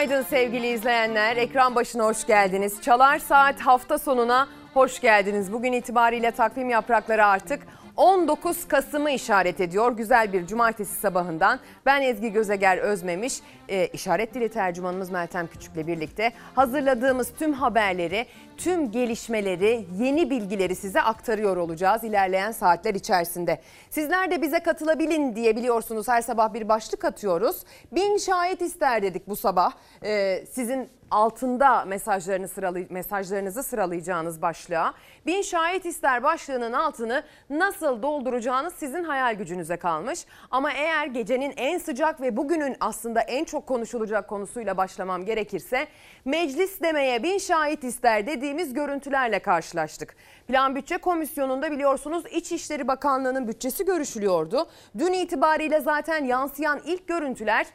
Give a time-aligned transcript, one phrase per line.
[0.00, 1.36] Günaydın sevgili izleyenler.
[1.36, 2.82] Ekran başına hoş geldiniz.
[2.82, 5.52] Çalar Saat hafta sonuna hoş geldiniz.
[5.52, 7.62] Bugün itibariyle takvim yaprakları artık
[8.00, 9.92] 19 Kasım'ı işaret ediyor.
[9.96, 11.60] Güzel bir cumartesi sabahından.
[11.86, 18.90] Ben Ezgi Gözeger Özmemiş, e, işaret dili tercümanımız Meltem Küçük'le birlikte hazırladığımız tüm haberleri, tüm
[18.90, 23.60] gelişmeleri, yeni bilgileri size aktarıyor olacağız ilerleyen saatler içerisinde.
[23.90, 27.56] Sizler de bize katılabilin diye biliyorsunuz her sabah bir başlık atıyoruz.
[27.92, 29.72] Bin şahit ister dedik bu sabah.
[30.04, 34.94] E, sizin altında mesajlarını sıralay mesajlarınızı sıralayacağınız başlığa.
[35.26, 40.26] Bin şahit ister başlığının altını nasıl dolduracağınız sizin hayal gücünüze kalmış.
[40.50, 45.88] Ama eğer gecenin en sıcak ve bugünün aslında en çok konuşulacak konusuyla başlamam gerekirse
[46.24, 50.16] meclis demeye bin şahit ister dediğimiz görüntülerle karşılaştık.
[50.48, 54.66] Plan Bütçe Komisyonu'nda biliyorsunuz İçişleri Bakanlığı'nın bütçesi görüşülüyordu.
[54.98, 57.66] Dün itibariyle zaten yansıyan ilk görüntüler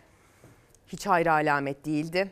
[0.87, 2.31] hiç hayra alamet değildi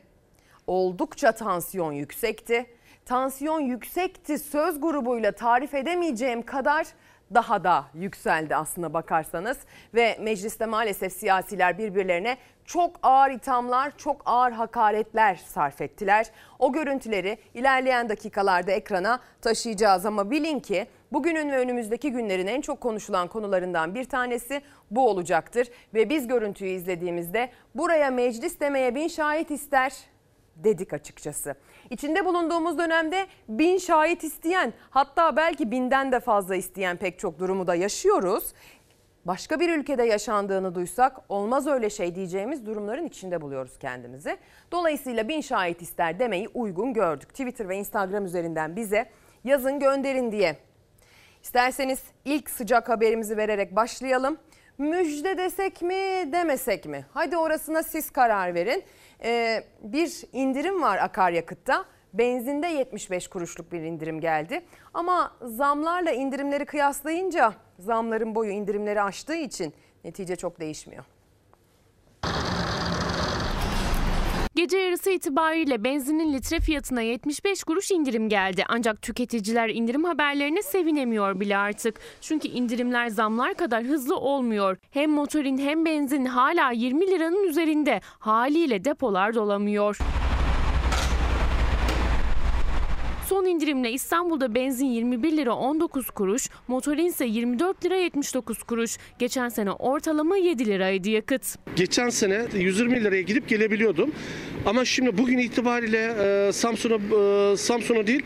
[0.67, 2.65] oldukça tansiyon yüksekti.
[3.05, 6.87] Tansiyon yüksekti söz grubuyla tarif edemeyeceğim kadar
[7.33, 9.57] daha da yükseldi aslına bakarsanız
[9.93, 16.27] ve mecliste maalesef siyasiler birbirlerine çok ağır ithamlar, çok ağır hakaretler sarf ettiler.
[16.59, 22.81] O görüntüleri ilerleyen dakikalarda ekrana taşıyacağız ama bilin ki bugünün ve önümüzdeki günlerin en çok
[22.81, 29.51] konuşulan konularından bir tanesi bu olacaktır ve biz görüntüyü izlediğimizde buraya meclis demeye bin şahit
[29.51, 30.12] ister
[30.55, 31.55] dedik açıkçası.
[31.89, 37.67] İçinde bulunduğumuz dönemde bin şahit isteyen hatta belki binden de fazla isteyen pek çok durumu
[37.67, 38.53] da yaşıyoruz.
[39.25, 44.37] Başka bir ülkede yaşandığını duysak olmaz öyle şey diyeceğimiz durumların içinde buluyoruz kendimizi.
[44.71, 47.29] Dolayısıyla bin şahit ister demeyi uygun gördük.
[47.29, 49.09] Twitter ve Instagram üzerinden bize
[49.43, 50.57] yazın gönderin diye.
[51.43, 54.37] İsterseniz ilk sıcak haberimizi vererek başlayalım.
[54.77, 55.95] Müjde desek mi
[56.33, 57.05] demesek mi?
[57.13, 58.83] Hadi orasına siz karar verin
[59.23, 61.85] e, bir indirim var akaryakıtta.
[62.13, 64.61] Benzinde 75 kuruşluk bir indirim geldi.
[64.93, 69.73] Ama zamlarla indirimleri kıyaslayınca zamların boyu indirimleri aştığı için
[70.03, 71.05] netice çok değişmiyor.
[74.55, 78.63] Gece yarısı itibariyle benzinin litre fiyatına 75 kuruş indirim geldi.
[78.69, 81.99] Ancak tüketiciler indirim haberlerine sevinemiyor bile artık.
[82.21, 84.77] Çünkü indirimler zamlar kadar hızlı olmuyor.
[84.91, 88.01] Hem motorin hem benzin hala 20 liranın üzerinde.
[88.19, 89.97] Haliyle depolar dolamıyor.
[93.33, 98.97] Son indirimle İstanbul'da benzin 21 lira 19 kuruş, motorin ise 24 lira 79 kuruş.
[99.19, 101.41] Geçen sene ortalama 7 liraydı yakıt.
[101.75, 104.11] Geçen sene 120 liraya gidip gelebiliyordum.
[104.65, 106.13] Ama şimdi bugün itibariyle
[106.47, 108.23] e, Samsun'a e, Samsun'a değil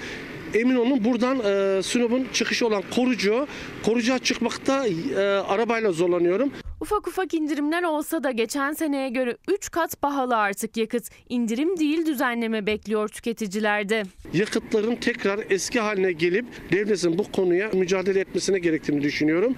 [0.53, 3.47] emin olun buradan e, Sinop'un çıkışı olan Korucu,
[3.85, 6.51] Korucu'a çıkmakta e, arabayla zorlanıyorum.
[6.81, 11.09] Ufak ufak indirimler olsa da geçen seneye göre 3 kat pahalı artık yakıt.
[11.29, 14.03] İndirim değil düzenleme bekliyor tüketicilerde.
[14.33, 19.55] Yakıtların tekrar eski haline gelip devletin bu konuya mücadele etmesine gerektiğini düşünüyorum.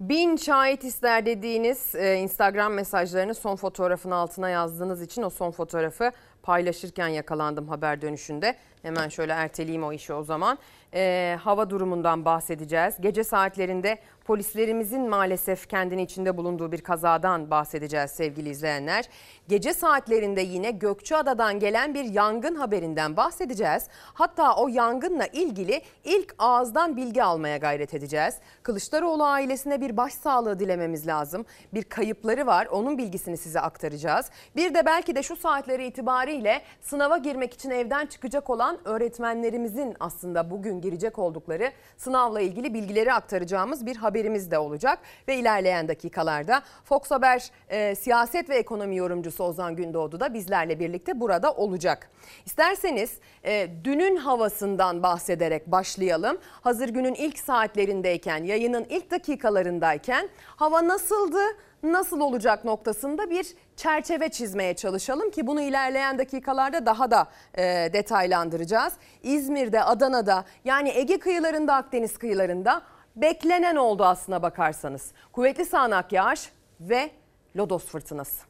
[0.00, 6.12] Bin şahit ister dediğiniz e, Instagram mesajlarını son fotoğrafın altına yazdığınız için o son fotoğrafı
[6.42, 8.56] paylaşırken yakalandım haber dönüşünde.
[8.82, 10.58] Hemen şöyle erteleyeyim o işi o zaman.
[10.94, 12.94] E, hava durumundan bahsedeceğiz.
[13.00, 19.04] Gece saatlerinde polislerimizin maalesef kendini içinde bulunduğu bir kazadan bahsedeceğiz sevgili izleyenler.
[19.48, 23.88] Gece saatlerinde yine Gökçeada'dan gelen bir yangın haberinden bahsedeceğiz.
[24.14, 28.34] Hatta o yangınla ilgili ilk ağızdan bilgi almaya gayret edeceğiz.
[28.62, 31.44] Kılıçdaroğlu ailesine bir başsağlığı dilememiz lazım.
[31.74, 34.30] Bir kayıpları var onun bilgisini size aktaracağız.
[34.56, 40.50] Bir de belki de şu saatleri itibariyle sınava girmek için evden çıkacak olan öğretmenlerimizin aslında
[40.50, 44.98] bugün girecek oldukları sınavla ilgili bilgileri aktaracağımız bir haberimiz de olacak.
[45.28, 51.20] Ve ilerleyen dakikalarda Fox Haber e, siyaset ve ekonomi yorumcusu Ozan Gündoğdu da bizlerle birlikte
[51.20, 52.10] burada olacak.
[52.46, 53.12] İsterseniz
[53.44, 56.38] e, dünün havasından bahsederek başlayalım.
[56.60, 61.40] Hazır günün ilk saatlerindeyken, yayının ilk dakikalarındayken hava nasıldı?
[61.82, 63.46] nasıl olacak noktasında bir
[63.76, 68.92] çerçeve çizmeye çalışalım ki bunu ilerleyen dakikalarda daha da e, detaylandıracağız.
[69.22, 72.82] İzmir'de, Adana'da yani Ege kıyılarında, Akdeniz kıyılarında
[73.16, 75.12] beklenen oldu aslına bakarsanız.
[75.32, 76.48] Kuvvetli sağanak yağış
[76.80, 77.10] ve
[77.56, 78.44] lodos fırtınası.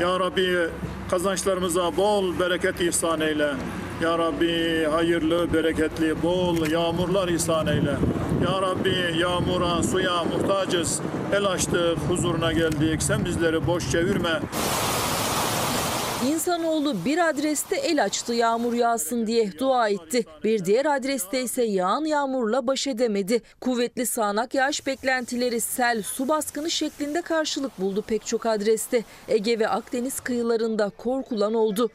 [0.00, 0.68] Ya Rabbi
[1.10, 3.54] kazançlarımıza bol bereket ihsan eyle.
[4.02, 7.96] Ya Rabbi hayırlı, bereketli, bol yağmurlar ihsan eyle.
[8.44, 11.00] Ya Rabbi yağmura, suya muhtacız.
[11.32, 13.02] El açtık, huzuruna geldik.
[13.02, 14.40] Sen bizleri boş çevirme.
[16.26, 20.24] İnsanoğlu bir adreste el açtı yağmur yağsın diye dua etti.
[20.44, 23.42] Bir diğer adreste ise yağan yağmurla baş edemedi.
[23.60, 29.04] Kuvvetli sağanak yağış beklentileri sel, su baskını şeklinde karşılık buldu pek çok adreste.
[29.28, 31.90] Ege ve Akdeniz kıyılarında korkulan oldu.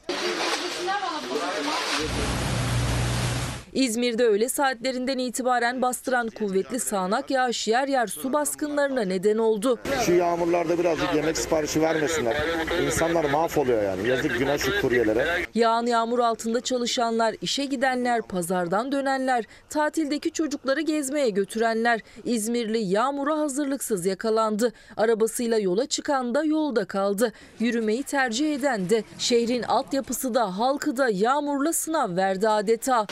[3.74, 9.80] İzmir'de öğle saatlerinden itibaren bastıran kuvvetli sağanak yağış yer yer su baskınlarına neden oldu.
[10.06, 12.38] Şu yağmurlarda birazcık yemek siparişi vermesinler.
[12.86, 14.08] İnsanlar mahvoluyor yani.
[14.10, 15.28] Yazık günah şu kuryelere.
[15.56, 24.06] Yağan yağmur altında çalışanlar, işe gidenler, pazardan dönenler, tatildeki çocukları gezmeye götürenler İzmirli yağmura hazırlıksız
[24.06, 24.74] yakalandı.
[24.98, 27.34] Arabasıyla yola çıkan da yolda kaldı.
[27.60, 33.08] Yürümeyi tercih eden de şehrin altyapısı da halkı da yağmurla sınav verdi adeta.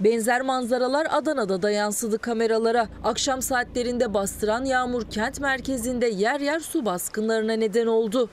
[0.00, 2.88] Benzer manzaralar Adana'da da yansıdı kameralara.
[3.04, 8.28] Akşam saatlerinde bastıran yağmur kent merkezinde yer yer su baskınlarına neden oldu.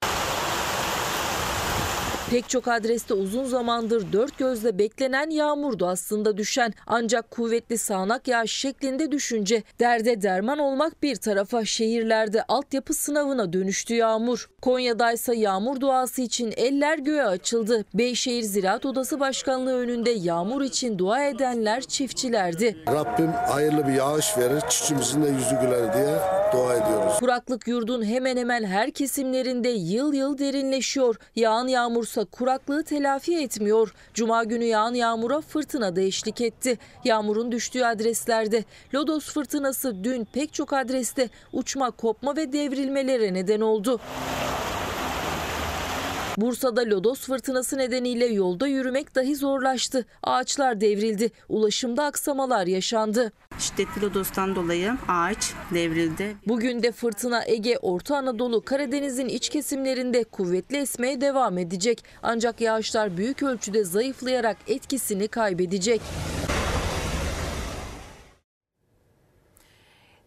[2.31, 6.74] Pek çok adreste uzun zamandır dört gözle beklenen yağmurdu aslında düşen.
[6.88, 13.94] Ancak kuvvetli sağanak yağış şeklinde düşünce derde derman olmak bir tarafa şehirlerde altyapı sınavına dönüştü
[13.94, 14.50] yağmur.
[14.62, 17.86] Konya'daysa yağmur duası için eller göğe açıldı.
[17.94, 22.77] Beyşehir Ziraat Odası Başkanlığı önünde yağmur için dua edenler çiftçilerdi.
[22.88, 26.16] Rabbim hayırlı bir yağış verir, çiftçimizin de yüzü güler diye
[26.54, 27.19] dua ediyoruz.
[27.19, 31.16] Kuraklık yurdun hemen hemen her kesimlerinde yıl yıl derinleşiyor.
[31.36, 31.68] Yağan
[32.15, 33.94] yağmursa kuraklığı telafi etmiyor.
[34.13, 36.77] Cuma günü yağan yağmura fırtına da eşlik etti.
[37.03, 38.63] Yağmurun düştüğü adreslerde
[38.94, 44.00] Lodos fırtınası dün pek çok adreste uçma, kopma ve devrilmelere neden oldu.
[46.38, 50.06] Bursa'da lodos fırtınası nedeniyle yolda yürümek dahi zorlaştı.
[50.24, 51.32] Ağaçlar devrildi.
[51.50, 53.32] Ulaşımda aksamalar yaşandı.
[53.60, 56.38] Şiddetli lodostan dolayı ağaç devrildi.
[56.48, 62.04] Bugün de fırtına Ege, Orta Anadolu, Karadeniz'in iç kesimlerinde kuvvetli esmeye devam edecek.
[62.24, 66.02] Ancak yağışlar büyük ölçüde zayıflayarak etkisini kaybedecek.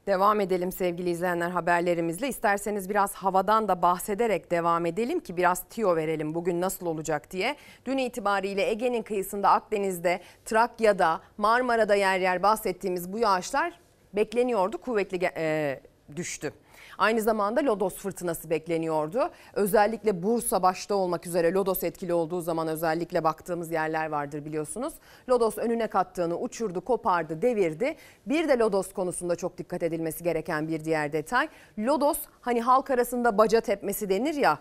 [0.08, 2.28] Devam edelim sevgili izleyenler haberlerimizle.
[2.28, 7.56] İsterseniz biraz havadan da bahsederek devam edelim ki biraz tiyo verelim bugün nasıl olacak diye.
[7.84, 13.80] Dün itibariyle Ege'nin kıyısında Akdeniz'de, Trakya'da, Marmara'da yer yer bahsettiğimiz bu yağışlar
[14.12, 14.78] bekleniyordu.
[14.78, 15.80] Kuvvetli e,
[16.16, 16.52] düştü.
[16.98, 19.30] Aynı zamanda Lodos fırtınası bekleniyordu.
[19.54, 24.94] Özellikle Bursa başta olmak üzere Lodos etkili olduğu zaman özellikle baktığımız yerler vardır biliyorsunuz.
[25.28, 27.96] Lodos önüne kattığını uçurdu, kopardı, devirdi.
[28.26, 31.48] Bir de Lodos konusunda çok dikkat edilmesi gereken bir diğer detay.
[31.78, 34.58] Lodos hani halk arasında baca tepmesi denir ya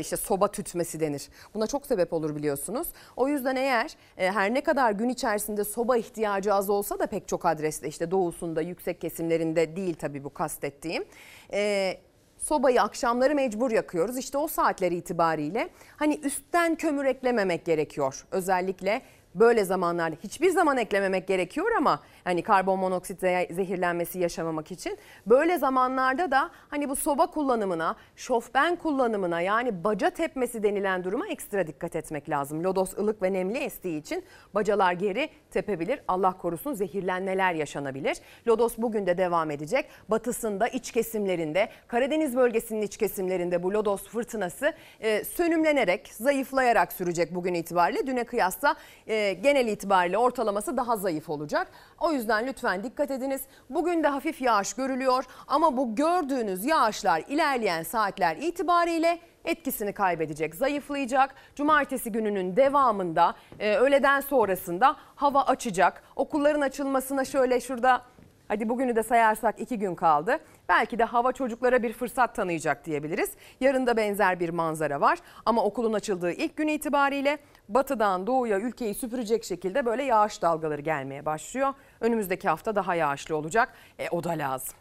[0.00, 1.28] işte soba tütmesi denir.
[1.54, 2.88] Buna çok sebep olur biliyorsunuz.
[3.16, 7.28] O yüzden eğer e, her ne kadar gün içerisinde soba ihtiyacı az olsa da pek
[7.28, 11.04] çok adreste işte doğusunda yüksek kesimlerinde değil tabii bu kastettiğim.
[11.52, 11.94] E,
[12.38, 14.18] sobayı akşamları mecbur yakıyoruz.
[14.18, 18.26] İşte o saatler itibariyle hani üstten kömür eklememek gerekiyor.
[18.30, 19.02] Özellikle
[19.34, 25.58] böyle zamanlarda hiçbir zaman eklememek gerekiyor ama hani karbon monoksit ze- zehirlenmesi yaşamamak için böyle
[25.58, 31.96] zamanlarda da hani bu soba kullanımına, şofben kullanımına yani baca tepmesi denilen duruma ekstra dikkat
[31.96, 32.64] etmek lazım.
[32.64, 34.24] Lodos ılık ve nemli estiği için
[34.54, 36.00] bacalar geri tepebilir.
[36.08, 38.16] Allah korusun zehirlenmeler yaşanabilir.
[38.48, 39.88] Lodos bugün de devam edecek.
[40.08, 47.54] Batısında, iç kesimlerinde, Karadeniz bölgesinin iç kesimlerinde bu Lodos fırtınası e, sönümlenerek, zayıflayarak sürecek bugün
[47.54, 48.06] itibariyle.
[48.06, 51.68] Düne kıyasla e, genel itibariyle ortalaması daha zayıf olacak.
[52.00, 53.42] O yüzden lütfen dikkat ediniz.
[53.70, 61.34] Bugün de hafif yağış görülüyor ama bu gördüğünüz yağışlar ilerleyen saatler itibariyle etkisini kaybedecek, zayıflayacak.
[61.54, 66.02] Cumartesi gününün devamında e, öğleden sonrasında hava açacak.
[66.16, 68.02] Okulların açılmasına şöyle şurada
[68.48, 70.38] hadi bugünü de sayarsak iki gün kaldı.
[70.68, 73.30] Belki de hava çocuklara bir fırsat tanıyacak diyebiliriz.
[73.60, 78.94] Yarın da benzer bir manzara var ama okulun açıldığı ilk gün itibariyle batıdan doğuya ülkeyi
[78.94, 81.74] süpürecek şekilde böyle yağış dalgaları gelmeye başlıyor.
[82.00, 83.72] Önümüzdeki hafta daha yağışlı olacak.
[83.98, 84.74] E, o da lazım.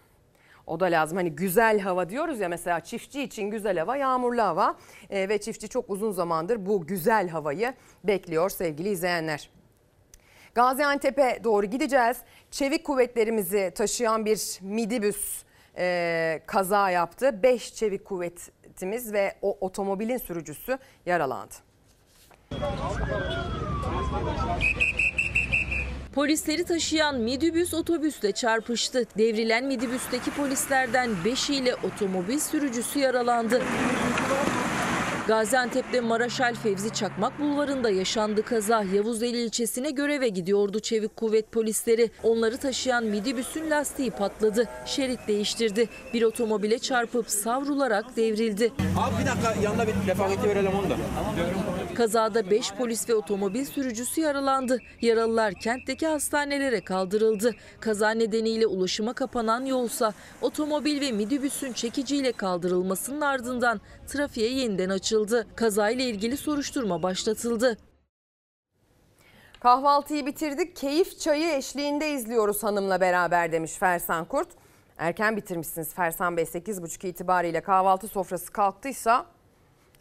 [0.68, 1.18] O da lazım.
[1.18, 4.76] Hani güzel hava diyoruz ya mesela çiftçi için güzel hava yağmurlu hava
[5.10, 9.50] Ee, ve çiftçi çok uzun zamandır bu güzel havayı bekliyor sevgili izleyenler.
[10.56, 12.18] Gaziantep'e doğru gideceğiz.
[12.52, 15.44] Çevik kuvvetlerimizi taşıyan bir midibüs
[15.78, 17.44] e, kaza yaptı.
[17.44, 21.56] 5 çevik kuvvetimiz ve o otomobilin sürücüsü yaralandı.
[26.16, 29.06] Polisleri taşıyan midibüs otobüsle çarpıştı.
[29.18, 33.62] Devrilen midibüsteki polislerden 5 ile otomobil sürücüsü yaralandı.
[35.28, 38.84] Gaziantep'te Maraşal Fevzi Çakmak Bulvarı'nda yaşandı kaza.
[38.84, 42.12] Yavuzeli ilçesine göreve gidiyordu çevik kuvvet polisleri.
[42.24, 44.68] Onları taşıyan midibüsün lastiği patladı.
[44.86, 45.90] Şerit değiştirdi.
[46.14, 48.72] Bir otomobile çarpıp savrularak devrildi.
[48.98, 50.96] Abi bir dakika yanına bir refakati verelim onu da.
[51.96, 54.80] Kazada 5 polis ve otomobil sürücüsü yaralandı.
[55.02, 57.52] Yaralılar kentteki hastanelere kaldırıldı.
[57.80, 65.48] Kaza nedeniyle ulaşıma kapanan yolsa otomobil ve midibüsün çekiciyle kaldırılmasının ardından trafiğe yeniden açıldı.
[65.56, 67.78] Kazayla ilgili soruşturma başlatıldı.
[69.60, 74.48] Kahvaltıyı bitirdik, keyif çayı eşliğinde izliyoruz hanımla beraber demiş Fersan Kurt.
[74.98, 79.26] Erken bitirmişsiniz Fersan Bey 8.30 itibariyle kahvaltı sofrası kalktıysa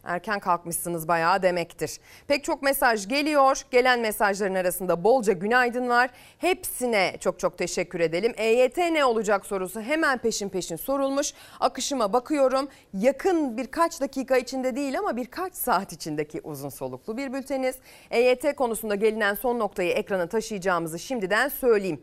[0.05, 1.99] erken kalkmışsınız bayağı demektir.
[2.29, 3.63] Pek çok mesaj geliyor.
[3.71, 6.11] Gelen mesajların arasında bolca günaydın var.
[6.39, 8.33] Hepsine çok çok teşekkür edelim.
[8.37, 11.33] EYT ne olacak sorusu hemen peşin peşin sorulmuş.
[11.61, 12.69] Akışıma bakıyorum.
[12.95, 17.77] Yakın birkaç dakika içinde değil ama birkaç saat içindeki uzun soluklu bir bülteniz.
[18.11, 22.03] EYT konusunda gelinen son noktayı ekrana taşıyacağımızı şimdiden söyleyeyim.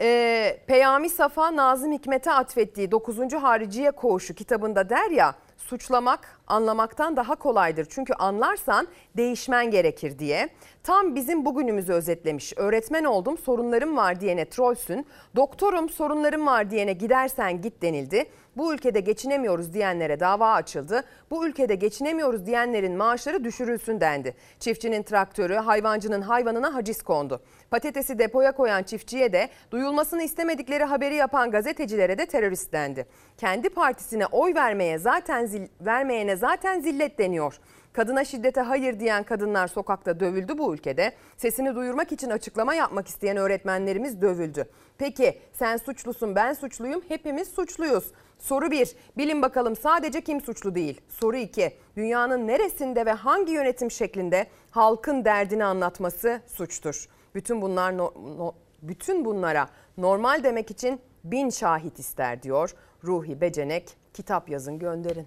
[0.00, 3.32] Ee, Peyami Safa Nazım Hikmet'e atfettiği 9.
[3.32, 7.86] Hariciye Koğuşu kitabında der ya suçlamak anlamaktan daha kolaydır.
[7.90, 10.48] Çünkü anlarsan değişmen gerekir diye.
[10.82, 12.52] Tam bizim bugünümüzü özetlemiş.
[12.56, 15.06] Öğretmen oldum sorunlarım var diyene trollsün.
[15.36, 18.24] Doktorum sorunlarım var diyene gidersen git denildi.
[18.56, 21.04] Bu ülkede geçinemiyoruz diyenlere dava açıldı.
[21.30, 24.34] Bu ülkede geçinemiyoruz diyenlerin maaşları düşürülsün dendi.
[24.60, 27.42] Çiftçinin traktörü, hayvancının hayvanına haciz kondu.
[27.70, 33.06] Patatesi depoya koyan çiftçiye de duyulmasını istemedikleri haberi yapan gazetecilere de terörist dendi.
[33.38, 37.58] Kendi partisine oy vermeye zaten zil, vermeyene zaten zillet deniyor.
[37.92, 41.12] Kadına şiddete hayır diyen kadınlar sokakta dövüldü bu ülkede.
[41.36, 44.64] Sesini duyurmak için açıklama yapmak isteyen öğretmenlerimiz dövüldü.
[44.98, 48.12] Peki sen suçlusun ben suçluyum hepimiz suçluyuz.
[48.38, 48.96] Soru 1.
[49.16, 51.00] Bilin bakalım sadece kim suçlu değil?
[51.08, 51.76] Soru 2.
[51.96, 57.08] Dünyanın neresinde ve hangi yönetim şeklinde halkın derdini anlatması suçtur?
[57.34, 58.52] Bütün bunlar no, no,
[58.82, 62.74] bütün bunlara normal demek için bin şahit ister diyor
[63.04, 63.96] Ruhi Becenek.
[64.14, 65.26] Kitap yazın gönderin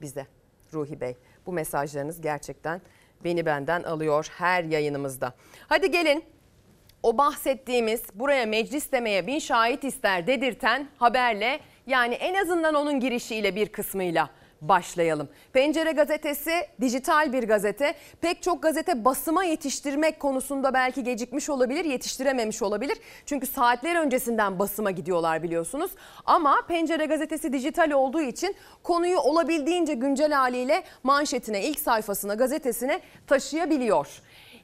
[0.00, 0.26] bize
[0.72, 1.16] Ruhi Bey.
[1.46, 2.82] Bu mesajlarınız gerçekten
[3.24, 5.34] beni benden alıyor her yayınımızda.
[5.68, 6.24] Hadi gelin
[7.02, 13.56] o bahsettiğimiz buraya meclis demeye bin şahit ister dedirten haberle yani en azından onun girişiyle
[13.56, 14.30] bir kısmıyla
[14.62, 15.28] başlayalım.
[15.52, 17.94] Pencere gazetesi dijital bir gazete.
[18.20, 22.98] Pek çok gazete basıma yetiştirmek konusunda belki gecikmiş olabilir, yetiştirememiş olabilir.
[23.26, 25.90] Çünkü saatler öncesinden basıma gidiyorlar biliyorsunuz.
[26.26, 34.08] Ama Pencere gazetesi dijital olduğu için konuyu olabildiğince güncel haliyle manşetine, ilk sayfasına, gazetesine taşıyabiliyor.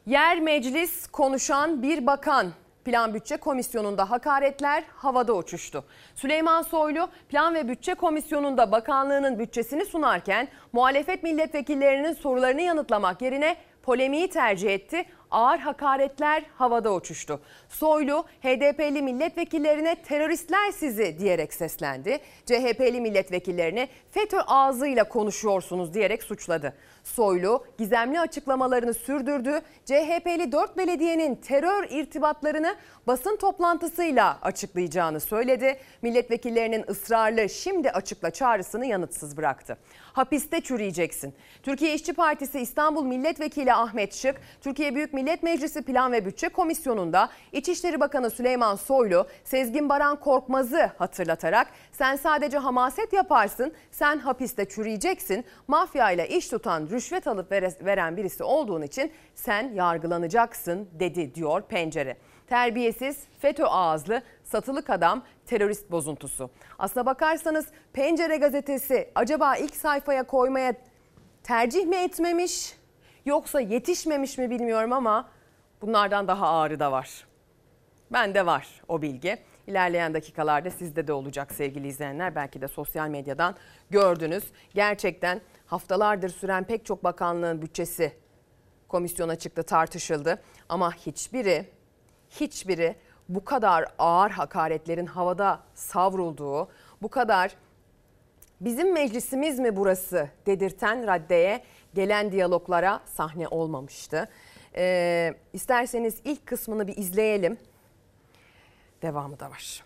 [0.06, 2.52] Yer meclis konuşan bir bakan
[2.88, 5.84] Plan Bütçe Komisyonu'nda hakaretler havada uçuştu.
[6.14, 14.30] Süleyman Soylu Plan ve Bütçe Komisyonu'nda bakanlığının bütçesini sunarken muhalefet milletvekillerinin sorularını yanıtlamak yerine polemiği
[14.30, 15.04] tercih etti.
[15.30, 17.40] Ağır hakaretler havada uçuştu.
[17.68, 22.18] Soylu HDP'li milletvekillerine teröristler sizi diyerek seslendi.
[22.46, 26.74] CHP'li milletvekillerine FETÖ ağzıyla konuşuyorsunuz diyerek suçladı.
[27.04, 29.60] Soylu gizemli açıklamalarını sürdürdü.
[29.84, 35.76] CHP'li 4 belediyenin terör irtibatlarını basın toplantısıyla açıklayacağını söyledi.
[36.02, 39.78] Milletvekillerinin ısrarlı şimdi açıkla çağrısını yanıtsız bıraktı.
[40.12, 41.34] Hapiste çürüyeceksin.
[41.62, 47.28] Türkiye İşçi Partisi İstanbul Milletvekili Ahmet Şık, Türkiye Büyük Millet Meclisi Plan ve Bütçe Komisyonu'nda
[47.52, 55.44] İçişleri Bakanı Süleyman Soylu, Sezgin Baran Korkmaz'ı hatırlatarak sen sadece hamaset yaparsın, sen hapiste çürüyeceksin,
[55.68, 57.52] mafyayla iş tutan rüşvet alıp
[57.84, 62.16] veren birisi olduğun için sen yargılanacaksın dedi diyor pencere.
[62.46, 66.50] Terbiyesiz, FETÖ ağızlı, satılık adam, terörist bozuntusu.
[66.78, 70.74] Aslına bakarsanız Pencere gazetesi acaba ilk sayfaya koymaya
[71.42, 72.77] tercih mi etmemiş
[73.28, 75.28] yoksa yetişmemiş mi bilmiyorum ama
[75.82, 77.26] bunlardan daha ağırı da var.
[78.10, 79.38] Bende var o bilgi.
[79.66, 82.34] İlerleyen dakikalarda sizde de olacak sevgili izleyenler.
[82.34, 83.54] Belki de sosyal medyadan
[83.90, 84.44] gördünüz.
[84.74, 88.12] Gerçekten haftalardır süren pek çok bakanlığın bütçesi
[88.88, 90.42] komisyona çıktı tartışıldı.
[90.68, 91.66] Ama hiçbiri
[92.30, 92.96] hiçbiri
[93.28, 96.68] bu kadar ağır hakaretlerin havada savrulduğu,
[97.02, 97.56] bu kadar
[98.60, 101.62] bizim meclisimiz mi burası dedirten raddeye
[101.94, 104.28] gelen diyaloglara sahne olmamıştı.
[104.76, 107.58] Ee, isterseniz ilk kısmını bir izleyelim.
[109.02, 109.82] Devamı da var.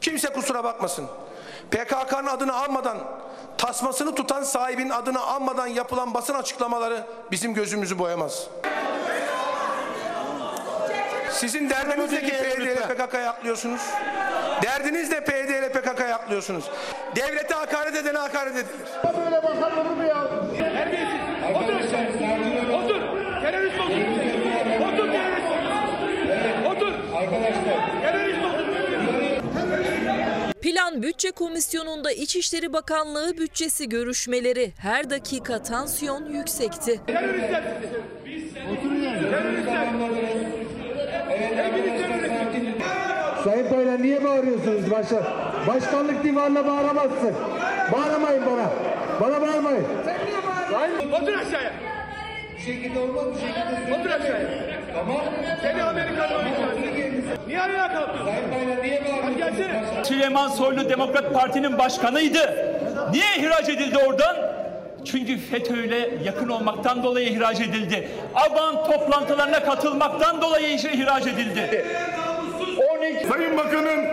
[0.00, 1.06] Kimse kusura bakmasın.
[1.70, 2.98] PKK'nın adını almadan,
[3.58, 8.48] tasmasını tutan sahibinin adını almadan yapılan basın açıklamaları bizim gözümüzü boyamaz.
[11.30, 12.32] Sizin derdiniz ne ki
[12.88, 13.80] PKK'ya atlıyorsunuz?
[14.62, 16.64] Derdiniz ne PYD ile PKK'ya ayaklıyorsunuz.
[17.16, 18.66] Devlete hakaret edene hakaret edilir.
[22.74, 23.00] Otur.
[23.42, 24.00] Terörist otur.
[24.88, 25.48] Otur terörist.
[26.66, 26.92] Otur.
[27.16, 28.02] Arkadaşlar.
[28.02, 28.68] Terörist otur.
[30.62, 37.00] Plan Bütçe Komisyonu'nda İçişleri Bakanlığı bütçesi görüşmeleri her dakika tansiyon yüksekti.
[37.06, 37.62] Teröristler.
[39.30, 39.86] Teröristler.
[41.56, 42.78] Hepiniz terörist.
[43.44, 45.22] Sayın Bayram niye bağırıyorsunuz başa?
[45.66, 47.34] Başkanlık divanına bağıramazsın.
[47.92, 48.70] Bağırmayın bana.
[49.20, 49.86] Bana bağırmayın.
[51.12, 51.72] Otur aşağıya.
[52.56, 54.00] Bir şekilde olmaz bir şekilde.
[54.00, 54.48] Otur aşağıya.
[54.94, 55.16] Tamam.
[55.62, 56.68] Seni Amerikan oyuncular.
[57.46, 58.24] Niye ayağa kalktın?
[58.24, 59.36] Sayın niye bağırıyorsun?
[59.36, 60.04] Gelsene.
[60.04, 62.68] Süleyman Soylu Demokrat Parti'nin başkanıydı.
[63.12, 64.36] Niye ihraç edildi oradan?
[65.04, 68.08] Çünkü FETÖ'yle yakın olmaktan dolayı ihraç edildi.
[68.34, 71.84] Aban toplantılarına katılmaktan dolayı ihraç edildi.
[73.38, 74.04] Sayın Bakan'ın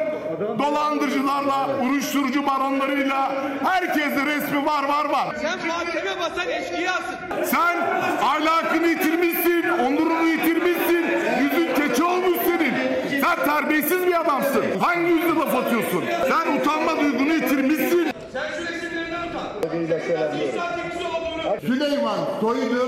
[0.59, 3.31] dolandırıcılarla, uyuşturucu baronlarıyla
[3.63, 5.35] herkeste resmi var var var.
[5.41, 7.15] Sen mahkeme basan eşkıyasın.
[7.45, 7.77] Sen
[8.23, 11.05] ahlakını yitirmişsin, onurunu yitirmişsin,
[11.41, 12.73] yüzün keçi olmuş senin.
[13.21, 14.65] Sen terbiyesiz bir adamsın.
[14.81, 16.03] Hangi yüzle laf atıyorsun?
[16.29, 18.11] Sen utanma duygunu yitirmişsin.
[18.33, 21.14] Sen şu resimlerinden utan.
[21.61, 22.87] Süleyman Soylu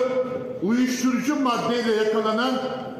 [0.63, 2.53] uyuşturucu maddeyle yakalanan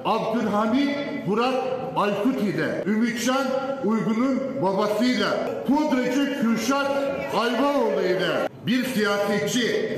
[0.05, 0.97] Abdülhamit
[1.27, 1.53] Burak
[1.95, 3.45] Aykut ile Ümitcan
[3.85, 5.27] Uygun'un babasıyla
[5.67, 6.91] pudracı Kürşat
[7.39, 9.89] Ayvaoğlu ile bir siyasetçi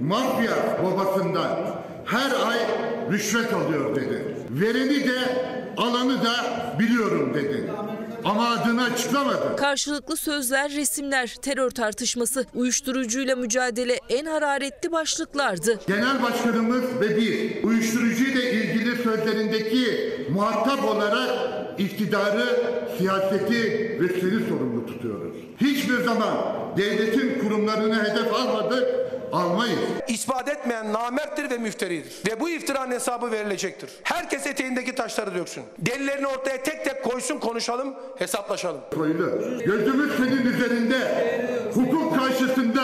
[0.00, 0.52] mafya
[0.84, 1.48] babasından
[2.04, 2.58] her ay
[3.12, 4.36] rüşvet alıyor dedi.
[4.50, 5.18] Vereni de
[5.76, 6.34] alanı da
[6.78, 7.70] biliyorum dedi.
[8.26, 9.56] Ama adını açıklamadı.
[9.56, 15.80] Karşılıklı sözler, resimler, terör tartışması, uyuşturucuyla mücadele en hararetli başlıklardı.
[15.86, 19.86] Genel Başkanımız ve biz uyuşturucuyla ilgili sözlerindeki
[20.30, 21.30] muhatap olarak
[21.78, 22.44] iktidarı,
[22.98, 23.62] siyaseti
[24.00, 25.36] ve seni sorumlu tutuyoruz.
[25.60, 26.34] Hiçbir zaman
[26.76, 28.86] devletin kurumlarını hedef almadık,
[29.32, 29.78] almayız.
[30.08, 32.12] İspat etmeyen namerttir ve müfteridir.
[32.30, 33.90] Ve bu iftiranın hesabı verilecektir.
[34.02, 35.64] Herkes eteğindeki taşları döksün.
[35.78, 38.80] Delillerini ortaya tek tek koysun konuşalım, hesaplaşalım.
[38.94, 40.96] Soylu, gözümüz senin üzerinde.
[41.74, 42.82] Hukuk karşısında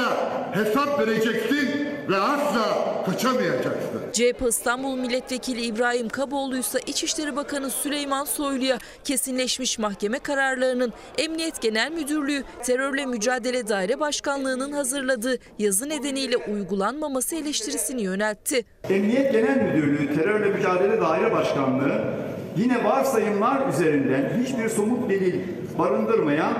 [0.55, 4.01] hesap vereceksin ve asla kaçamayacaksın.
[4.13, 11.93] CHP İstanbul Milletvekili İbrahim Kaboğlu ise İçişleri Bakanı Süleyman Soylu'ya kesinleşmiş mahkeme kararlarının Emniyet Genel
[11.93, 18.65] Müdürlüğü Terörle Mücadele Daire Başkanlığı'nın hazırladığı yazı nedeniyle uygulanmaması eleştirisini yöneltti.
[18.91, 22.15] Emniyet Genel Müdürlüğü Terörle Mücadele Daire Başkanlığı
[22.57, 25.41] yine varsayımlar üzerinden hiçbir somut delil
[25.79, 26.55] barındırmayan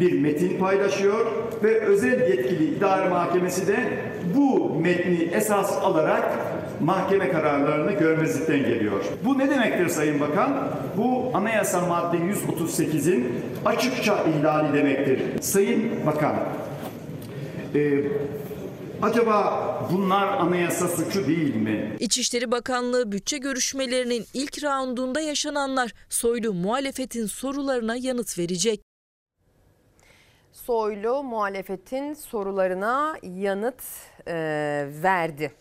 [0.00, 1.26] bir metin paylaşıyor
[1.62, 3.76] ve özel yetkili idare mahkemesi de
[4.34, 6.24] bu metni esas alarak
[6.80, 9.00] mahkeme kararlarını görmezlikten geliyor.
[9.24, 10.68] Bu ne demektir Sayın Bakan?
[10.96, 13.32] Bu anayasa madde 138'in
[13.64, 15.20] açıkça ihlali demektir.
[15.40, 16.34] Sayın Bakan,
[17.74, 18.04] e,
[19.02, 21.96] acaba bunlar anayasa suçu değil mi?
[22.00, 28.80] İçişleri Bakanlığı bütçe görüşmelerinin ilk raundunda yaşananlar Soylu muhalefetin sorularına yanıt verecek.
[30.66, 33.82] Soylu muhalefetin sorularına yanıt
[34.26, 34.34] e,
[35.02, 35.52] verdi.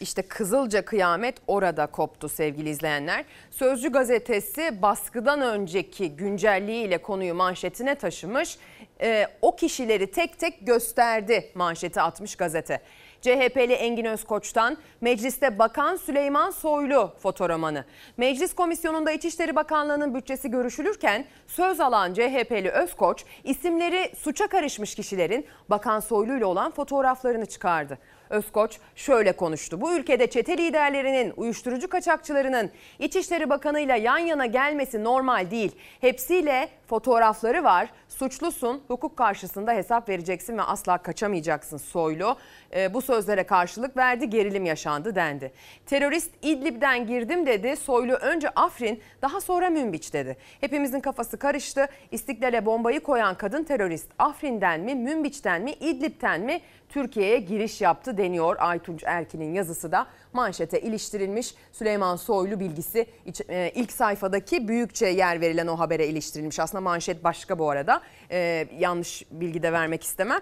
[0.00, 3.24] İşte Kızılca kıyamet orada koptu sevgili izleyenler.
[3.50, 8.58] Sözcü gazetesi baskıdan önceki güncelliğiyle konuyu manşetine taşımış.
[9.00, 12.80] E, o kişileri tek tek gösterdi manşeti atmış gazete.
[13.22, 17.84] CHP'li Engin Özkoç'tan Mecliste Bakan Süleyman Soylu fotoromanı.
[18.16, 26.00] Meclis Komisyonu'nda İçişleri Bakanlığı'nın bütçesi görüşülürken söz alan CHP'li Özkoç isimleri suça karışmış kişilerin Bakan
[26.00, 27.98] Soylu ile olan fotoğraflarını çıkardı.
[28.30, 29.80] Özkoç şöyle konuştu.
[29.80, 35.76] Bu ülkede çete liderlerinin, uyuşturucu kaçakçılarının İçişleri Bakanı ile yan yana gelmesi normal değil.
[36.00, 37.88] Hepsiyle fotoğrafları var.
[38.08, 42.36] Suçlusun, hukuk karşısında hesap vereceksin ve asla kaçamayacaksın Soylu.
[42.74, 45.52] E, bu sözlere karşılık verdi, gerilim yaşandı dendi.
[45.86, 47.76] Terörist İdlib'den girdim dedi.
[47.76, 50.36] Soylu önce Afrin, daha sonra Münbiç dedi.
[50.60, 51.88] Hepimizin kafası karıştı.
[52.10, 58.56] İstiklal'e bombayı koyan kadın terörist Afrin'den mi, Münbiç'ten mi, İdlib'ten mi Türkiye'ye giriş yaptı deniyor.
[58.58, 61.54] Aytunç Erkin'in yazısı da manşete iliştirilmiş.
[61.72, 63.06] Süleyman Soylu bilgisi
[63.48, 66.60] e, ilk sayfadaki büyükçe yer verilen o habere iliştirilmiş.
[66.60, 68.02] Aslında manşet başka bu arada.
[68.30, 70.40] Ee, yanlış bilgi de vermek istemem.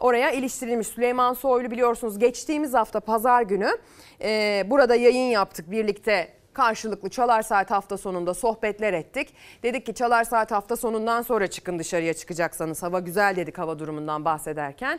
[0.00, 3.78] Oraya iliştirilmiş Süleyman Soylu biliyorsunuz geçtiğimiz hafta pazar günü
[4.22, 9.34] e, burada yayın yaptık birlikte karşılıklı Çalar Saat hafta sonunda sohbetler ettik.
[9.62, 14.24] Dedik ki Çalar Saat hafta sonundan sonra çıkın dışarıya çıkacaksanız hava güzel dedik hava durumundan
[14.24, 14.98] bahsederken.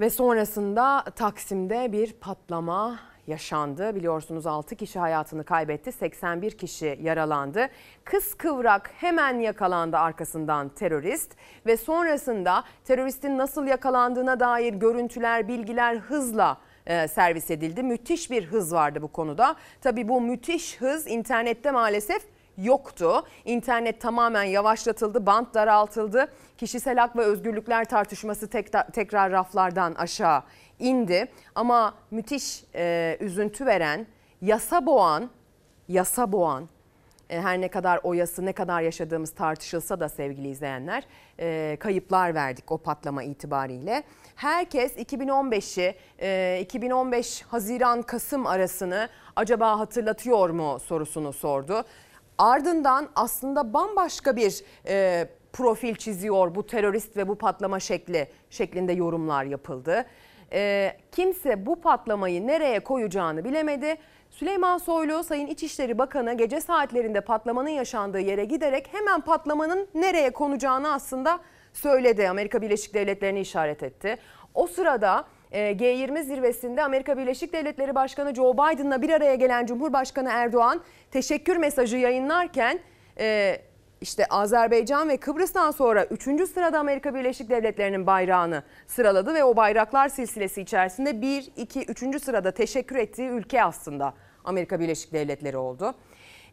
[0.00, 3.94] Ve sonrasında Taksim'de bir patlama yaşandı.
[3.94, 7.68] Biliyorsunuz 6 kişi hayatını kaybetti, 81 kişi yaralandı.
[8.04, 11.36] Kıskıvrak hemen yakalandı arkasından terörist
[11.66, 17.82] ve sonrasında teröristin nasıl yakalandığına dair görüntüler, bilgiler hızla e, servis edildi.
[17.82, 19.56] Müthiş bir hız vardı bu konuda.
[19.80, 22.22] Tabii bu müthiş hız internette maalesef
[22.58, 23.26] yoktu.
[23.44, 26.32] İnternet tamamen yavaşlatıldı, bant daraltıldı.
[26.58, 30.42] Kişisel hak ve özgürlükler tartışması tek, tekrar raflardan aşağı
[30.78, 31.28] indi.
[31.54, 34.06] Ama müthiş e, üzüntü veren,
[34.42, 35.30] yasa boğan,
[35.88, 36.68] yasa boğan
[37.30, 41.04] e, her ne kadar o yası ne kadar yaşadığımız tartışılsa da sevgili izleyenler
[41.40, 44.02] e, kayıplar verdik o patlama itibariyle.
[44.36, 51.84] Herkes 2015'i, e, 2015 Haziran-Kasım arasını acaba hatırlatıyor mu sorusunu sordu.
[52.38, 59.44] Ardından aslında bambaşka bir e, profil çiziyor bu terörist ve bu patlama şekli şeklinde yorumlar
[59.44, 60.04] yapıldı.
[60.52, 63.96] E, kimse bu patlamayı nereye koyacağını bilemedi.
[64.30, 70.92] Süleyman Soylu Sayın İçişleri Bakanı gece saatlerinde patlamanın yaşandığı yere giderek hemen patlamanın nereye konacağını
[70.92, 71.40] aslında
[71.72, 72.28] söyledi.
[72.28, 74.16] Amerika Birleşik Devletleri'ni işaret etti.
[74.54, 80.28] O sırada e, G20 zirvesinde Amerika Birleşik Devletleri Başkanı Joe Biden'la bir araya gelen Cumhurbaşkanı
[80.32, 80.80] Erdoğan
[81.10, 82.80] teşekkür mesajı yayınlarken
[83.18, 83.58] e,
[84.06, 86.22] işte Azerbaycan ve Kıbrıs'tan sonra 3.
[86.22, 92.22] sırada Amerika Birleşik Devletleri'nin bayrağını sıraladı ve o bayraklar silsilesi içerisinde 1, 2, 3.
[92.22, 94.14] sırada teşekkür ettiği ülke aslında
[94.44, 95.94] Amerika Birleşik Devletleri oldu.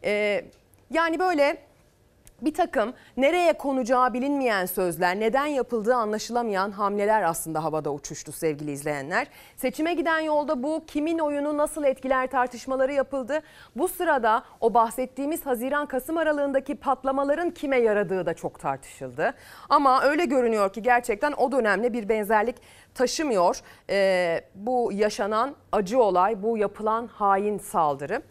[0.04, 0.44] E,
[0.90, 1.56] yani böyle
[2.42, 9.26] bir takım nereye konacağı bilinmeyen sözler, neden yapıldığı anlaşılamayan hamleler aslında havada uçuştu sevgili izleyenler.
[9.56, 13.40] Seçime giden yolda bu kimin oyunu nasıl etkiler tartışmaları yapıldı.
[13.76, 19.34] Bu sırada o bahsettiğimiz Haziran-Kasım aralığındaki patlamaların kime yaradığı da çok tartışıldı.
[19.68, 22.56] Ama öyle görünüyor ki gerçekten o dönemle bir benzerlik
[22.94, 28.22] taşımıyor ee, bu yaşanan acı olay, bu yapılan hain saldırı.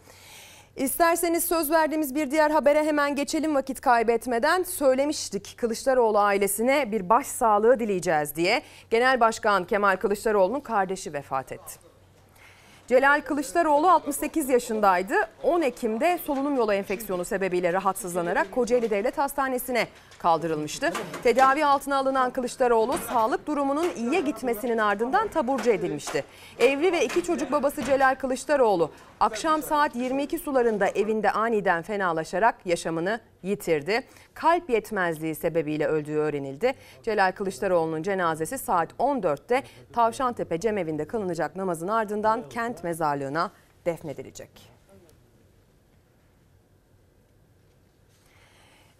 [0.76, 4.62] İsterseniz söz verdiğimiz bir diğer habere hemen geçelim vakit kaybetmeden.
[4.62, 8.62] Söylemiştik Kılıçdaroğlu ailesine bir başsağlığı dileyeceğiz diye.
[8.90, 11.93] Genel Başkan Kemal Kılıçdaroğlu'nun kardeşi vefat etti.
[12.86, 15.14] Celal Kılıçdaroğlu 68 yaşındaydı.
[15.42, 19.86] 10 Ekim'de solunum yolu enfeksiyonu sebebiyle rahatsızlanarak Kocaeli Devlet Hastanesi'ne
[20.18, 20.92] kaldırılmıştı.
[21.22, 26.24] Tedavi altına alınan Kılıçdaroğlu sağlık durumunun iyiye gitmesinin ardından taburcu edilmişti.
[26.58, 33.20] Evli ve iki çocuk babası Celal Kılıçdaroğlu akşam saat 22 sularında evinde aniden fenalaşarak yaşamını
[33.44, 34.00] yitirdi.
[34.34, 36.72] Kalp yetmezliği sebebiyle öldüğü öğrenildi.
[37.02, 43.50] Celal Kılıçdaroğlu'nun cenazesi saat 14'te Tavşantepe Cemevi'nde kılınacak namazın ardından kent mezarlığına
[43.86, 44.73] defnedilecek.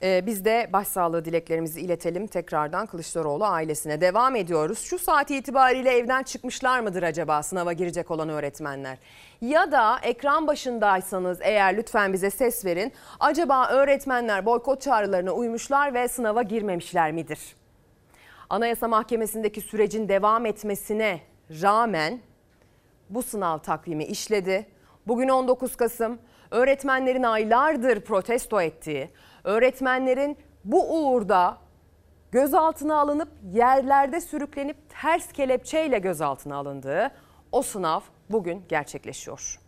[0.04, 4.00] Biz de başsağlığı dileklerimizi iletelim tekrardan Kılıçdaroğlu ailesine.
[4.00, 4.78] Devam ediyoruz.
[4.78, 8.98] Şu saat itibariyle evden çıkmışlar mıdır acaba sınava girecek olan öğretmenler?
[9.40, 12.92] Ya da ekran başındaysanız eğer lütfen bize ses verin.
[13.20, 17.40] Acaba öğretmenler boykot çağrılarına uymuşlar ve sınava girmemişler midir?
[18.50, 21.20] Anayasa Mahkemesi'ndeki sürecin devam etmesine
[21.62, 22.20] rağmen
[23.10, 24.73] bu sınav takvimi işledi.
[25.06, 26.18] Bugün 19 Kasım
[26.50, 29.10] öğretmenlerin aylardır protesto ettiği,
[29.44, 31.58] öğretmenlerin bu uğurda
[32.32, 37.10] gözaltına alınıp yerlerde sürüklenip ters kelepçeyle gözaltına alındığı
[37.52, 39.60] o sınav bugün gerçekleşiyor.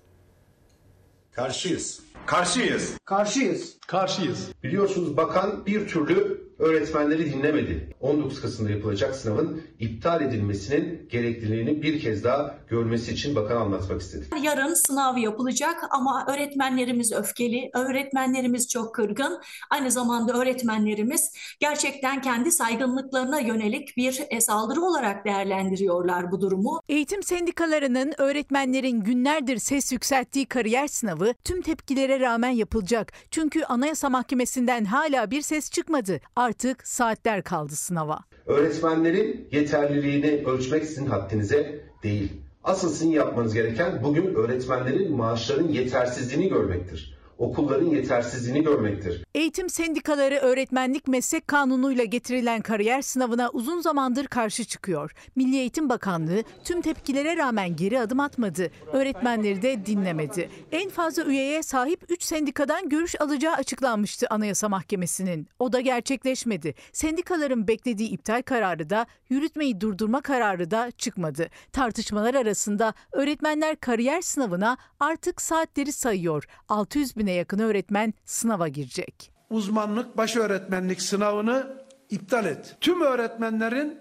[1.32, 2.02] Karşıyız.
[2.26, 2.98] Karşıyız.
[3.04, 3.76] Karşıyız.
[3.86, 4.52] Karşıyız.
[4.62, 7.94] Biliyorsunuz bakan bir türlü öğretmenleri dinlemedi.
[8.00, 14.26] 19 Kasım'da yapılacak sınavın iptal edilmesinin gerekliliğini bir kez daha görmesi için bakan anlatmak istedi.
[14.42, 19.40] Yarın sınav yapılacak ama öğretmenlerimiz öfkeli, öğretmenlerimiz çok kırgın.
[19.70, 26.80] Aynı zamanda öğretmenlerimiz gerçekten kendi saygınlıklarına yönelik bir e, saldırı olarak değerlendiriyorlar bu durumu.
[26.88, 33.12] Eğitim sendikalarının öğretmenlerin günlerdir ses yükselttiği kariyer sınavı tüm tepkilere rağmen yapılacak.
[33.30, 36.20] Çünkü Anayasa Mahkemesi'nden hala bir ses çıkmadı.
[36.36, 38.18] Artık saatler kaldı sınava.
[38.46, 42.32] Öğretmenlerin yeterliliğini ölçmek sizin haddinize değil.
[42.64, 49.24] Asıl sizin yapmanız gereken bugün öğretmenlerin maaşlarının yetersizliğini görmektir okulların yetersizliğini görmektir.
[49.34, 55.12] Eğitim sendikaları öğretmenlik meslek kanunuyla getirilen kariyer sınavına uzun zamandır karşı çıkıyor.
[55.36, 58.70] Milli Eğitim Bakanlığı tüm tepkilere rağmen geri adım atmadı.
[58.92, 60.50] Öğretmenleri de dinlemedi.
[60.72, 65.48] En fazla üyeye sahip 3 sendikadan görüş alacağı açıklanmıştı Anayasa Mahkemesi'nin.
[65.58, 66.74] O da gerçekleşmedi.
[66.92, 71.48] Sendikaların beklediği iptal kararı da yürütmeyi durdurma kararı da çıkmadı.
[71.72, 76.44] Tartışmalar arasında öğretmenler kariyer sınavına artık saatleri sayıyor.
[76.68, 79.32] 600 bin bine yakın öğretmen sınava girecek.
[79.50, 81.66] Uzmanlık baş öğretmenlik sınavını
[82.10, 82.76] iptal et.
[82.80, 83.98] Tüm öğretmenlerin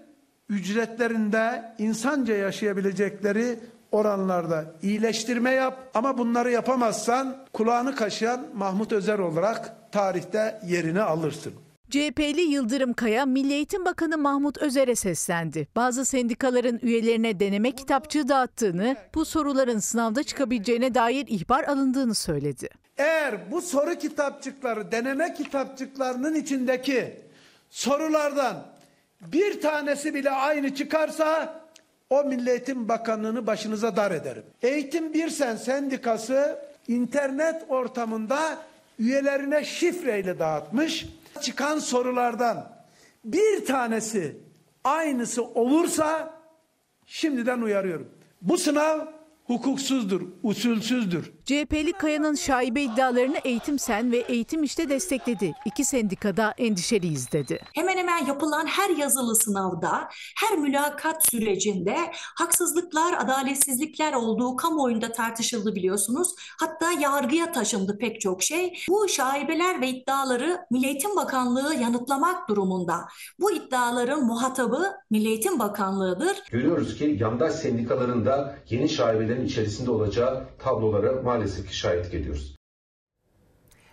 [0.48, 3.58] ücretlerinde insanca yaşayabilecekleri
[3.92, 11.52] oranlarda iyileştirme yap ama bunları yapamazsan kulağını kaşıyan Mahmut Özer olarak tarihte yerini alırsın.
[11.90, 15.68] CHP'li Yıldırım Kaya, Milli Eğitim Bakanı Mahmut Özer'e seslendi.
[15.76, 22.68] Bazı sendikaların üyelerine deneme kitapçığı dağıttığını, bu soruların sınavda çıkabileceğine dair ihbar alındığını söyledi.
[22.96, 27.16] Eğer bu soru kitapçıkları, deneme kitapçıklarının içindeki
[27.70, 28.56] sorulardan
[29.20, 31.60] bir tanesi bile aynı çıkarsa
[32.10, 34.42] o Milli Eğitim Bakanlığı'nı başınıza dar ederim.
[34.62, 38.58] Eğitim Birsen Sendikası internet ortamında
[38.98, 41.06] üyelerine şifreyle dağıtmış.
[41.42, 42.86] Çıkan sorulardan
[43.24, 44.40] bir tanesi
[44.84, 46.40] aynısı olursa
[47.06, 48.08] şimdiden uyarıyorum.
[48.42, 49.15] Bu sınav
[49.46, 51.32] hukuksuzdur, usulsüzdür.
[51.44, 55.52] CHP'li Kaya'nın şaibe iddialarını Eğitim Sen ve Eğitim İş'te destekledi.
[55.64, 57.60] İki sendikada endişeliyiz dedi.
[57.74, 60.08] Hemen hemen yapılan her yazılı sınavda,
[60.40, 66.34] her mülakat sürecinde haksızlıklar, adaletsizlikler olduğu kamuoyunda tartışıldı biliyorsunuz.
[66.60, 68.72] Hatta yargıya taşındı pek çok şey.
[68.88, 72.94] Bu şaibeler ve iddiaları Milli Eğitim Bakanlığı yanıtlamak durumunda.
[73.40, 76.42] Bu iddiaların muhatabı Milli Eğitim Bakanlığı'dır.
[76.50, 78.88] Görüyoruz ki yandaş sendikaların da yeni
[79.36, 82.56] şaibelerin içerisinde olacağı tablolara maalesef ki şahitlik ediyoruz.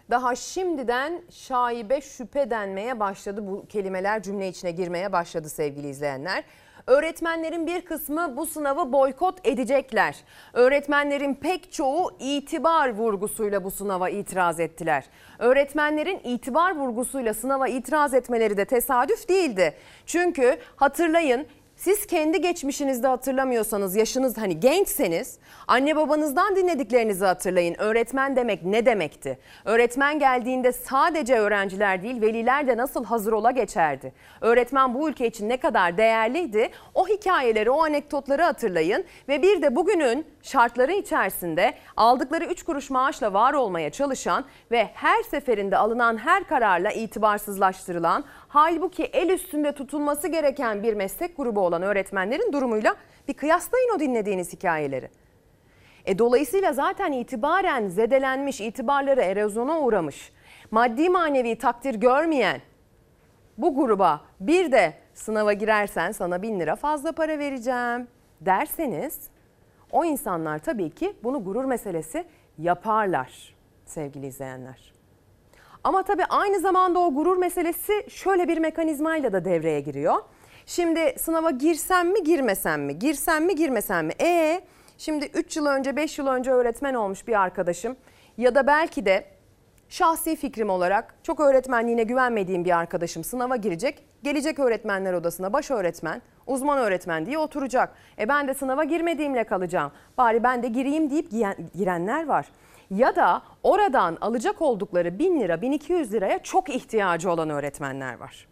[0.10, 3.48] Daha şimdiden şaibe şüphe denmeye başladı.
[3.48, 6.44] Bu kelimeler cümle içine girmeye başladı sevgili izleyenler.
[6.88, 10.16] Öğretmenlerin bir kısmı bu sınavı boykot edecekler.
[10.54, 15.06] Öğretmenlerin pek çoğu itibar vurgusuyla bu sınava itiraz ettiler.
[15.40, 19.74] Öğretmenlerin itibar vurgusuyla sınava itiraz etmeleri de tesadüf değildi.
[20.06, 21.48] Çünkü hatırlayın
[21.84, 27.76] siz kendi geçmişinizde hatırlamıyorsanız, yaşınız hani gençseniz anne babanızdan dinlediklerinizi hatırlayın.
[27.78, 29.40] Öğretmen demek ne demekti?
[29.66, 34.14] Öğretmen geldiğinde sadece öğrenciler değil, veliler de nasıl hazır ola geçerdi?
[34.42, 36.70] Öğretmen bu ülke için ne kadar değerliydi?
[36.94, 43.34] O hikayeleri, o anekdotları hatırlayın ve bir de bugünün şartları içerisinde aldıkları 3 kuruş maaşla
[43.34, 50.84] var olmaya çalışan ve her seferinde alınan her kararla itibarsızlaştırılan halbuki el üstünde tutulması gereken
[50.84, 52.96] bir meslek grubu olan öğretmenlerin durumuyla
[53.28, 55.10] bir kıyaslayın o dinlediğiniz hikayeleri.
[56.06, 60.32] E dolayısıyla zaten itibaren zedelenmiş, itibarları erozyona uğramış,
[60.72, 62.62] maddi manevi takdir görmeyen
[63.58, 68.08] bu gruba bir de sınava girersen sana bin lira fazla para vereceğim
[68.42, 69.33] derseniz
[69.94, 72.26] o insanlar tabii ki bunu gurur meselesi
[72.58, 74.94] yaparlar sevgili izleyenler.
[75.84, 80.16] Ama tabii aynı zamanda o gurur meselesi şöyle bir mekanizmayla da devreye giriyor.
[80.66, 83.00] Şimdi sınava girsem mi girmesem mi?
[83.00, 84.14] Girsem mi girmesem mi?
[84.22, 84.62] E
[84.98, 87.96] şimdi 3 yıl önce 5 yıl önce öğretmen olmuş bir arkadaşım
[88.38, 89.26] ya da belki de
[89.94, 94.04] şahsi fikrim olarak çok öğretmenliğine güvenmediğim bir arkadaşım sınava girecek.
[94.24, 97.96] Gelecek öğretmenler odasına baş öğretmen, uzman öğretmen diye oturacak.
[98.20, 99.92] E ben de sınava girmediğimle kalacağım.
[100.18, 101.32] Bari ben de gireyim deyip
[101.74, 102.48] girenler var
[102.90, 108.48] ya da oradan alacak oldukları 1000 lira 1200 liraya çok ihtiyacı olan öğretmenler var.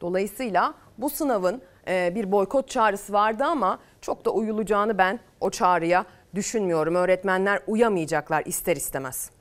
[0.00, 6.04] Dolayısıyla bu sınavın e, bir boykot çağrısı vardı ama çok da uyulacağını ben o çağrıya
[6.34, 6.94] düşünmüyorum.
[6.94, 9.35] Öğretmenler uyamayacaklar ister istemez.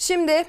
[0.00, 0.44] Şimdi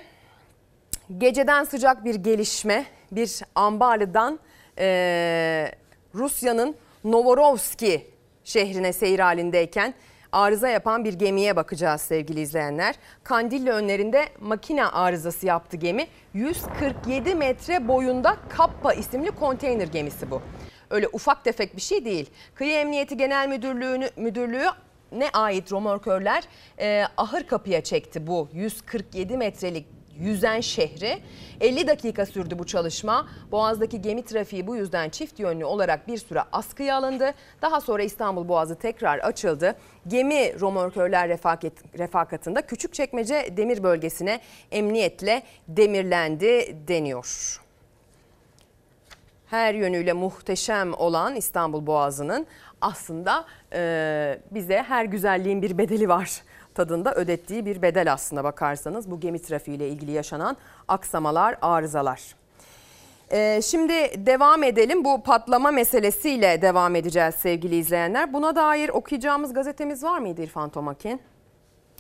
[1.18, 4.40] geceden sıcak bir gelişme bir Ambarlı'dan
[4.78, 5.72] e,
[6.16, 8.08] Rusya'nın Novorovski
[8.44, 9.94] şehrine seyir halindeyken
[10.32, 12.96] arıza yapan bir gemiye bakacağız sevgili izleyenler.
[13.24, 16.08] Kandilli önlerinde makine arızası yaptı gemi.
[16.34, 20.42] 147 metre boyunda Kappa isimli konteyner gemisi bu.
[20.90, 22.30] Öyle ufak tefek bir şey değil.
[22.56, 24.68] Kıyı Emniyeti Genel Müdürlüğü'nü müdürlüğü
[25.12, 26.44] ne ait romorkörler
[26.80, 29.86] e, ahır kapıya çekti bu 147 metrelik
[30.20, 31.22] yüzen şehri.
[31.62, 33.28] 50 dakika sürdü bu çalışma.
[33.52, 37.34] Boğaz'daki gemi trafiği bu yüzden çift yönlü olarak bir süre askıya alındı.
[37.62, 39.76] Daha sonra İstanbul Boğazı tekrar açıldı.
[40.08, 44.40] Gemi romorkörler refakat, refakatında Küçükçekmece demir bölgesine
[44.72, 47.62] emniyetle demirlendi deniyor
[49.52, 52.48] her yönüyle muhteşem olan İstanbul Boğazı'nın
[52.82, 56.42] aslında e, bize her güzelliğin bir bedeli var
[56.76, 62.36] tadında ödettiği bir bedel aslında bakarsanız bu gemi trafiğiyle ilgili yaşanan aksamalar, arızalar.
[63.32, 63.94] Ee, şimdi
[64.26, 65.04] devam edelim.
[65.04, 68.34] Bu patlama meselesiyle devam edeceğiz sevgili izleyenler.
[68.34, 71.22] Buna dair okuyacağımız gazetemiz var mıydı İrfan Tomakin?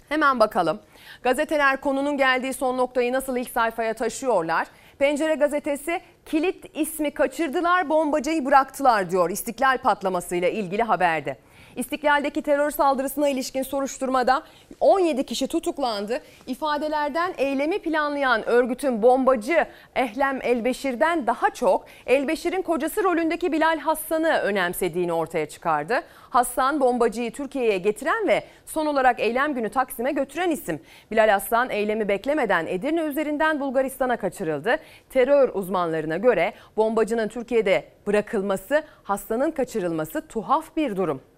[0.09, 0.79] Hemen bakalım.
[1.23, 4.67] Gazeteler konunun geldiği son noktayı nasıl ilk sayfaya taşıyorlar?
[4.99, 11.37] Pencere gazetesi kilit ismi kaçırdılar bombacıyı bıraktılar diyor İstiklal patlamasıyla ilgili haberde.
[11.75, 14.43] İstiklal'deki terör saldırısına ilişkin soruşturmada
[14.79, 16.21] 17 kişi tutuklandı.
[16.47, 25.13] İfadelerden eylemi planlayan örgütün bombacı Ehlem Elbeşir'den daha çok Elbeşir'in kocası rolündeki Bilal Hassan'ı önemsediğini
[25.13, 26.01] ortaya çıkardı.
[26.29, 30.81] Hassan bombacıyı Türkiye'ye getiren ve son olarak eylem günü Taksim'e götüren isim.
[31.11, 34.77] Bilal Hassan eylemi beklemeden Edirne üzerinden Bulgaristan'a kaçırıldı.
[35.09, 41.30] Terör uzmanlarına göre bombacının Türkiye'de bırakılması, Hassan'ın kaçırılması tuhaf bir durum.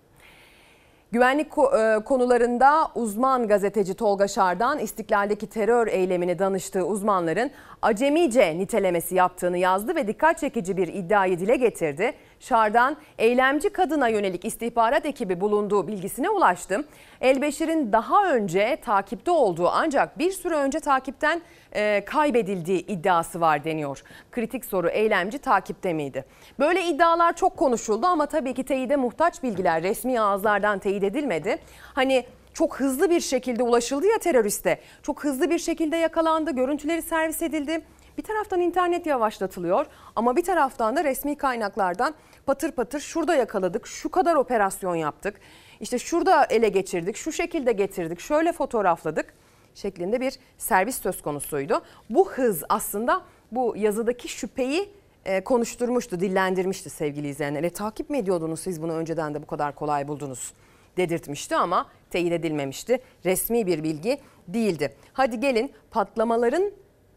[1.14, 9.58] Güvenlik e, konularında uzman gazeteci Tolga Şardan İstiklal'deki terör eylemini danıştığı uzmanların acemice nitelemesi yaptığını
[9.58, 12.14] yazdı ve dikkat çekici bir iddiayı dile getirdi.
[12.44, 16.84] Şardan eylemci kadına yönelik istihbarat ekibi bulunduğu bilgisine ulaştım.
[17.22, 21.42] Elbeşir'in daha önce takipte olduğu ancak bir süre önce takipten
[21.76, 24.04] e, kaybedildiği iddiası var deniyor.
[24.32, 26.26] Kritik soru eylemci takipte miydi?
[26.60, 31.58] Böyle iddialar çok konuşuldu ama tabii ki teyide muhtaç bilgiler resmi ağızlardan teyit edilmedi.
[31.94, 34.80] Hani çok hızlı bir şekilde ulaşıldı ya teröriste.
[35.04, 37.82] Çok hızlı bir şekilde yakalandı, görüntüleri servis edildi.
[38.18, 42.14] Bir taraftan internet yavaşlatılıyor ama bir taraftan da resmi kaynaklardan
[42.46, 45.40] patır patır şurada yakaladık, şu kadar operasyon yaptık.
[45.80, 49.34] İşte şurada ele geçirdik, şu şekilde getirdik, şöyle fotoğrafladık
[49.76, 51.82] şeklinde bir servis söz konusuydu.
[52.10, 53.22] Bu hız aslında
[53.52, 54.90] bu yazıdaki şüpheyi
[55.26, 57.64] e, konuşturmuştu, dillendirmişti sevgili izleyenler.
[57.64, 60.54] E, takip mi ediyordunuz siz bunu önceden de bu kadar kolay buldunuz
[60.98, 63.00] dedirtmişti ama teyit edilmemişti.
[63.26, 64.96] Resmi bir bilgi değildi.
[65.14, 66.72] Hadi gelin patlamaların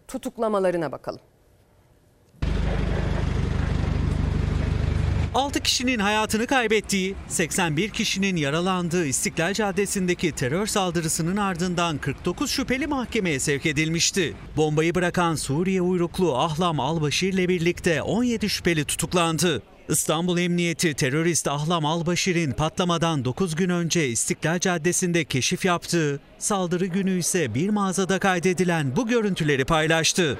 [0.08, 1.20] tutuklamalarına bakalım.
[5.36, 13.40] 6 kişinin hayatını kaybettiği, 81 kişinin yaralandığı İstiklal Caddesi'ndeki terör saldırısının ardından 49 şüpheli mahkemeye
[13.40, 14.34] sevk edilmişti.
[14.56, 19.62] Bombayı bırakan Suriye uyruklu Ahlam Albaşir ile birlikte 17 şüpheli tutuklandı.
[19.88, 27.18] İstanbul Emniyeti terörist Ahlam Albaşir'in patlamadan 9 gün önce İstiklal Caddesi'nde keşif yaptığı, saldırı günü
[27.18, 30.38] ise bir mağazada kaydedilen bu görüntüleri paylaştı.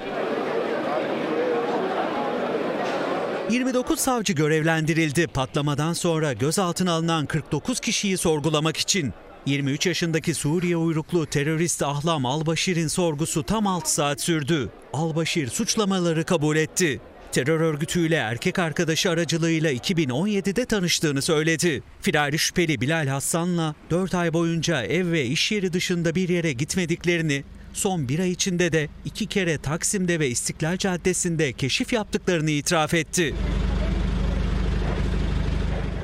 [3.51, 5.27] 29 savcı görevlendirildi.
[5.27, 9.13] Patlamadan sonra gözaltına alınan 49 kişiyi sorgulamak için.
[9.45, 14.69] 23 yaşındaki Suriye uyruklu terörist Ahlam Albaşir'in sorgusu tam 6 saat sürdü.
[14.93, 17.01] Albaşir suçlamaları kabul etti.
[17.31, 21.83] Terör örgütüyle erkek arkadaşı aracılığıyla 2017'de tanıştığını söyledi.
[22.01, 27.43] Firari şüpheli Bilal Hassan'la 4 ay boyunca ev ve iş yeri dışında bir yere gitmediklerini,
[27.73, 33.33] son bir ay içinde de iki kere Taksim'de ve İstiklal Caddesi'nde keşif yaptıklarını itiraf etti.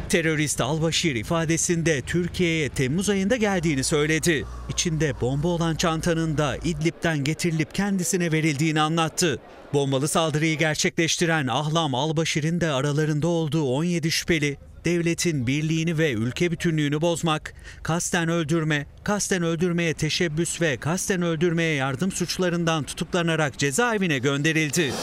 [0.10, 4.46] Terörist Albaşir ifadesinde Türkiye'ye Temmuz ayında geldiğini söyledi.
[4.70, 9.40] İçinde bomba olan çantanın da İdlib'den getirilip kendisine verildiğini anlattı.
[9.74, 17.02] Bombalı saldırıyı gerçekleştiren Ahlam Albaşir'in de aralarında olduğu 17 şüpheli devletin birliğini ve ülke bütünlüğünü
[17.02, 24.94] bozmak, kasten öldürme, kasten öldürmeye teşebbüs ve kasten öldürmeye yardım suçlarından tutuklanarak cezaevine gönderildi.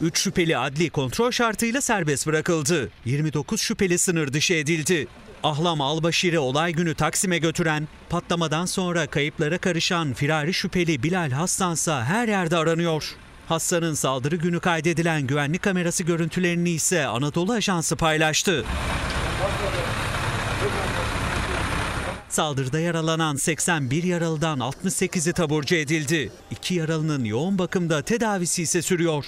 [0.00, 2.90] Üç şüpheli adli kontrol şartıyla serbest bırakıldı.
[3.04, 5.06] 29 şüpheli sınır dışı edildi.
[5.42, 12.28] Ahlam Albaşir'i olay günü Taksim'e götüren, patlamadan sonra kayıplara karışan firari şüpheli Bilal Hassansa her
[12.28, 13.16] yerde aranıyor.
[13.48, 18.64] Hassan'ın saldırı günü kaydedilen güvenlik kamerası görüntülerini ise Anadolu Ajansı paylaştı.
[22.28, 26.32] Saldırıda yaralanan 81 yaralıdan 68'i taburcu edildi.
[26.50, 29.24] İki yaralının yoğun bakımda tedavisi ise sürüyor.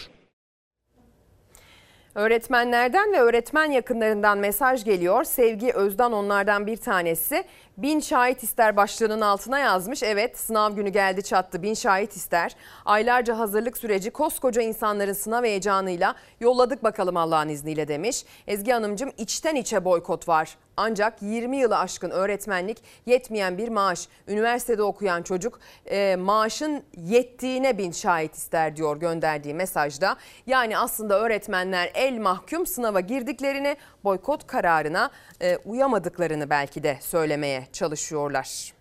[2.18, 5.24] Öğretmenlerden ve öğretmen yakınlarından mesaj geliyor.
[5.24, 7.44] Sevgi Özdan onlardan bir tanesi.
[7.76, 10.02] Bin şahit ister başlığının altına yazmış.
[10.02, 12.56] Evet sınav günü geldi çattı bin şahit ister.
[12.84, 18.24] Aylarca hazırlık süreci koskoca insanların sınav heyecanıyla yolladık bakalım Allah'ın izniyle demiş.
[18.46, 20.56] Ezgi Hanımcığım içten içe boykot var.
[20.80, 24.08] Ancak 20 yılı aşkın öğretmenlik yetmeyen bir maaş.
[24.28, 30.16] Üniversitede okuyan çocuk e, maaşın yettiğine bin şahit ister diyor gönderdiği mesajda.
[30.46, 35.10] Yani aslında öğretmenler el mahkum sınava girdiklerini boykot kararına
[35.40, 38.72] e, uyamadıklarını belki de söylemeye çalışıyorlar.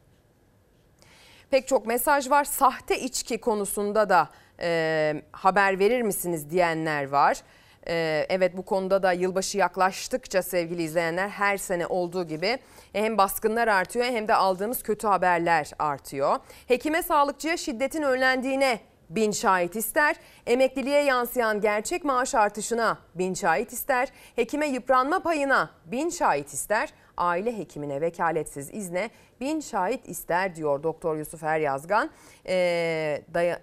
[1.49, 2.43] Pek çok mesaj var.
[2.43, 4.29] Sahte içki konusunda da
[4.59, 7.41] e, haber verir misiniz diyenler var.
[7.89, 12.57] E, evet bu konuda da yılbaşı yaklaştıkça sevgili izleyenler her sene olduğu gibi
[12.93, 16.37] hem baskınlar artıyor hem de aldığımız kötü haberler artıyor.
[16.67, 20.15] Hekime sağlıkçıya şiddetin önlendiğine bin şahit ister.
[20.45, 24.09] Emekliliğe yansıyan gerçek maaş artışına bin şahit ister.
[24.35, 26.89] Hekime yıpranma payına bin şahit ister.
[27.17, 29.09] Aile hekimine vekaletsiz izne
[29.41, 32.09] bin şahit ister diyor Doktor Yusuf Eryazgan.
[32.47, 33.59] Ee, daya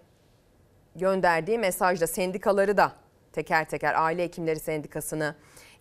[0.97, 2.93] gönderdiği mesajda sendikaları da
[3.35, 5.35] teker teker aile hekimleri sendikasını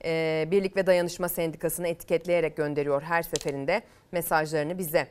[0.06, 3.82] e, Birlik ve Dayanışma Sendikası'nı etiketleyerek gönderiyor her seferinde
[4.12, 5.08] mesajlarını bize.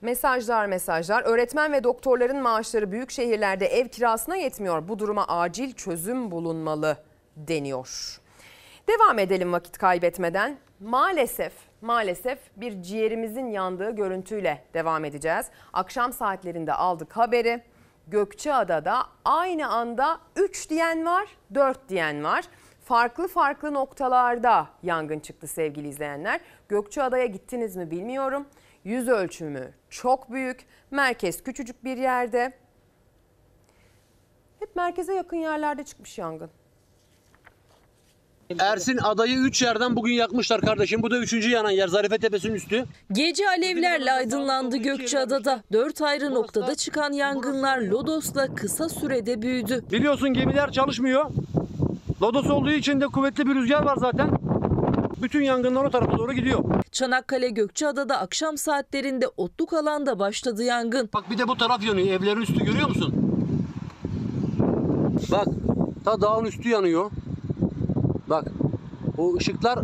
[0.00, 1.22] Mesajlar mesajlar.
[1.22, 4.88] Öğretmen ve doktorların maaşları büyük şehirlerde ev kirasına yetmiyor.
[4.88, 6.96] Bu duruma acil çözüm bulunmalı
[7.36, 8.20] deniyor.
[8.88, 10.58] Devam edelim vakit kaybetmeden.
[10.80, 15.46] Maalesef maalesef bir ciğerimizin yandığı görüntüyle devam edeceğiz.
[15.72, 17.62] Akşam saatlerinde aldık haberi.
[18.10, 22.44] Gökçeada'da aynı anda 3 diyen var, 4 diyen var.
[22.84, 26.40] Farklı farklı noktalarda yangın çıktı sevgili izleyenler.
[26.68, 28.46] Gökçeada'ya gittiniz mi bilmiyorum.
[28.84, 30.66] Yüz ölçümü çok büyük.
[30.90, 32.52] Merkez küçücük bir yerde.
[34.58, 36.50] Hep merkeze yakın yerlerde çıkmış yangın.
[38.58, 41.02] Ersin adayı 3 yerden bugün yakmışlar kardeşim.
[41.02, 41.32] Bu da 3.
[41.32, 42.84] yanan yer Zarife Tepesi'nin üstü.
[43.12, 45.62] Gece alevlerle aydınlandı Gökçeada'da.
[45.72, 49.84] Dört ayrı noktada çıkan yangınlar Lodos'la kısa sürede büyüdü.
[49.92, 51.30] Biliyorsun gemiler çalışmıyor.
[52.22, 54.30] Lodos olduğu için de kuvvetli bir rüzgar var zaten.
[55.22, 56.64] Bütün yangınlar o tarafa doğru gidiyor.
[56.92, 61.10] Çanakkale Gökçeada'da akşam saatlerinde otluk alanda başladı yangın.
[61.14, 62.08] Bak bir de bu taraf yanıyor.
[62.08, 63.14] Evlerin üstü görüyor musun?
[65.30, 65.46] Bak
[66.04, 67.10] ta dağın üstü yanıyor.
[68.30, 68.44] Bak
[69.18, 69.78] o ışıklar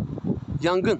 [0.63, 0.99] yangın.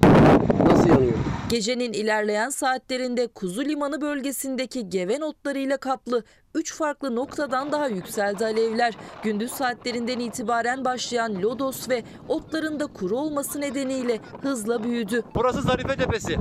[0.66, 1.14] Nasıl yanıyor?
[1.50, 6.24] Gecenin ilerleyen saatlerinde Kuzu Limanı bölgesindeki geven otlarıyla kaplı
[6.56, 8.94] 3 farklı noktadan daha yükseldi alevler.
[9.24, 15.24] Gündüz saatlerinden itibaren başlayan lodos ve otların da kuru olması nedeniyle hızla büyüdü.
[15.36, 16.38] Burası Zarife Tepesi.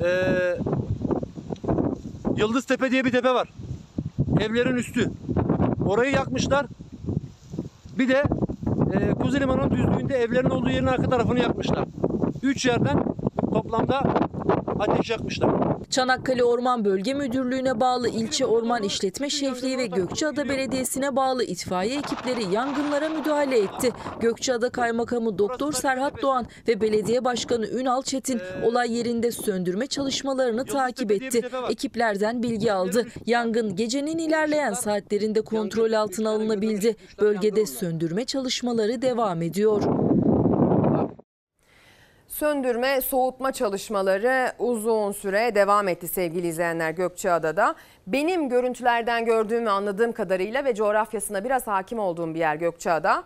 [0.00, 0.56] Ee,
[2.36, 3.48] Yıldız Tepe diye bir tepe var.
[4.40, 5.10] Evlerin üstü.
[5.86, 6.66] Orayı yakmışlar.
[7.98, 8.24] Bir de
[8.92, 11.84] e, Kuzu Limanı'nın düzlüğünde evlerin olduğu yerin arka tarafını yakmışlar.
[12.42, 13.04] Üç yerden
[13.52, 14.02] toplamda
[14.80, 15.50] ateş yakmışlar.
[15.90, 22.54] Çanakkale Orman Bölge Müdürlüğü'ne bağlı ilçe orman işletme şefliği ve Gökçeada Belediyesi'ne bağlı itfaiye ekipleri
[22.54, 23.92] yangınlara müdahale etti.
[24.20, 31.12] Gökçeada Kaymakamı Doktor Serhat Doğan ve Belediye Başkanı Ünal Çetin olay yerinde söndürme çalışmalarını takip
[31.12, 31.40] etti.
[31.70, 33.06] Ekiplerden bilgi aldı.
[33.26, 36.96] Yangın gecenin ilerleyen saatlerinde kontrol altına alınabildi.
[37.20, 40.11] Bölgede söndürme çalışmaları devam ediyor.
[42.32, 47.74] Söndürme, soğutma çalışmaları uzun süre devam etti sevgili izleyenler Gökçeada'da.
[48.06, 53.24] Benim görüntülerden gördüğüm ve anladığım kadarıyla ve coğrafyasına biraz hakim olduğum bir yer Gökçeada.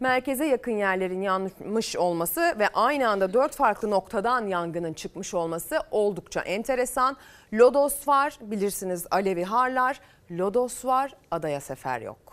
[0.00, 6.40] Merkeze yakın yerlerin yanmış olması ve aynı anda dört farklı noktadan yangının çıkmış olması oldukça
[6.40, 7.16] enteresan.
[7.52, 10.00] Lodos var bilirsiniz Alevi Harlar.
[10.30, 12.29] Lodos var adaya sefer yok.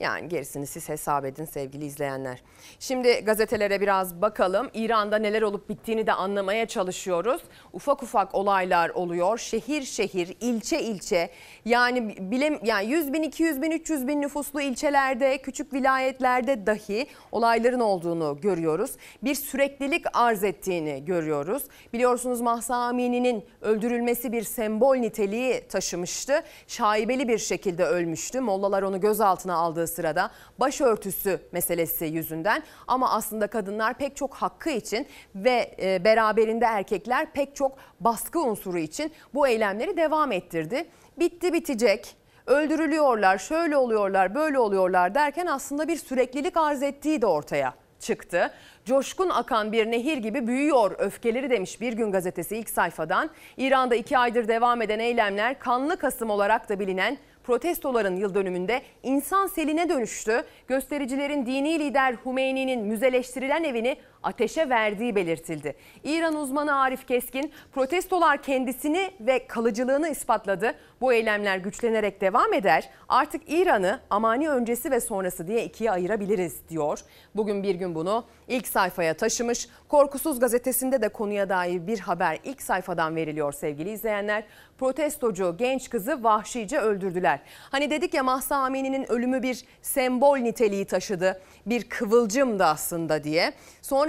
[0.00, 2.42] Yani gerisini siz hesap edin sevgili izleyenler.
[2.78, 4.70] Şimdi gazetelere biraz bakalım.
[4.74, 7.42] İran'da neler olup bittiğini de anlamaya çalışıyoruz.
[7.72, 9.38] Ufak ufak olaylar oluyor.
[9.38, 11.30] Şehir şehir, ilçe ilçe.
[11.64, 17.80] Yani bilim yani 100 bin, 200 bin, 300 bin nüfuslu ilçelerde, küçük vilayetlerde dahi olayların
[17.80, 18.90] olduğunu görüyoruz.
[19.24, 21.62] Bir süreklilik arz ettiğini görüyoruz.
[21.92, 26.42] Biliyorsunuz Mahsa Amini'nin öldürülmesi bir sembol niteliği taşımıştı.
[26.66, 28.40] Şaibeli bir şekilde ölmüştü.
[28.40, 35.06] Mollalar onu gözaltına aldığı sırada başörtüsü meselesi yüzünden ama aslında kadınlar pek çok hakkı için
[35.34, 40.86] ve e, beraberinde erkekler pek çok baskı unsuru için bu eylemleri devam ettirdi.
[41.18, 47.74] Bitti bitecek öldürülüyorlar şöyle oluyorlar böyle oluyorlar derken aslında bir süreklilik arz ettiği de ortaya
[48.00, 48.50] çıktı.
[48.84, 53.30] Coşkun akan bir nehir gibi büyüyor öfkeleri demiş Bir Gün Gazetesi ilk sayfadan.
[53.56, 59.46] İran'da iki aydır devam eden eylemler kanlı Kasım olarak da bilinen protestoların yıl dönümünde insan
[59.46, 60.44] seline dönüştü.
[60.68, 65.74] Göstericilerin dini lider Hümeyni'nin müzeleştirilen evini ateşe verdiği belirtildi.
[66.04, 70.74] İran uzmanı Arif Keskin protestolar kendisini ve kalıcılığını ispatladı.
[71.00, 72.90] Bu eylemler güçlenerek devam eder.
[73.08, 77.00] Artık İran'ı amani öncesi ve sonrası diye ikiye ayırabiliriz diyor.
[77.34, 79.68] Bugün bir gün bunu ilk sayfaya taşımış.
[79.88, 84.44] Korkusuz gazetesinde de konuya dair bir haber ilk sayfadan veriliyor sevgili izleyenler.
[84.78, 87.40] Protestocu genç kızı vahşice öldürdüler.
[87.70, 91.40] Hani dedik ya Mahsa Amini'nin ölümü bir sembol niteliği taşıdı.
[91.66, 93.52] Bir kıvılcım da aslında diye.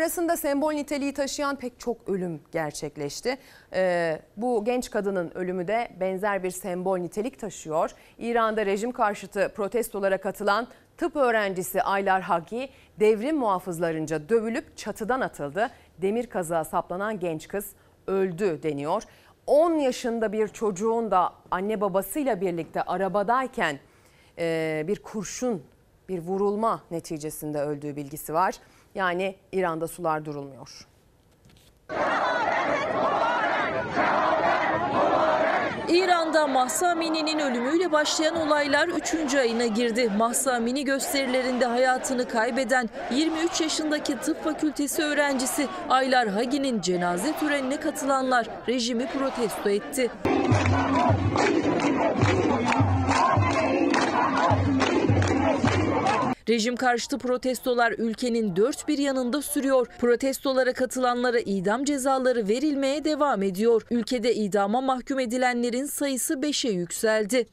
[0.03, 3.37] Sonrasında sembol niteliği taşıyan pek çok ölüm gerçekleşti.
[3.73, 7.91] Ee, bu genç kadının ölümü de benzer bir sembol nitelik taşıyor.
[8.19, 15.69] İran'da rejim karşıtı protestolara katılan tıp öğrencisi Aylar Hagi devrim muhafızlarınca dövülüp çatıdan atıldı.
[16.01, 17.65] Demir kazığa saplanan genç kız
[18.07, 19.03] öldü deniyor.
[19.47, 23.79] 10 yaşında bir çocuğun da anne babasıyla birlikte arabadayken
[24.37, 25.63] e, bir kurşun,
[26.09, 28.55] bir vurulma neticesinde öldüğü bilgisi var.
[28.95, 30.87] Yani İran'da sular durulmuyor.
[35.89, 39.35] İran'da Mahsa Amini'nin ölümüyle başlayan olaylar 3.
[39.35, 40.11] ayına girdi.
[40.17, 48.47] Mahsa Amini gösterilerinde hayatını kaybeden 23 yaşındaki tıp fakültesi öğrencisi Aylar Hagi'nin cenaze törenine katılanlar
[48.67, 50.11] rejimi protesto etti.
[56.49, 59.87] Rejim karşıtı protestolar ülkenin dört bir yanında sürüyor.
[59.99, 63.81] Protestolara katılanlara idam cezaları verilmeye devam ediyor.
[63.91, 67.47] Ülkede idama mahkum edilenlerin sayısı 5'e yükseldi.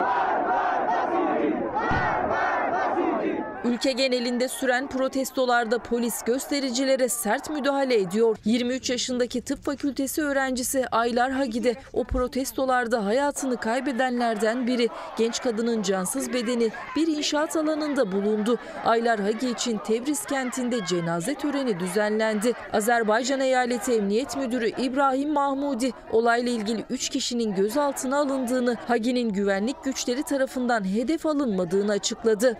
[3.64, 8.36] Ülke genelinde süren protestolarda polis göstericilere sert müdahale ediyor.
[8.44, 14.88] 23 yaşındaki tıp fakültesi öğrencisi Aylar Hagi de o protestolarda hayatını kaybedenlerden biri.
[15.18, 18.58] Genç kadının cansız bedeni bir inşaat alanında bulundu.
[18.84, 22.52] Aylar Hagi için Tebriz kentinde cenaze töreni düzenlendi.
[22.72, 30.22] Azerbaycan Eyaleti Emniyet Müdürü İbrahim Mahmudi olayla ilgili 3 kişinin gözaltına alındığını, Hagi'nin güvenlik güçleri
[30.22, 32.56] tarafından hedef alınmadığını açıkladı.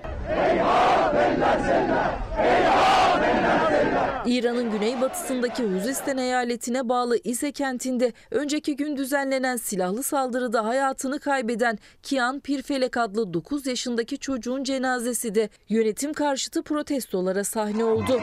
[4.26, 12.41] İran'ın güneybatısındaki Huzistan eyaletine bağlı İse kentinde önceki gün düzenlenen silahlı saldırıda hayatını kaybeden Kian
[12.41, 18.20] Pirfelek adlı 9 yaşındaki çocuğun cenazesi de yönetim karşıtı protestolara sahne oldu.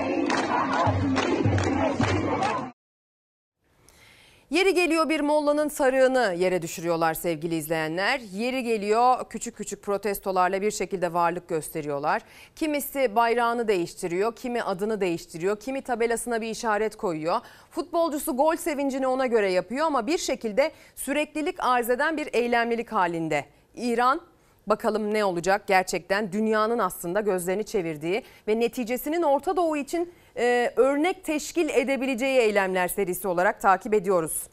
[4.49, 8.21] Yeri geliyor bir mollanın sarığını yere düşürüyorlar sevgili izleyenler.
[8.33, 12.21] Yeri geliyor küçük küçük protestolarla bir şekilde varlık gösteriyorlar.
[12.55, 17.39] Kimisi bayrağını değiştiriyor, kimi adını değiştiriyor, kimi tabelasına bir işaret koyuyor.
[17.71, 23.45] Futbolcusu gol sevincini ona göre yapıyor ama bir şekilde süreklilik arz eden bir eylemlilik halinde.
[23.75, 24.21] İran
[24.67, 31.23] Bakalım ne olacak gerçekten dünyanın aslında gözlerini çevirdiği ve neticesinin Orta Doğu için e, örnek
[31.23, 34.43] teşkil edebileceği eylemler serisi olarak takip ediyoruz.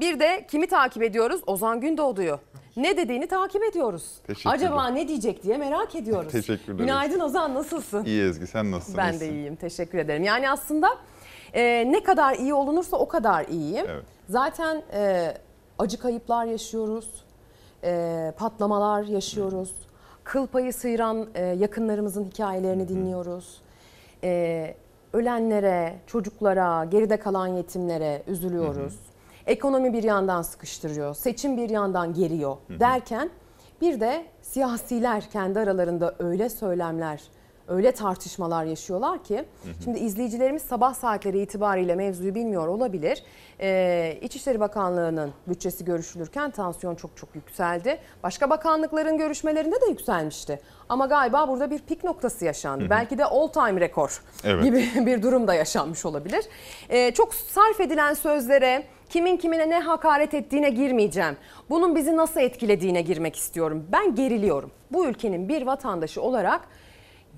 [0.00, 1.40] Bir de kimi takip ediyoruz?
[1.46, 2.38] Ozan Gündoğdu'yu.
[2.76, 4.04] Ne dediğini takip ediyoruz.
[4.44, 6.32] Acaba ne diyecek diye merak ediyoruz.
[6.32, 6.78] Teşekkür ederim.
[6.78, 8.04] Günaydın Ozan nasılsın?
[8.04, 8.96] İyi Ezgi sen nasılsın?
[8.96, 10.22] Ben de iyiyim teşekkür ederim.
[10.22, 10.88] Yani aslında
[11.54, 13.86] e, ne kadar iyi olunursa o kadar iyiyim.
[13.88, 14.04] Evet.
[14.28, 15.32] Zaten e,
[15.78, 17.24] acı kayıplar yaşıyoruz.
[17.84, 19.74] E, patlamalar yaşıyoruz.
[20.24, 23.62] Kıl payı sıyıran e, yakınlarımızın hikayelerini dinliyoruz.
[24.24, 24.74] E,
[25.12, 28.98] ölenlere, çocuklara, geride kalan yetimlere üzülüyoruz.
[29.46, 33.30] Ekonomi bir yandan sıkıştırıyor, seçim bir yandan geriyor derken
[33.80, 37.22] bir de siyasiler kendi aralarında öyle söylemler,
[37.72, 39.44] öyle tartışmalar yaşıyorlar ki
[39.84, 43.22] şimdi izleyicilerimiz sabah saatleri itibariyle mevzuyu bilmiyor olabilir.
[43.60, 47.98] Ee, İçişleri Bakanlığı'nın bütçesi görüşülürken tansiyon çok çok yükseldi.
[48.22, 50.60] Başka bakanlıkların görüşmelerinde de yükselmişti.
[50.88, 52.86] Ama galiba burada bir pik noktası yaşandı.
[52.90, 54.64] Belki de all time rekor Evet.
[54.64, 56.44] gibi bir durum da yaşanmış olabilir.
[56.88, 61.36] Ee, çok sarf edilen sözlere kimin kimine ne hakaret ettiğine girmeyeceğim.
[61.70, 63.84] Bunun bizi nasıl etkilediğine girmek istiyorum.
[63.92, 64.70] Ben geriliyorum.
[64.92, 66.60] Bu ülkenin bir vatandaşı olarak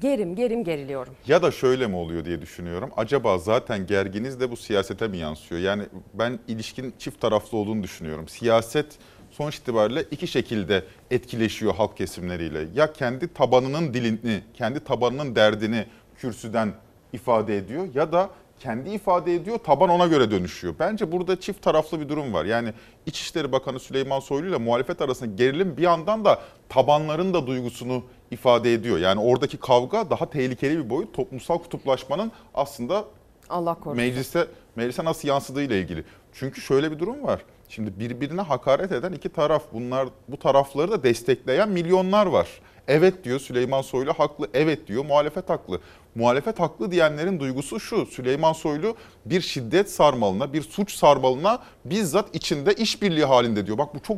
[0.05, 1.15] gerim gerim geriliyorum.
[1.27, 2.91] Ya da şöyle mi oluyor diye düşünüyorum.
[2.97, 5.61] Acaba zaten gerginiz de bu siyasete mi yansıyor?
[5.61, 5.83] Yani
[6.15, 8.29] ben ilişkinin çift taraflı olduğunu düşünüyorum.
[8.29, 8.87] Siyaset
[9.31, 12.67] sonuç itibariyle iki şekilde etkileşiyor halk kesimleriyle.
[12.75, 15.87] Ya kendi tabanının dilini, kendi tabanının derdini
[16.19, 16.73] kürsüden
[17.13, 18.31] ifade ediyor ya da
[18.61, 20.75] kendi ifade ediyor, taban ona göre dönüşüyor.
[20.79, 22.45] Bence burada çift taraflı bir durum var.
[22.45, 22.73] Yani
[23.07, 28.75] İçişleri Bakanı Süleyman Soylu ile muhalefet arasında gerilim bir yandan da tabanların da duygusunu ifade
[28.75, 28.99] ediyor.
[28.99, 31.15] Yani oradaki kavga daha tehlikeli bir boyut.
[31.15, 33.05] Toplumsal kutuplaşmanın aslında
[33.51, 33.97] Allah korusun.
[33.97, 34.47] meclise
[34.77, 36.05] meclise nasıl yansıdığı ile ilgili.
[36.33, 37.41] Çünkü şöyle bir durum var.
[37.69, 39.63] Şimdi birbirine hakaret eden iki taraf.
[39.73, 42.49] Bunlar bu tarafları da destekleyen milyonlar var.
[42.89, 44.49] Evet diyor Süleyman Soylu haklı.
[44.55, 45.80] Evet diyor muhalefet haklı.
[46.14, 48.07] Muhalefet haklı diyenlerin duygusu şu.
[48.07, 53.78] Süleyman Soylu bir şiddet sarmalına, bir suç sarmalına bizzat içinde işbirliği halinde diyor.
[53.78, 54.16] Bak bu çok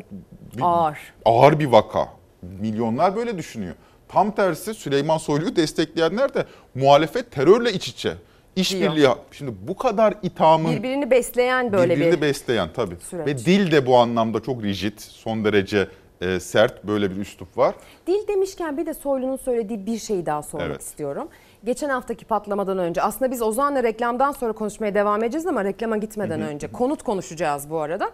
[0.56, 0.98] bir- Ağır.
[1.24, 2.08] ağır bir vaka.
[2.42, 3.74] Milyonlar böyle düşünüyor.
[4.08, 6.44] Tam tersi Süleyman Soylu'yu destekleyenler de
[6.74, 8.12] muhalefet terörle iç içe.
[8.56, 9.08] İşbirliği.
[9.32, 12.96] Şimdi bu kadar ithamın Birbirini besleyen böyle birbirini bir besleyen tabii.
[13.10, 13.26] süreç.
[13.26, 15.88] Ve dil de bu anlamda çok rigid, son derece
[16.20, 17.74] e, sert böyle bir üslup var.
[18.06, 20.80] Dil demişken bir de Soylu'nun söylediği bir şeyi daha sormak Evet.
[20.82, 21.28] istiyorum.
[21.64, 26.40] Geçen haftaki patlamadan önce aslında biz Ozan'la reklamdan sonra konuşmaya devam edeceğiz ama reklama gitmeden
[26.42, 28.10] önce konut konuşacağız bu arada.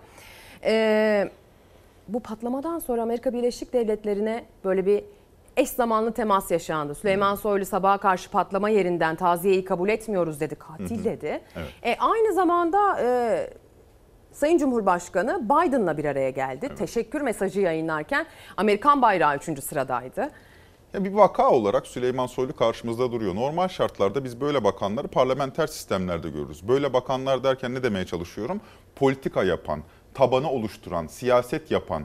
[0.64, 1.30] Ee,
[2.08, 5.04] bu patlamadan sonra Amerika Birleşik Devletleri'ne böyle bir
[5.56, 6.94] eş zamanlı temas yaşandı.
[6.94, 11.04] Süleyman Soylu sabaha karşı patlama yerinden taziyeyi kabul etmiyoruz dedi, katil Hı hı.
[11.04, 11.40] dedi.
[11.56, 11.68] Evet.
[11.82, 13.50] E, aynı zamanda e,
[14.32, 16.68] Sayın Cumhurbaşkanı Biden'la bir araya geldi.
[16.78, 18.26] Teşekkür mesajı yayınlarken
[18.56, 19.64] Amerikan bayrağı 3.
[19.64, 20.30] sıradaydı.
[20.94, 23.34] Ya bir vaka olarak Süleyman Soylu karşımızda duruyor.
[23.34, 26.68] Normal şartlarda biz böyle bakanları parlamenter sistemlerde görürüz.
[26.68, 28.60] Böyle bakanlar derken ne demeye çalışıyorum?
[28.96, 29.80] Politika yapan,
[30.14, 32.02] tabanı oluşturan, siyaset yapan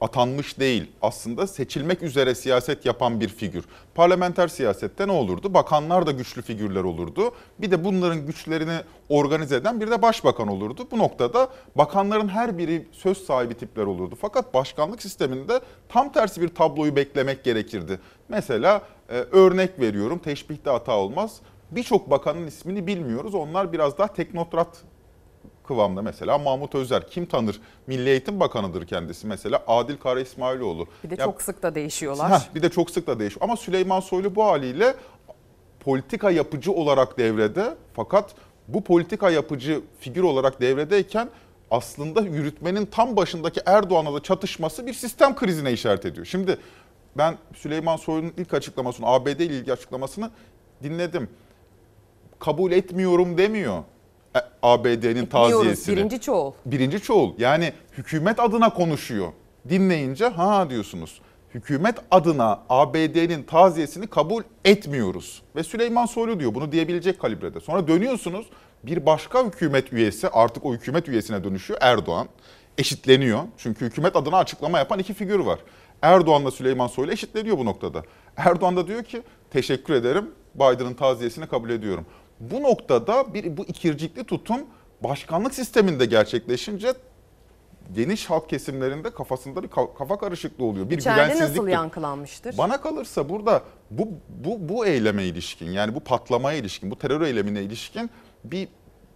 [0.00, 0.92] atanmış değil.
[1.02, 3.64] Aslında seçilmek üzere siyaset yapan bir figür.
[3.94, 5.54] Parlamenter siyasette ne olurdu?
[5.54, 7.32] Bakanlar da güçlü figürler olurdu.
[7.58, 10.88] Bir de bunların güçlerini organize eden bir de başbakan olurdu.
[10.90, 14.14] Bu noktada bakanların her biri söz sahibi tipler olurdu.
[14.20, 18.00] Fakat başkanlık sisteminde tam tersi bir tabloyu beklemek gerekirdi.
[18.28, 21.40] Mesela e, örnek veriyorum teşbihte hata olmaz.
[21.70, 23.34] Birçok bakanın ismini bilmiyoruz.
[23.34, 24.68] Onlar biraz daha teknokrat
[25.68, 27.60] kıvamda mesela Mahmut Özer kim tanır?
[27.86, 30.86] Milli Eğitim Bakanı'dır kendisi mesela Adil Kara İsmailoğlu.
[31.04, 32.32] Bir de Ya- çok sık da değişiyorlar.
[32.32, 33.40] Heh, bir de çok sık da değişiyor.
[33.44, 34.94] Ama Süleyman Soylu bu haliyle
[35.80, 38.34] politika yapıcı olarak devrede fakat
[38.68, 41.28] bu politika yapıcı figür olarak devredeyken
[41.70, 46.26] aslında yürütmenin tam başındaki Erdoğan'la da çatışması bir sistem krizine işaret ediyor.
[46.26, 46.58] Şimdi
[47.16, 50.30] ben Süleyman Soylu'nun ilk açıklamasını, ABD ile ilgili açıklamasını
[50.82, 51.28] dinledim.
[52.38, 53.82] Kabul etmiyorum demiyor
[54.62, 55.96] ABD'nin Biliyoruz taziyesini.
[55.96, 56.52] birinci çoğul.
[56.66, 59.32] Birinci çoğul yani hükümet adına konuşuyor.
[59.68, 61.20] Dinleyince ha diyorsunuz.
[61.54, 65.42] Hükümet adına ABD'nin taziyesini kabul etmiyoruz.
[65.56, 67.60] Ve Süleyman Soylu diyor bunu diyebilecek kalibrede.
[67.60, 68.46] Sonra dönüyorsunuz
[68.82, 72.28] bir başka hükümet üyesi artık o hükümet üyesine dönüşüyor Erdoğan.
[72.78, 73.40] Eşitleniyor.
[73.58, 75.58] Çünkü hükümet adına açıklama yapan iki figür var.
[76.02, 78.02] Erdoğan'la Süleyman Soylu eşitleniyor bu noktada.
[78.36, 82.06] Erdoğan da diyor ki teşekkür ederim Biden'ın taziyesini kabul ediyorum.
[82.40, 84.60] Bu noktada bir bu ikircikli tutum
[85.00, 86.92] başkanlık sisteminde gerçekleşince
[87.94, 90.90] geniş halk kesimlerinde kafasında bir ka- kafa karışıklığı oluyor.
[90.90, 91.48] Bir İçeride güvensizlik.
[91.56, 92.58] nasıl yankılanmıştır?
[92.58, 97.62] Bana kalırsa burada bu bu bu eyleme ilişkin yani bu patlamaya ilişkin, bu terör eylemine
[97.62, 98.10] ilişkin
[98.44, 98.68] bir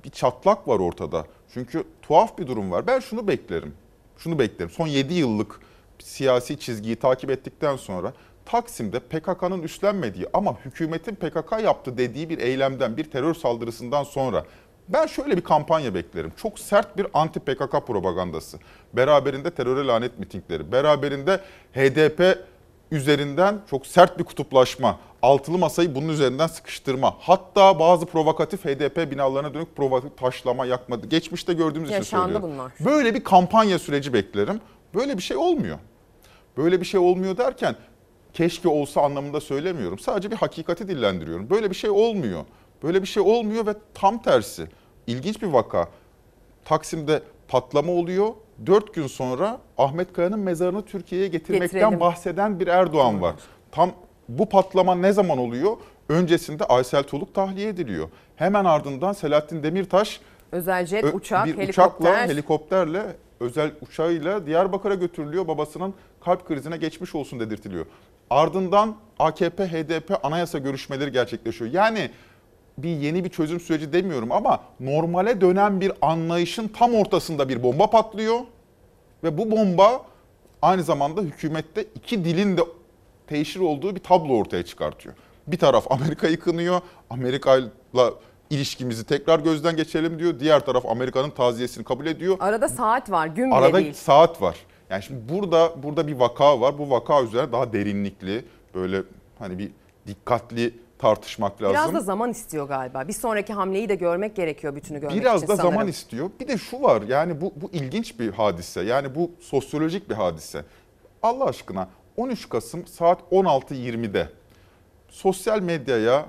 [0.05, 1.27] bir çatlak var ortada.
[1.55, 2.87] Çünkü tuhaf bir durum var.
[2.87, 3.75] Ben şunu beklerim.
[4.19, 4.71] Şunu beklerim.
[4.71, 5.61] Son 7 yıllık
[5.99, 8.13] siyasi çizgiyi takip ettikten sonra
[8.45, 14.45] Taksim'de PKK'nın üstlenmediği ama hükümetin PKK yaptı dediği bir eylemden, bir terör saldırısından sonra
[14.89, 16.33] ben şöyle bir kampanya beklerim.
[16.37, 18.59] Çok sert bir anti PKK propagandası.
[18.93, 21.41] Beraberinde teröre lanet mitingleri, beraberinde
[21.73, 22.39] HDP
[22.91, 29.55] üzerinden çok sert bir kutuplaşma, altılı masayı bunun üzerinden sıkıştırma, hatta bazı provokatif HDP binalarına
[29.55, 32.53] dönük provokatif taşlama, yakma, geçmişte gördüğümüz için söylüyorum.
[32.53, 32.73] bunlar.
[32.81, 34.61] Böyle bir kampanya süreci beklerim.
[34.95, 35.79] Böyle bir şey olmuyor.
[36.57, 37.77] Böyle bir şey olmuyor derken
[38.35, 39.99] keşke olsa anlamında söylemiyorum.
[39.99, 41.51] Sadece bir hakikati dillendiriyorum.
[41.51, 42.45] Böyle bir şey olmuyor.
[42.83, 44.67] Böyle bir şey olmuyor ve tam tersi.
[45.07, 45.89] İlginç bir vaka.
[46.65, 48.29] Taksim'de patlama oluyor.
[48.67, 52.01] Dört gün sonra Ahmet Kaya'nın mezarını Türkiye'ye getirmekten Getirelim.
[52.01, 53.35] bahseden bir Erdoğan var.
[53.73, 53.91] Tam
[54.29, 55.77] bu patlama ne zaman oluyor?
[56.09, 58.09] Öncesinde Aysel Tuğluk tahliye ediliyor.
[58.37, 60.21] Hemen ardından Selahattin Demirtaş
[60.53, 61.71] Özel jet, Ö- uçak, bir helikopter.
[61.85, 63.03] uçakla, helikopterle,
[63.41, 65.49] özel uçağıyla Diyarbakır'a götürülüyor.
[65.49, 67.87] Babasının kalp krizine geçmiş olsun dedirtiliyor.
[68.33, 71.71] Ardından AKP, HDP anayasa görüşmeleri gerçekleşiyor.
[71.73, 72.11] Yani
[72.79, 77.91] bir yeni bir çözüm süreci demiyorum ama normale dönen bir anlayışın tam ortasında bir bomba
[77.91, 78.41] patlıyor.
[79.25, 80.03] Ve bu bomba
[80.63, 82.61] aynı zamanda hükümette iki dilin de
[83.27, 85.15] teşhir olduğu bir tablo ortaya çıkartıyor.
[85.47, 86.81] Bir taraf Amerika yıkınıyor,
[87.11, 88.13] Amerika'yla
[88.51, 90.41] ilişkimizi tekrar gözden geçirelim diyor.
[90.41, 92.37] Diğer taraf Amerika'nın taziyesini kabul ediyor.
[92.41, 93.93] Arada saat var, gün bile Arada değil.
[93.93, 94.57] saat var.
[94.93, 96.79] Yani şimdi burada burada bir vaka var.
[96.79, 99.03] Bu vaka üzerine daha derinlikli, böyle
[99.39, 99.71] hani bir
[100.07, 101.75] dikkatli tartışmak lazım.
[101.75, 103.09] Biraz da zaman istiyor galiba.
[103.09, 105.73] Bir sonraki hamleyi de görmek gerekiyor bütünü görmek Biraz için da sanırım.
[105.73, 106.31] zaman istiyor.
[106.41, 108.83] Bir de şu var yani bu, bu ilginç bir hadise.
[108.83, 110.65] Yani bu sosyolojik bir hadise.
[111.23, 114.29] Allah aşkına 13 Kasım saat 16.20'de
[115.09, 116.27] sosyal medyaya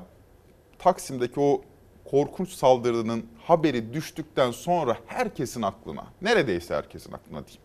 [0.80, 1.61] Taksim'deki o
[2.05, 7.62] korkunç saldırının haberi düştükten sonra herkesin aklına, neredeyse herkesin aklına diyeyim.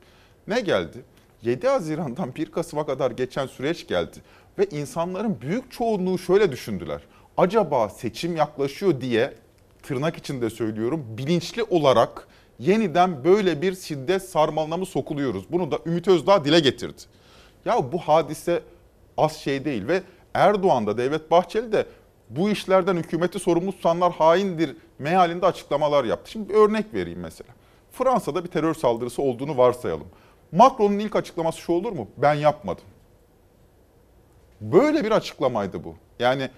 [0.49, 1.05] Ne geldi?
[1.43, 4.19] 7 Haziran'dan 1 Kasım'a kadar geçen süreç geldi
[4.59, 7.01] ve insanların büyük çoğunluğu şöyle düşündüler.
[7.37, 9.35] Acaba seçim yaklaşıyor diye
[9.83, 12.29] tırnak içinde söylüyorum bilinçli olarak
[12.59, 15.45] yeniden böyle bir şiddet sarmalına mı sokuluyoruz?
[15.51, 17.03] Bunu da Ümit Özdağ dile getirdi.
[17.65, 18.63] Ya bu hadise
[19.17, 20.03] az şey değil ve
[20.35, 21.87] Erdoğan da Devlet Bahçeli de
[22.31, 26.31] bu işlerden hükümeti sorumlu tutanlar haindir mealinde açıklamalar yaptı.
[26.31, 27.51] Şimdi bir örnek vereyim mesela.
[27.93, 30.07] Fransa'da bir terör saldırısı olduğunu varsayalım.
[30.53, 32.09] Macron'un ilk açıklaması şu olur mu?
[32.17, 32.85] Ben yapmadım.
[34.61, 35.95] Böyle bir açıklamaydı bu.
[36.19, 36.51] Yani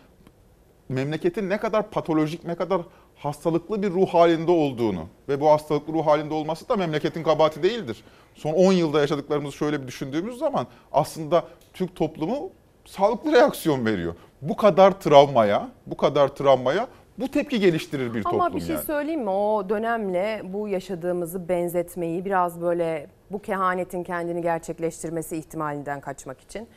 [0.88, 2.80] memleketin ne kadar patolojik, ne kadar
[3.16, 8.05] hastalıklı bir ruh halinde olduğunu ve bu hastalıklı ruh halinde olması da memleketin kabahati değildir.
[8.34, 12.51] Son 10 yılda yaşadıklarımızı şöyle bir düşündüğümüz zaman aslında Türk toplumu
[12.84, 14.14] sağlıklı reaksiyon veriyor.
[14.43, 16.88] Bu kadar travmaya, bu kadar travmaya
[17.20, 18.84] bu tepki geliştirir bir toplum Ama bir şey yani.
[18.84, 19.30] söyleyeyim mi?
[19.30, 26.68] O dönemle bu yaşadığımızı benzetmeyi biraz böyle bu kehanetin kendini gerçekleştirmesi ihtimalinden kaçmak için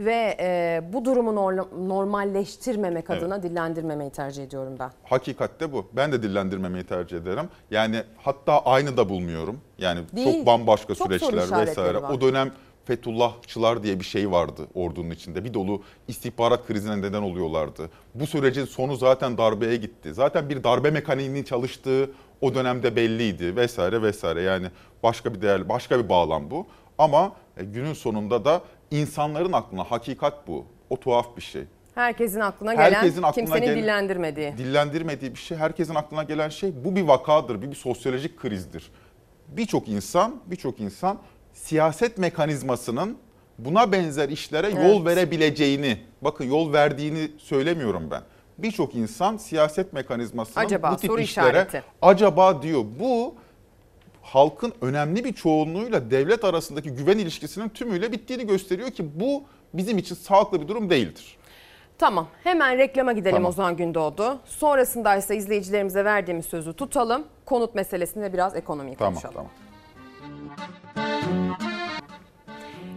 [0.00, 3.22] ve e, bu durumu norm- normalleştirmemek Evet.
[3.22, 4.90] adına dillendirmemeyi tercih ediyorum ben.
[5.04, 5.86] Hakikatte bu.
[5.92, 7.48] Ben de dillendirmemeyi tercih ederim.
[7.70, 9.60] Yani hatta aynı da bulmuyorum.
[9.78, 10.36] Yani Değil.
[10.38, 12.02] çok bambaşka Çok süreçler vesaire.
[12.02, 12.10] var.
[12.10, 12.50] O dönem
[12.84, 15.44] Fethullahçılar diye bir şey vardı ordunun içinde.
[15.44, 17.90] Bir dolu istihbarat krizine neden oluyorlardı.
[18.14, 20.14] Bu sürecin sonu zaten darbeye gitti.
[20.14, 22.10] Zaten bir darbe mekaniğinin çalıştığı
[22.40, 24.42] o dönemde belliydi vesaire vesaire.
[24.42, 24.66] Yani
[25.02, 26.66] başka bir değerli, başka bir bağlam bu.
[26.98, 30.64] Ama e, günün sonunda da insanların aklına hakikat bu.
[30.90, 31.62] O tuhaf bir şey.
[31.94, 34.54] Herkesin aklına gelen, Herkesin aklına kimsenin gelen- dillendirmediği.
[34.58, 38.90] Dillendirmediği bir şey, herkesin aklına gelen şey bu bir vakadır, bir, bir sosyolojik krizdir.
[39.48, 41.18] Birçok insan, birçok insan
[41.54, 43.16] siyaset mekanizmasının
[43.58, 45.06] buna benzer işlere yol Evet.
[45.06, 48.22] verebileceğini, bakın yol verdiğini söylemiyorum ben.
[48.58, 51.82] Birçok insan siyaset mekanizmasının Acaba, bu tip soru işlere işareti.
[52.02, 52.84] acaba diyor.
[53.00, 53.34] Bu
[54.22, 59.42] halkın önemli bir çoğunluğuyla devlet arasındaki güven ilişkisinin tümüyle bittiğini gösteriyor ki bu
[59.74, 61.36] bizim için sağlıklı bir durum değildir.
[61.98, 63.48] Tamam hemen reklama gidelim Tamam.
[63.48, 64.38] Ozan Gündoğdu.
[64.44, 67.24] Sonrasında ise izleyicilerimize verdiğimiz sözü tutalım.
[67.44, 69.34] Konut meselesini ve biraz ekonomiyi Tamam, konuşalım.
[69.34, 69.50] tamam.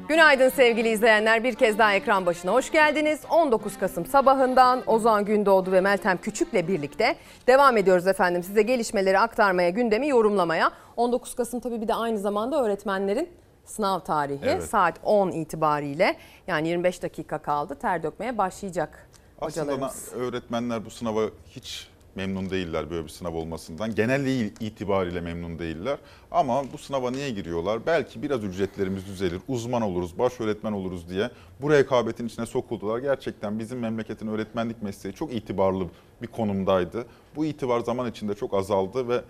[0.10, 1.44] Günaydın sevgili izleyenler.
[1.44, 3.20] Bir kez daha ekran başına hoş geldiniz.
[3.30, 7.16] 19 Kasım sabahından Ozan Gündoğdu ve Meltem Küçük'le birlikte
[7.48, 8.44] devam ediyoruz efendim.
[8.44, 10.72] Size gelişmeleri aktarmaya, gündemi yorumlamaya.
[10.98, 13.30] 19 Kasım tabii bir de aynı zamanda öğretmenlerin
[13.66, 14.40] sınav tarihi.
[14.46, 14.64] Evet.
[14.64, 16.16] Saat 10 itibariyle
[16.48, 17.76] yani 25 dakika kaldı.
[17.82, 19.10] Ter dökmeye başlayacak
[19.42, 20.14] Aslında hocalarımız.
[20.14, 21.88] öğretmenler bu sınava hiç
[22.18, 23.96] memnun değiller böyle bir sınav olmasından.
[23.96, 25.98] Genelliği itibariyle memnun değiller.
[26.32, 27.86] Ama bu sınava niye giriyorlar?
[27.86, 31.30] Belki biraz ücretlerimiz düzelir, uzman oluruz, baş öğretmen oluruz diye
[31.62, 33.00] bu rekabetin içine sokuldular.
[33.00, 35.86] Gerçekten bizim memleketin öğretmenlik mesleği çok itibarlı
[36.22, 37.06] bir konumdaydı.
[37.36, 39.22] Bu itibar zaman içinde çok azaldı ve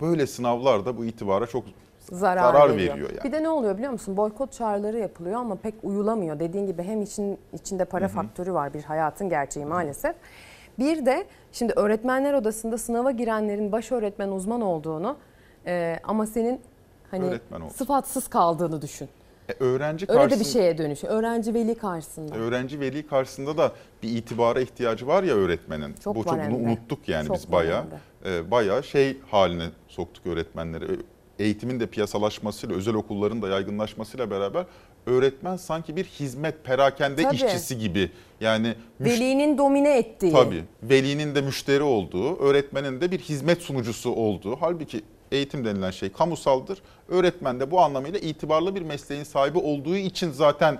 [0.00, 1.64] böyle sınavlar da bu itibara çok
[2.00, 2.94] zarar, zarar veriyor.
[2.94, 3.24] veriyor yani.
[3.24, 4.16] Bir de ne oluyor biliyor musun?
[4.16, 6.40] Boykot çağrıları yapılıyor ama pek uyulamıyor.
[6.40, 10.16] Dediğin gibi hem için içinde para faktörü var bir hayatın gerçeği maalesef.
[10.78, 15.16] Bir de şimdi öğretmenler odasında sınava girenlerin baş öğretmen uzman olduğunu
[15.66, 16.60] e, ama senin
[17.10, 17.38] hani
[17.74, 19.08] sıfatsız kaldığını düşün.
[19.48, 21.14] E, öğrenci Öyle de bir karşısında- şeye dönüşüyor.
[21.14, 22.36] Öğrenci veli karşısında.
[22.36, 23.72] Öğrenci veli karşısında da
[24.02, 25.94] bir itibara ihtiyacı var ya öğretmenin.
[26.04, 27.84] Çok Bu var çok bunu unuttuk yani Çok biz bayağı.
[28.24, 30.84] e, bayağı şey haline soktuk öğretmenleri.
[30.84, 31.00] Ö-
[31.38, 34.64] Eğitimin de piyasalaşmasıyla, özel okulların da yaygınlaşmasıyla beraber
[35.06, 37.36] öğretmen sanki bir hizmet perakende Tabii.
[37.36, 38.10] işçisi gibi.
[38.40, 40.32] Yani Velinin domine ettiği.
[40.32, 40.64] Tabii.
[40.82, 44.56] Velinin de müşteri olduğu, öğretmenin de bir hizmet sunucusu olduğu.
[44.60, 45.02] Halbuki
[45.32, 46.78] eğitim denilen şey kamusaldır.
[47.08, 50.78] Öğretmen de bu anlamıyla itibarlı bir mesleğin sahibi olduğu için zaten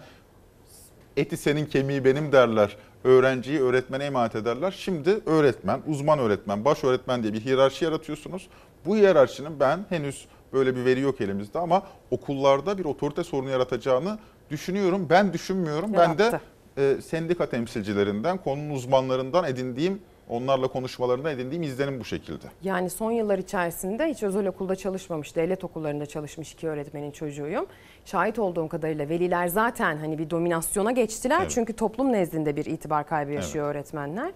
[1.16, 2.76] eti senin kemiği benim derler.
[3.04, 4.74] Öğrenciyi öğretmene emanet ederler.
[4.78, 8.48] Şimdi öğretmen, uzman öğretmen, baş öğretmen diye bir hiyerarşi yaratıyorsunuz.
[8.86, 10.26] Bu hiyerarşinin ben henüz
[10.56, 14.18] böyle bir veri yok elimizde ama okullarda bir otorite sorunu yaratacağını
[14.50, 15.06] düşünüyorum.
[15.10, 15.92] Ben düşünmüyorum.
[15.92, 16.40] Ben de Yarattı.
[16.78, 22.46] e, sendika temsilcilerinden, konunun uzmanlarından edindiğim, onlarla konuşmalarında edindiğim izlenim bu şekilde.
[22.62, 27.66] Yani son yıllar içerisinde hiç özel okulda çalışmamış, devlet okullarında çalışmış iki öğretmenin çocuğuyum.
[28.04, 31.40] Şahit olduğum kadarıyla veliler zaten hani bir dominasyona geçtiler.
[31.40, 31.50] Evet.
[31.50, 34.32] Çünkü toplum nezdinde bir itibar kaybı yaşıyor öğretmenler.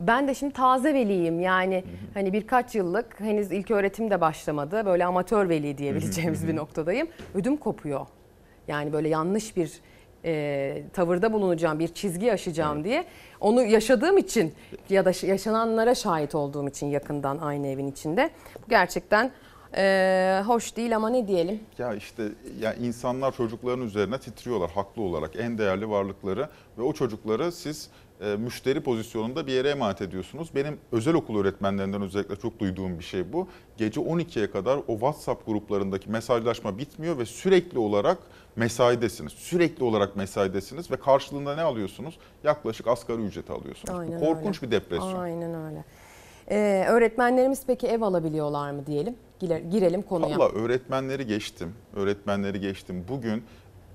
[0.00, 1.84] Ben de şimdi taze veliyim yani
[2.14, 4.86] hani birkaç yıllık henüz ilk öğretim de başlamadı.
[4.86, 7.08] Böyle amatör veli diyebileceğimiz bir noktadayım.
[7.34, 8.06] Ödüm kopuyor.
[8.68, 9.72] Yani böyle yanlış bir
[10.24, 13.04] e, tavırda bulunacağım, bir çizgi aşacağım diye.
[13.40, 14.54] Onu yaşadığım için
[14.90, 18.30] ya da yaşananlara şahit olduğum için yakından aynı evin içinde.
[18.64, 19.30] Bu gerçekten
[19.76, 21.60] e, hoş değil ama ne diyelim.
[21.78, 22.22] Ya işte
[22.60, 27.90] ya insanlar çocukların üzerine titriyorlar haklı olarak en değerli varlıkları ve o çocukları siz
[28.20, 30.48] e, müşteri pozisyonunda bir yere emanet ediyorsunuz.
[30.54, 33.48] Benim özel okul öğretmenlerinden özellikle çok duyduğum bir şey bu.
[33.76, 38.18] Gece 12'ye kadar o WhatsApp gruplarındaki mesajlaşma bitmiyor ve sürekli olarak
[38.56, 39.32] mesaidesiniz.
[39.32, 42.18] Sürekli olarak mesaidesiniz ve karşılığında ne alıyorsunuz?
[42.44, 43.98] Yaklaşık asgari ücreti alıyorsunuz.
[44.00, 44.66] Aynen bu korkunç öyle.
[44.72, 45.14] bir depresyon.
[45.20, 45.84] Aynen öyle.
[46.50, 49.16] E, öğretmenlerimiz peki ev alabiliyorlar mı diyelim?
[49.40, 50.38] Gire- Girelim konuya.
[50.38, 51.74] Valla öğretmenleri geçtim.
[51.96, 53.04] Öğretmenleri geçtim.
[53.08, 53.42] Bugün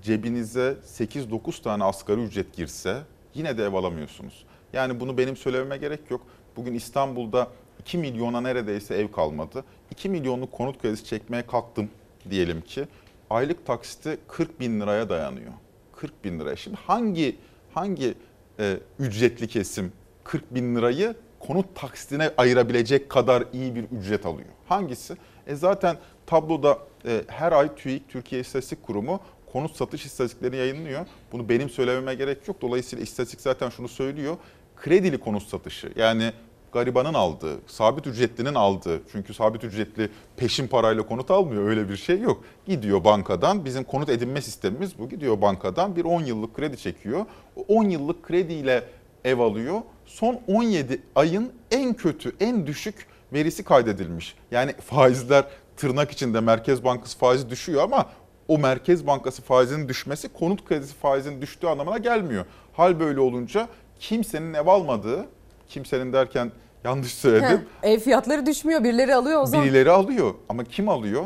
[0.02, 2.98] cebinize 8-9 tane asgari ücret girse
[3.36, 4.46] yine de ev alamıyorsunuz.
[4.74, 6.22] Yani bunu benim söylememe gerek yok.
[6.56, 7.48] Bugün İstanbul'da
[7.80, 9.64] 2 milyona neredeyse ev kalmadı.
[9.92, 11.90] 2 milyonluk konut kredisi çekmeye kalktım
[12.30, 12.88] diyelim ki.
[13.30, 15.54] Aylık taksiti 40 bin liraya dayanıyor.
[15.96, 16.56] 40 bin liraya.
[16.56, 17.38] Şimdi hangi
[17.74, 18.14] hangi
[18.60, 19.92] e, ücretli kesim
[20.24, 24.50] 40 bin lirayı konut taksitine ayırabilecek kadar iyi bir ücret alıyor?
[24.68, 25.18] Hangisi?
[25.48, 29.20] E zaten tabloda e, her ay TÜİK, Türkiye İstatistik Kurumu
[29.54, 31.06] konut satış istatistiklerini yayınlıyor.
[31.32, 32.62] Bunu benim söylememe gerek yok.
[32.62, 34.38] Dolayısıyla istatistik zaten şunu söylüyor.
[34.76, 36.32] Kredili konut satışı yani
[36.72, 39.02] garibanın aldığı, sabit ücretlinin aldığı.
[39.12, 42.44] Çünkü sabit ücretli peşin parayla konut almıyor öyle bir şey yok.
[42.66, 45.10] Gidiyor bankadan bizim konut edinme sistemimiz bu.
[45.10, 47.26] Gidiyor bankadan bir 10 yıllık kredi çekiyor.
[47.56, 48.84] O 10 yıllık krediyle
[49.26, 49.82] ev alıyor.
[50.06, 54.36] Son 17 ayın en kötü, en düşük verisi kaydedilmiş.
[54.52, 55.46] Yani faizler
[55.78, 58.10] tırnak içinde Merkez Bankası faizi düşüyor ama
[58.52, 62.46] o Merkez Bankası faizinin düşmesi konut kredisi faizinin düştüğü anlamına gelmiyor.
[62.74, 63.68] Hal böyle olunca
[64.00, 65.26] kimsenin ev almadığı,
[65.70, 66.52] kimsenin derken
[66.84, 67.68] yanlış söyledim.
[67.82, 69.66] Heh, ev fiyatları düşmüyor birileri alıyor o zaman.
[69.66, 71.24] Birileri alıyor ama kim alıyor?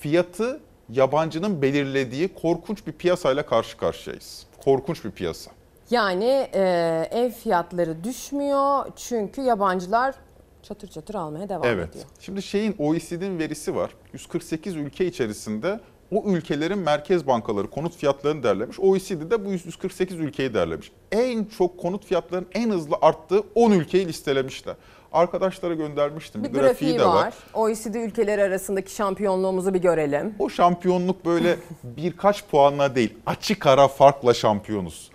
[0.00, 4.46] Fiyatı yabancının belirlediği korkunç bir piyasayla karşı karşıyayız.
[4.64, 5.50] Korkunç bir piyasa.
[5.90, 10.14] Yani e, ev fiyatları düşmüyor çünkü yabancılar
[10.62, 11.90] çatır çatır almaya devam evet.
[11.90, 12.04] ediyor.
[12.20, 13.90] Şimdi şeyin OECD'nin verisi var.
[14.12, 15.80] 148 ülke içerisinde
[16.10, 18.80] o ülkelerin merkez bankaları konut fiyatlarını derlemiş.
[18.80, 20.92] OECD de bu 148 ülkeyi derlemiş.
[21.12, 24.74] En çok konut fiyatlarının en hızlı arttığı 10 ülkeyi listelemişler.
[25.12, 26.44] Arkadaşlara göndermiştim.
[26.44, 27.14] Bir, grafiği, grafiği de var.
[27.14, 27.34] var.
[27.54, 30.34] OECD ülkeleri arasındaki şampiyonluğumuzu bir görelim.
[30.38, 35.10] O şampiyonluk böyle birkaç puanla değil, açık ara farkla şampiyonuz.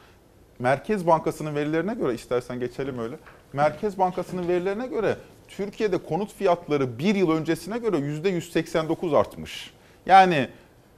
[0.60, 3.16] Merkez Bankası'nın verilerine göre istersen geçelim öyle.
[3.54, 5.16] Merkez Bankası'nın verilerine göre
[5.48, 9.72] Türkiye'de konut fiyatları bir yıl öncesine göre %189 artmış.
[10.06, 10.50] Yani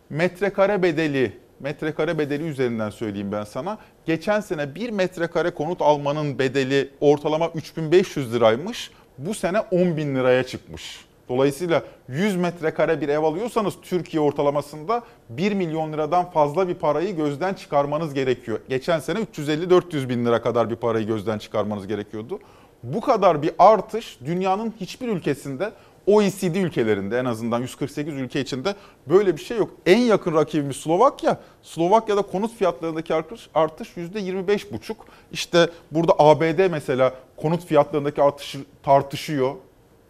[0.10, 3.78] metrekare bedeli, metrekare bedeli üzerinden söyleyeyim ben sana.
[4.06, 8.92] Geçen sene bir metrekare konut almanın bedeli ortalama 3500 liraymış.
[9.18, 11.08] Bu sene 10 bin liraya çıkmış.
[11.30, 17.54] Dolayısıyla 100 metrekare bir ev alıyorsanız Türkiye ortalamasında 1 milyon liradan fazla bir parayı gözden
[17.54, 18.60] çıkarmanız gerekiyor.
[18.70, 22.40] Geçen sene 350-400 bin lira kadar bir parayı gözden çıkarmanız gerekiyordu.
[22.84, 25.72] Bu kadar bir artış dünyanın hiçbir ülkesinde
[26.08, 28.76] OECD ülkelerinde en azından 148 ülke içinde
[29.10, 29.72] böyle bir şey yok.
[29.86, 31.40] En yakın rakibimiz Slovakya.
[31.64, 34.96] Slovakya'da konut fiyatlarındaki artış, artış %25,5.
[35.32, 39.56] İşte burada ABD mesela konut fiyatlarındaki artışı tartışıyor.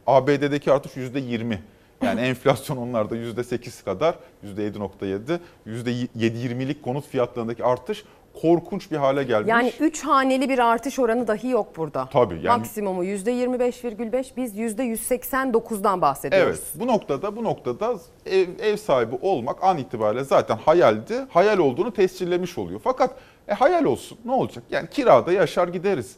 [0.08, 1.58] ABD'deki artış %20.
[2.04, 4.16] Yani enflasyon onlarda %8 kadar,
[4.58, 8.04] %7.7, %7.20'lik konut fiyatlarındaki artış
[8.42, 9.50] korkunç bir hale gelmiş.
[9.50, 12.10] Yani 3 haneli bir artış oranı dahi yok burada.
[12.12, 16.48] Tabii, yani- Maksimumu %25,5 biz %189'dan bahsediyoruz.
[16.48, 21.14] Evet bu noktada bu noktada ev, ev sahibi olmak an itibariyle zaten hayaldi.
[21.30, 22.82] Hayal olduğunu tescillemiş oluyor.
[22.84, 23.16] Fakat
[23.48, 24.64] e, hayal olsun ne olacak?
[24.70, 26.16] Yani kirada yaşar gideriz.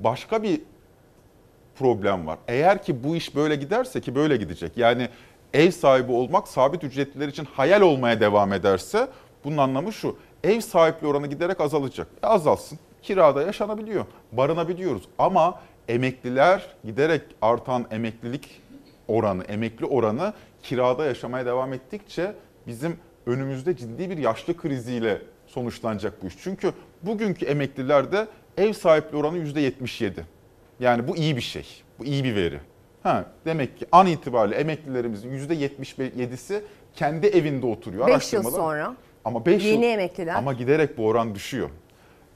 [0.00, 0.60] Başka bir
[1.78, 2.38] problem var.
[2.48, 4.76] Eğer ki bu iş böyle giderse ki böyle gidecek.
[4.76, 5.08] Yani
[5.54, 9.08] ev sahibi olmak sabit ücretliler için hayal olmaya devam ederse
[9.44, 10.16] bunun anlamı şu.
[10.44, 12.06] Ev sahipliği oranı giderek azalacak.
[12.22, 12.78] E, azalsın.
[13.02, 14.04] Kirada yaşanabiliyor.
[14.32, 15.02] Barınabiliyoruz.
[15.18, 18.60] Ama emekliler giderek artan emeklilik
[19.08, 20.32] oranı, emekli oranı
[20.62, 22.34] kirada yaşamaya devam ettikçe
[22.66, 26.34] bizim önümüzde ciddi bir yaşlı kriziyle sonuçlanacak bu iş.
[26.42, 26.72] Çünkü
[27.02, 28.26] bugünkü emeklilerde
[28.56, 30.12] ev sahipliği oranı %77.
[30.80, 31.66] Yani bu iyi bir şey.
[31.98, 32.60] Bu iyi bir veri.
[33.02, 36.60] Ha, demek ki an itibariyle emeklilerimizin %77'si
[36.94, 38.08] kendi evinde oturuyor.
[38.08, 40.34] 5 yıl sonra Ama 5 yeni yıl emekliler.
[40.34, 41.70] ama giderek bu oran düşüyor.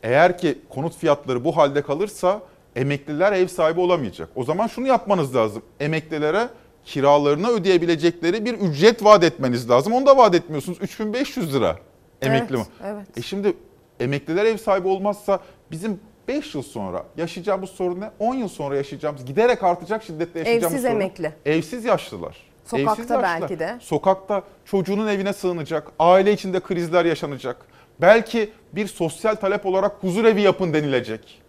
[0.02, 2.42] Eğer ki konut fiyatları bu halde kalırsa
[2.76, 4.28] emekliler ev sahibi olamayacak.
[4.36, 5.62] O zaman şunu yapmanız lazım.
[5.80, 6.48] Emeklilere
[6.84, 9.92] kiralarını ödeyebilecekleri bir ücret vaat etmeniz lazım.
[9.92, 10.78] Onu da vaat etmiyorsunuz.
[10.82, 11.76] 3500 lira
[12.22, 12.74] emekli Evet, mi?
[12.84, 13.18] evet.
[13.18, 13.52] E şimdi
[14.00, 18.10] emekliler ev sahibi olmazsa bizim 5 yıl sonra yaşayacağımız sorun ne?
[18.18, 21.00] 10 yıl sonra yaşayacağımız, giderek artacak şiddetle yaşayacağımız Evsiz sorun.
[21.00, 21.32] emekli.
[21.46, 22.36] Evsiz yaşlılar.
[22.66, 23.76] Sokakta belki de.
[23.80, 27.56] Sokakta çocuğunun evine sığınacak, aile içinde krizler yaşanacak.
[28.00, 31.42] Belki bir sosyal talep olarak huzur evi yapın denilecek.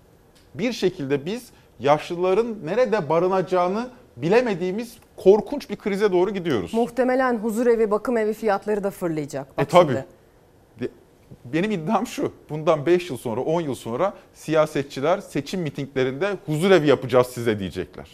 [0.53, 1.49] Bir şekilde biz
[1.79, 6.73] yaşlıların nerede barınacağını bilemediğimiz korkunç bir krize doğru gidiyoruz.
[6.73, 9.47] Muhtemelen huzur evi, bakım evi fiyatları da fırlayacak.
[9.53, 10.05] E Bak şimdi.
[10.79, 10.87] De-
[11.45, 12.31] Benim iddiam şu.
[12.49, 18.07] Bundan 5 yıl sonra, 10 yıl sonra siyasetçiler seçim mitinglerinde huzur evi yapacağız size diyecekler.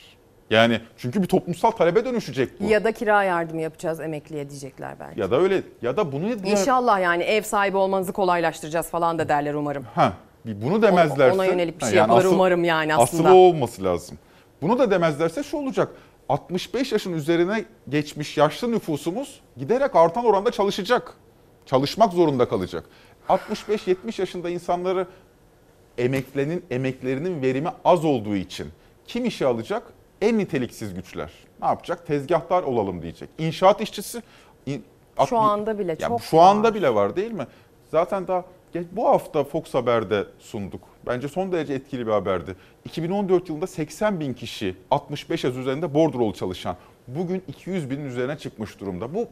[0.50, 2.64] Yani çünkü bir toplumsal talebe dönüşecek bu.
[2.64, 5.20] Ya, Ya da kira yardımı yapacağız emekliye diyecekler belki.
[5.32, 9.84] da öyle ya da bunu İnşallah yani ev sahibi olmanızı kolaylaştıracağız falan da derler umarım.
[9.96, 10.14] Ha,
[10.46, 13.30] bir bunu demezlerse Ona yönelik bir şey yapılır umarım yani aslında.
[13.30, 14.18] Asıl o olması lazım.
[14.62, 15.90] Bunu da demezlerse şu olacak.
[16.30, 21.14] 65 yaşın üzerine geçmiş yaşlı nüfusumuz giderek artan oranda çalışacak.
[21.66, 22.84] Çalışmak zorunda kalacak.
[23.30, 25.08] 65-70 yaşında insanları
[25.98, 28.68] emeklenin emeklerinin verimi az olduğu için
[29.08, 29.84] kim işe alacak?
[30.24, 31.32] En niteliksiz güçler.
[31.62, 32.08] Ne yapacak?
[32.08, 33.30] Tezgahtar olalım diyecek.
[33.38, 34.22] İnşaat işçisi
[34.66, 34.84] in-
[35.30, 37.48] Şu anda bile ya çok Şu anda bile var değil mi?
[37.92, 38.44] Zaten daha
[38.92, 40.82] bu hafta Fox Haber'de sunduk.
[41.06, 42.56] Bence son derece etkili bir haberdi.
[42.86, 46.76] 2014 yılında 80 bin kişi 65 yaş üzerinde bordrolu çalışan.
[47.08, 49.14] Bugün 200 binin üzerine çıkmış durumda.
[49.14, 49.28] Bu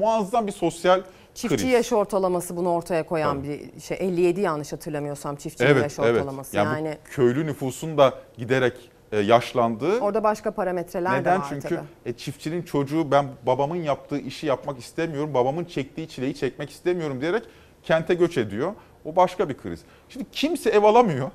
[0.00, 1.02] muazzam bir sosyal
[1.34, 1.72] Çiftçi kriz.
[1.72, 3.96] yaş ortalaması bunu ortaya koyan bir şey.
[4.00, 6.14] 57 yanlış hatırlamıyorsam çiftçinin Evet, yaş evet.
[6.16, 6.56] ortalaması.
[6.56, 8.74] Yani, Yani, köylü nüfusun da giderek
[9.12, 10.00] e, yaşlandığı.
[10.00, 11.40] orada başka parametreler de Neden?
[11.40, 11.80] var Çünkü tabii.
[12.06, 17.42] e, çiftçinin çocuğu ben babamın yaptığı işi yapmak istemiyorum, babamın çektiği çileyi çekmek istemiyorum diyerek
[17.82, 18.72] kente göç ediyor.
[19.04, 19.80] O başka bir kriz.
[20.08, 21.30] Şimdi kimse ev alamıyor.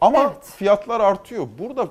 [0.00, 1.46] Ama fiyatlar artıyor.
[1.58, 1.88] Burada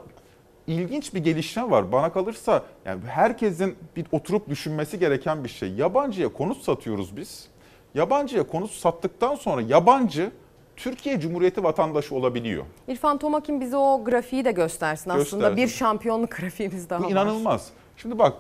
[0.68, 1.92] ilginç bir gelişme var.
[1.92, 5.74] Bana kalırsa yani herkesin bir oturup düşünmesi gereken bir şey.
[5.74, 7.48] Yabancıya konut satıyoruz biz.
[7.96, 10.32] Yabancıya konut sattıktan sonra yabancı
[10.78, 12.66] Türkiye Cumhuriyeti vatandaşı olabiliyor.
[12.88, 15.10] İrfan Tomakin bize o grafiği de göstersin.
[15.10, 15.58] Aslında Göstersin.
[15.58, 17.10] bir şampiyonluk grafiğimiz daha Bu var.
[17.12, 17.70] inanılmaz.
[17.98, 18.34] Şimdi bak,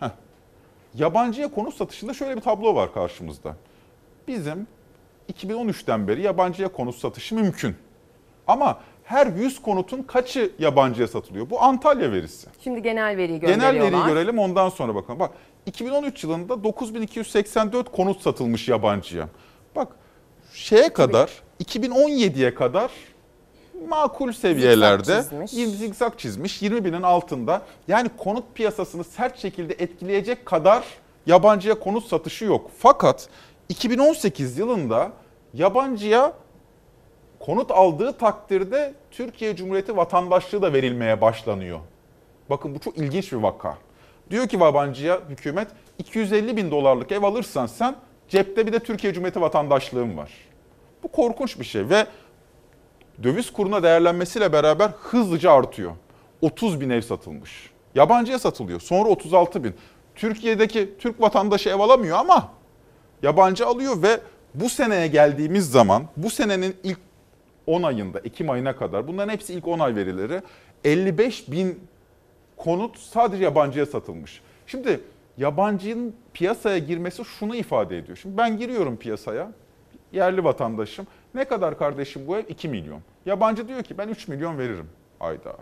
[0.00, 0.08] heh,
[0.94, 3.56] yabancıya konut satışında şöyle bir tablo var karşımızda.
[4.28, 4.66] Bizim
[5.32, 7.76] 2013'ten beri yabancıya konut satışı mümkün.
[8.46, 11.50] Ama her 100 konutun kaçı yabancıya satılıyor?
[11.50, 12.48] Bu Antalya verisi.
[12.64, 13.92] Şimdi genel veriyi Genel gönderiyorlar.
[14.00, 15.20] veriyi görelim ondan sonra bakalım.
[15.20, 15.30] Bak
[15.66, 19.28] 2013 yılında 9284 konut satılmış yabancıya.
[19.76, 19.88] Bak
[20.52, 21.30] şeye kadar
[21.64, 22.90] 2017'ye kadar
[23.88, 25.52] makul seviyelerde çizmiş.
[25.52, 27.62] yirmi zigzag çizmiş 20 binin altında.
[27.88, 30.84] Yani konut piyasasını sert şekilde etkileyecek kadar
[31.26, 32.70] yabancıya konut satışı yok.
[32.78, 33.28] Fakat
[33.68, 35.12] 2018 yılında
[35.54, 36.32] yabancıya
[37.38, 41.80] konut aldığı takdirde Türkiye Cumhuriyeti vatandaşlığı da verilmeye başlanıyor.
[42.50, 43.78] Bakın bu çok ilginç bir vaka.
[44.30, 47.96] Diyor ki yabancıya hükümet 250 bin dolarlık ev alırsan sen
[48.28, 50.30] cepte bir de Türkiye Cumhuriyeti vatandaşlığın var.
[51.02, 52.06] Bu korkunç bir şey ve
[53.22, 55.92] döviz kuruna değerlenmesiyle beraber hızlıca artıyor.
[56.40, 57.70] 30 bin ev satılmış.
[57.94, 58.80] Yabancıya satılıyor.
[58.80, 59.74] Sonra 36 bin.
[60.14, 62.52] Türkiye'deki Türk vatandaşı ev alamıyor ama
[63.22, 64.20] yabancı alıyor ve
[64.54, 66.98] bu seneye geldiğimiz zaman bu senenin ilk
[67.66, 70.42] 10 ayında Ekim ayına kadar bunların hepsi ilk 10 ay verileri
[70.84, 71.80] 55 bin
[72.56, 74.40] konut sadece yabancıya satılmış.
[74.66, 75.00] Şimdi
[75.38, 78.18] yabancının piyasaya girmesi şunu ifade ediyor.
[78.22, 79.52] Şimdi ben giriyorum piyasaya
[80.12, 81.06] yerli vatandaşım.
[81.34, 82.44] Ne kadar kardeşim bu ev?
[82.48, 83.00] 2 milyon.
[83.26, 84.88] Yabancı diyor ki ben 3 milyon veririm.
[85.20, 85.56] Ayda.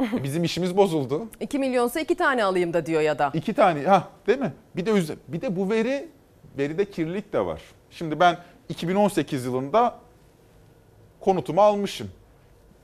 [0.00, 1.26] E Bizim işimiz bozuldu.
[1.40, 3.30] 2 milyonsa 2 tane alayım da diyor ya da.
[3.34, 4.52] İki tane ha değil mi?
[4.76, 4.94] Bir de
[5.28, 6.08] bir de bu veri
[6.58, 7.62] veride kirlilik de var.
[7.90, 8.38] Şimdi ben
[8.68, 9.94] 2018 yılında
[11.20, 12.10] konutumu almışım.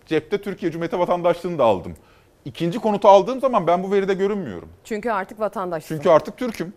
[0.06, 1.96] Cepte Türkiye Cumhuriyeti vatandaşlığını da aldım.
[2.44, 4.68] İkinci konutu aldığım zaman ben bu veride görünmüyorum.
[4.84, 5.86] Çünkü artık vatandaş.
[5.86, 6.72] Çünkü artık Türk'üm.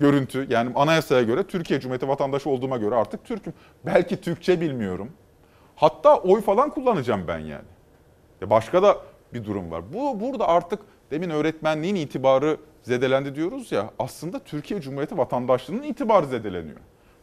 [0.00, 3.52] Görüntü yani anayasaya göre Türkiye Cumhuriyeti vatandaşı olduğuma göre artık Türk'üm.
[3.86, 5.10] Belki Türkçe bilmiyorum.
[5.76, 7.64] Hatta oy falan kullanacağım ben yani.
[8.40, 8.96] Ya başka da
[9.34, 9.82] bir durum var.
[9.92, 10.80] Bu burada artık
[11.10, 13.90] demin öğretmenliğin itibarı zedelendi diyoruz ya.
[13.98, 16.80] Aslında Türkiye Cumhuriyeti vatandaşlığının itibarı zedeleniyor.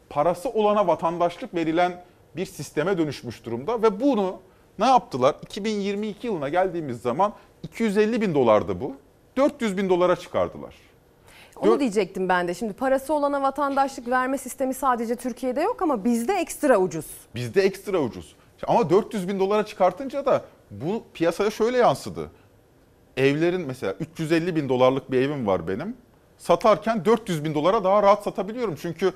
[0.09, 2.03] Parası olana vatandaşlık verilen
[2.35, 4.39] bir sisteme dönüşmüş durumda ve bunu
[4.79, 5.35] ne yaptılar?
[5.41, 8.95] 2022 yılına geldiğimiz zaman 250 bin dolardı bu.
[9.37, 10.75] 400 bin dolara çıkardılar.
[11.69, 12.53] Onu diyecektim ben de.
[12.53, 17.05] Şimdi parası olana vatandaşlık verme sistemi sadece Türkiye'de yok ama bizde ekstra ucuz.
[17.35, 18.35] Bizde ekstra ucuz.
[18.67, 22.31] Ama 400 bin dolara çıkartınca da bu piyasaya şöyle yansıdı.
[23.17, 25.97] Evlerin mesela 350 bin dolarlık bir evim var benim.
[26.37, 28.75] Satarken 400 bin dolara daha rahat satabiliyorum.
[28.81, 29.13] Çünkü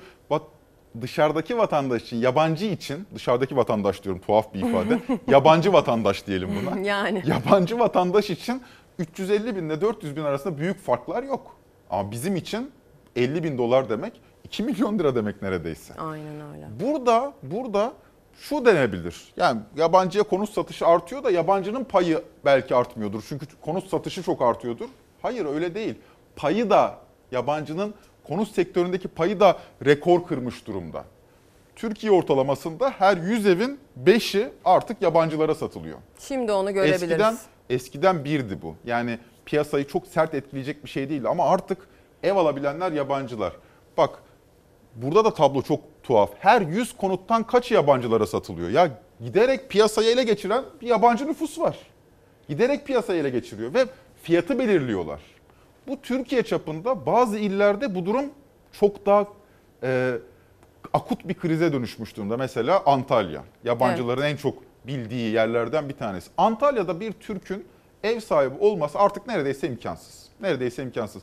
[1.00, 4.98] dışarıdaki vatandaş için, yabancı için, dışarıdaki vatandaş diyorum tuhaf bir ifade.
[5.28, 6.80] yabancı vatandaş diyelim buna.
[6.80, 7.22] Yani.
[7.26, 8.62] Yabancı vatandaş için
[8.98, 11.57] 350 bin ile 400 bin arasında büyük farklar yok.
[11.90, 12.70] Ama bizim için
[13.16, 15.94] 50 bin dolar demek 2 milyon lira demek neredeyse.
[15.94, 16.66] Aynen öyle.
[16.80, 17.92] Burada burada
[18.40, 19.32] şu denebilir.
[19.36, 23.24] Yani yabancıya konut satışı artıyor da yabancının payı belki artmıyordur.
[23.28, 24.88] Çünkü konut satışı çok artıyordur.
[25.22, 25.94] Hayır öyle değil.
[26.36, 26.98] Payı da
[27.32, 31.04] yabancının konut sektöründeki payı da rekor kırmış durumda.
[31.76, 35.98] Türkiye ortalamasında her 100 evin 5'i artık yabancılara satılıyor.
[36.18, 37.02] Şimdi onu görebiliriz.
[37.02, 37.36] Eskiden
[37.70, 38.74] eskiden birdi bu.
[38.84, 39.18] Yani
[39.48, 41.78] piyasayı çok sert etkileyecek bir şey değildi ama artık
[42.22, 43.52] ev alabilenler yabancılar.
[43.96, 44.22] Bak
[44.94, 46.30] burada da tablo çok tuhaf.
[46.38, 48.70] Her 100 konuttan kaçı yabancılara satılıyor?
[48.70, 48.90] Ya
[49.20, 51.78] giderek piyasayı ele geçiren bir yabancı nüfus var.
[52.48, 53.86] Giderek piyasayı ele geçiriyor ve
[54.22, 55.20] fiyatı belirliyorlar.
[55.86, 58.24] Bu Türkiye çapında bazı illerde bu durum
[58.72, 59.26] çok daha
[59.82, 60.12] e,
[60.92, 62.36] akut bir krize dönüşmüş durumda.
[62.36, 63.44] Mesela Antalya.
[63.64, 64.54] Yabancıların en çok
[64.86, 66.30] bildiği yerlerden bir tanesi.
[66.38, 67.64] Antalya'da bir Türk'ün
[68.04, 70.28] ev sahibi olması artık neredeyse imkansız.
[70.40, 71.22] Neredeyse imkansız.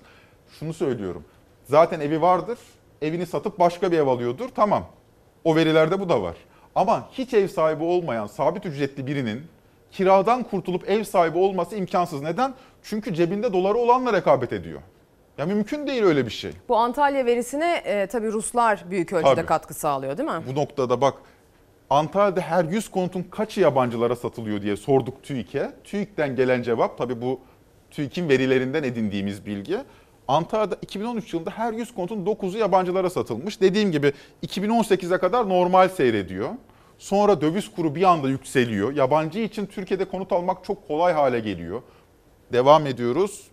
[0.59, 1.23] Şunu söylüyorum.
[1.65, 2.59] Zaten evi vardır.
[3.01, 4.49] Evini satıp başka bir ev alıyordur.
[4.55, 4.85] Tamam.
[5.43, 6.35] O verilerde bu da var.
[6.75, 9.41] Ama hiç ev sahibi olmayan sabit ücretli birinin
[9.91, 12.21] kiradan kurtulup ev sahibi olması imkansız.
[12.21, 12.53] Neden?
[12.83, 14.81] Çünkü cebinde doları olanla rekabet ediyor.
[15.37, 16.51] Ya mümkün değil öyle bir şey.
[16.69, 19.45] Bu Antalya verisine e, tabii Ruslar büyük ölçüde Tabii.
[19.45, 20.43] katkı sağlıyor değil mi?
[20.47, 21.13] Bu noktada bak
[21.89, 25.71] Antalya'da her 100 konutun kaçı yabancılara satılıyor diye sorduk TÜİK'e.
[25.83, 27.39] TÜİK'ten gelen cevap tabii bu
[27.91, 29.77] TÜİK'in verilerinden edindiğimiz bilgi.
[30.27, 33.61] Antalya'da 2013 yılında her 100 konutun 9'u yabancılara satılmış.
[33.61, 34.13] Dediğim gibi
[34.43, 36.49] 2018'e kadar normal seyrediyor.
[36.97, 38.93] Sonra döviz kuru bir anda yükseliyor.
[38.93, 41.81] Yabancı için Türkiye'de konut almak çok kolay hale geliyor.
[42.53, 43.47] Devam ediyoruz.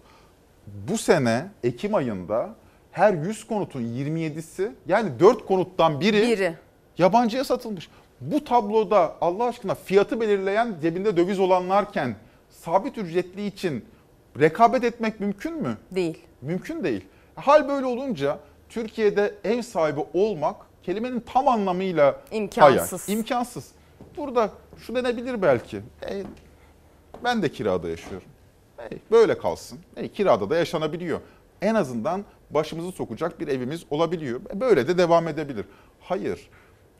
[0.89, 2.55] Bu sene Ekim ayında
[2.93, 6.55] her 100 konutun 27'si yani 4 konuttan biri, Biri.
[6.99, 7.89] yabancıya satılmış.
[8.22, 12.16] Bu tabloda Allah aşkına fiyatı belirleyen cebinde döviz olanlarken
[12.50, 13.84] sabit ücretli için
[14.40, 15.76] rekabet etmek mümkün mü?
[15.90, 16.18] Değil.
[16.42, 17.04] Mümkün değil.
[17.34, 23.08] Hal böyle olunca Türkiye'de ev sahibi olmak kelimenin tam anlamıyla İmkansız.
[23.08, 23.18] hayal.
[23.18, 23.68] İmkansız.
[24.16, 25.76] Burada şu denebilir belki.
[26.10, 26.22] E,
[27.24, 28.28] ben de kirada yaşıyorum.
[28.78, 29.78] E, böyle kalsın.
[29.96, 31.20] E, kirada da yaşanabiliyor.
[31.62, 34.40] En azından başımızı sokacak bir evimiz olabiliyor.
[34.54, 35.64] E, böyle de devam edebilir.
[36.00, 36.50] Hayır.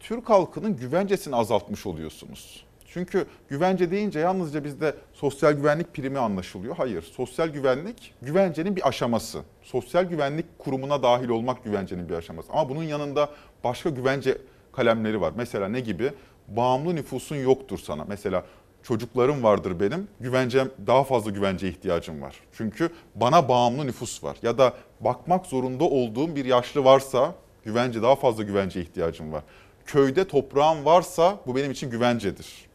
[0.03, 2.65] Türk halkının güvencesini azaltmış oluyorsunuz.
[2.87, 6.77] Çünkü güvence deyince yalnızca bizde sosyal güvenlik primi anlaşılıyor.
[6.77, 9.43] Hayır, sosyal güvenlik güvencenin bir aşaması.
[9.63, 12.53] Sosyal güvenlik kurumuna dahil olmak güvencenin bir aşaması.
[12.53, 13.29] Ama bunun yanında
[13.65, 14.39] başka güvence
[14.73, 15.33] kalemleri var.
[15.37, 16.13] Mesela ne gibi?
[16.49, 18.05] Bağımlı nüfusun yoktur sana.
[18.05, 18.45] Mesela
[18.83, 20.09] çocuklarım vardır benim.
[20.21, 22.35] Güvencem daha fazla güvence ihtiyacım var.
[22.53, 24.37] Çünkü bana bağımlı nüfus var.
[24.43, 27.35] Ya da bakmak zorunda olduğum bir yaşlı varsa
[27.65, 29.43] güvence daha fazla güvence ihtiyacım var.
[29.87, 32.73] Köyde toprağım varsa bu benim için güvencedir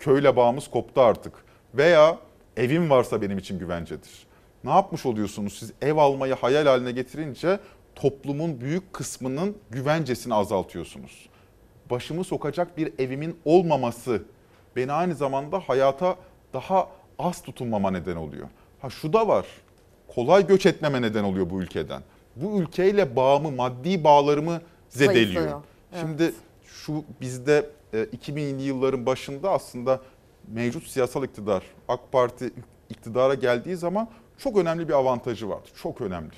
[0.00, 1.32] köyle bağımız koptu artık.
[1.74, 2.18] Veya
[2.56, 4.26] evim varsa benim için güvencedir.
[4.64, 7.60] Ne yapmış oluyorsunuz siz ev almayı hayal haline getirince
[7.94, 11.28] toplumun büyük kısmının güvencesini azaltıyorsunuz.
[11.90, 14.22] Başımı sokacak bir evimin olmaması
[14.76, 16.16] beni aynı zamanda hayata
[16.52, 18.48] daha az tutunmama neden oluyor.
[18.80, 19.46] Ha şu da var.
[20.08, 22.02] Kolay göç etmeme neden oluyor bu ülkeden.
[22.36, 25.24] Bu ülkeyle bağımı, maddi bağlarımı zedeliyor.
[25.34, 25.62] Zayıflıyor.
[25.92, 26.02] Evet.
[26.02, 26.34] Şimdi
[26.64, 30.00] şu bizde 2000'li yılların başında aslında
[30.48, 32.52] mevcut siyasal iktidar AK Parti
[32.90, 34.08] iktidara geldiği zaman
[34.38, 35.68] çok önemli bir avantajı vardı.
[35.82, 36.34] Çok önemli.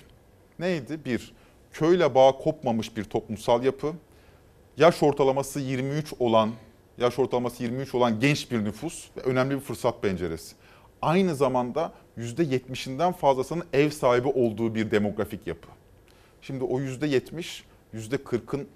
[0.59, 1.05] Neydi?
[1.05, 1.33] Bir,
[1.73, 3.93] köyle bağ kopmamış bir toplumsal yapı.
[4.77, 6.51] Yaş ortalaması 23 olan,
[6.99, 10.55] yaş ortalaması 23 olan genç bir nüfus ve önemli bir fırsat penceresi.
[11.03, 15.69] Aynı zamanda %70'inden fazlasının ev sahibi olduğu bir demografik yapı.
[16.43, 17.63] Şimdi o %70,
[17.95, 18.69] %40'ın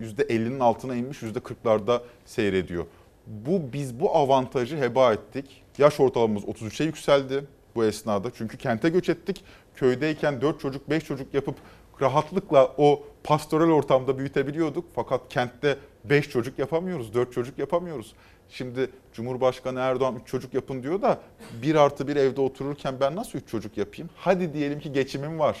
[0.00, 2.86] %50'nin altına inmiş %40'larda seyrediyor.
[3.26, 5.62] Bu biz bu avantajı heba ettik.
[5.78, 8.30] Yaş ortalamamız 33'e yükseldi bu esnada.
[8.34, 9.44] Çünkü kente göç ettik.
[9.76, 11.56] Köydeyken 4 çocuk 5 çocuk yapıp
[12.00, 14.84] rahatlıkla o pastoral ortamda büyütebiliyorduk.
[14.94, 18.14] Fakat kentte 5 çocuk yapamıyoruz, 4 çocuk yapamıyoruz.
[18.48, 21.20] Şimdi Cumhurbaşkanı Erdoğan 3 çocuk yapın diyor da
[21.62, 24.10] 1 artı bir evde otururken ben nasıl 3 çocuk yapayım?
[24.16, 25.60] Hadi diyelim ki geçimim var.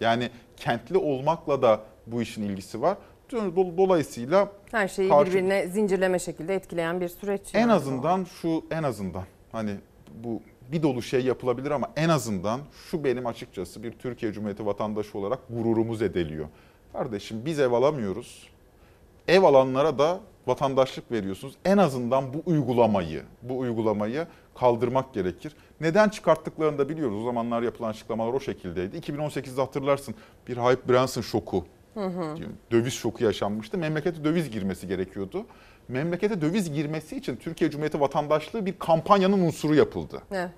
[0.00, 2.96] Yani kentli olmakla da bu işin ilgisi var.
[3.32, 5.30] Dolayısıyla her şeyi karşı...
[5.30, 7.40] birbirine zincirleme şekilde etkileyen bir süreç.
[7.54, 9.74] En yani azından şu en azından hani
[10.24, 12.60] bu bir dolu şey yapılabilir ama en azından
[12.90, 16.46] şu benim açıkçası bir Türkiye Cumhuriyeti vatandaşı olarak gururumuz ediliyor.
[16.92, 18.48] Kardeşim biz ev alamıyoruz.
[19.28, 21.54] Ev alanlara da vatandaşlık veriyorsunuz.
[21.64, 25.56] En azından bu uygulamayı, bu uygulamayı kaldırmak gerekir.
[25.80, 27.22] Neden çıkarttıklarını da biliyoruz.
[27.22, 28.96] O zamanlar yapılan açıklamalar o şekildeydi.
[28.96, 30.14] 2018'de hatırlarsın
[30.48, 31.64] bir Hype Branson şoku
[31.94, 32.36] Hı hı.
[32.70, 33.78] Döviz şoku yaşanmıştı.
[33.78, 35.46] Memlekete döviz girmesi gerekiyordu.
[35.88, 40.22] Memlekete döviz girmesi için Türkiye Cumhuriyeti vatandaşlığı bir kampanyanın unsuru yapıldı.
[40.32, 40.50] Evet.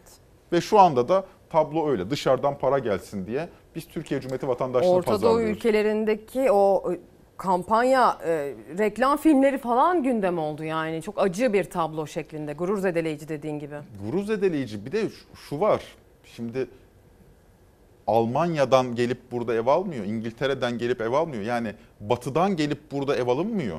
[0.52, 2.10] Ve şu anda da tablo öyle.
[2.10, 5.46] Dışarıdan para gelsin diye biz Türkiye Cumhuriyeti vatandaşlığı Orta pazarlıyoruz.
[5.46, 6.98] Doğu ülkelerindeki o e,
[7.36, 11.02] kampanya, e, reklam filmleri falan gündem oldu yani.
[11.02, 12.52] Çok acı bir tablo şeklinde.
[12.52, 13.74] Gurur zedeleyici dediğin gibi.
[14.04, 14.86] Gurur zedeleyici.
[14.86, 15.02] Bir de
[15.48, 15.82] şu var.
[16.24, 16.68] Şimdi
[18.06, 21.42] Almanya'dan gelip burada ev almıyor, İngiltere'den gelip ev almıyor.
[21.42, 23.78] Yani batıdan gelip burada ev alınmıyor.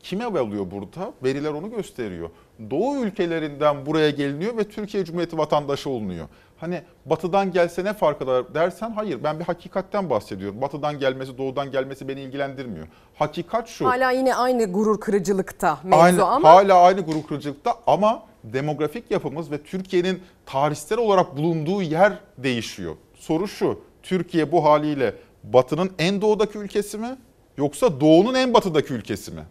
[0.00, 1.12] Kim ev alıyor burada?
[1.22, 2.30] Veriler onu gösteriyor.
[2.70, 6.28] Doğu ülkelerinden buraya geliniyor ve Türkiye Cumhuriyeti vatandaşı olunuyor.
[6.56, 10.60] Hani batıdan gelse ne fark eder dersen hayır ben bir hakikatten bahsediyorum.
[10.60, 12.86] Batıdan gelmesi doğudan gelmesi beni ilgilendirmiyor.
[13.14, 13.86] Hakikat şu.
[13.86, 16.48] Hala yine aynı gurur kırıcılıkta mevzu aynı, ama.
[16.48, 22.94] Hala aynı gurur kırıcılıkta ama demografik yapımız ve Türkiye'nin tarihsel olarak bulunduğu yer değişiyor.
[23.24, 25.14] Soru şu, Türkiye bu haliyle
[25.44, 27.16] batının en doğudaki ülkesi mi
[27.56, 29.42] yoksa doğunun en batıdaki ülkesi mi?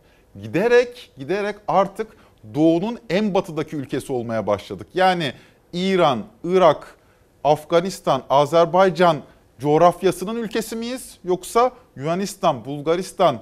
[0.43, 2.07] Giderek giderek artık
[2.55, 4.87] doğunun en batıdaki ülkesi olmaya başladık.
[4.93, 5.33] Yani
[5.73, 6.97] İran, Irak,
[7.43, 9.17] Afganistan, Azerbaycan
[9.59, 11.17] coğrafyasının ülkesi miyiz?
[11.23, 13.39] Yoksa Yunanistan, Bulgaristan,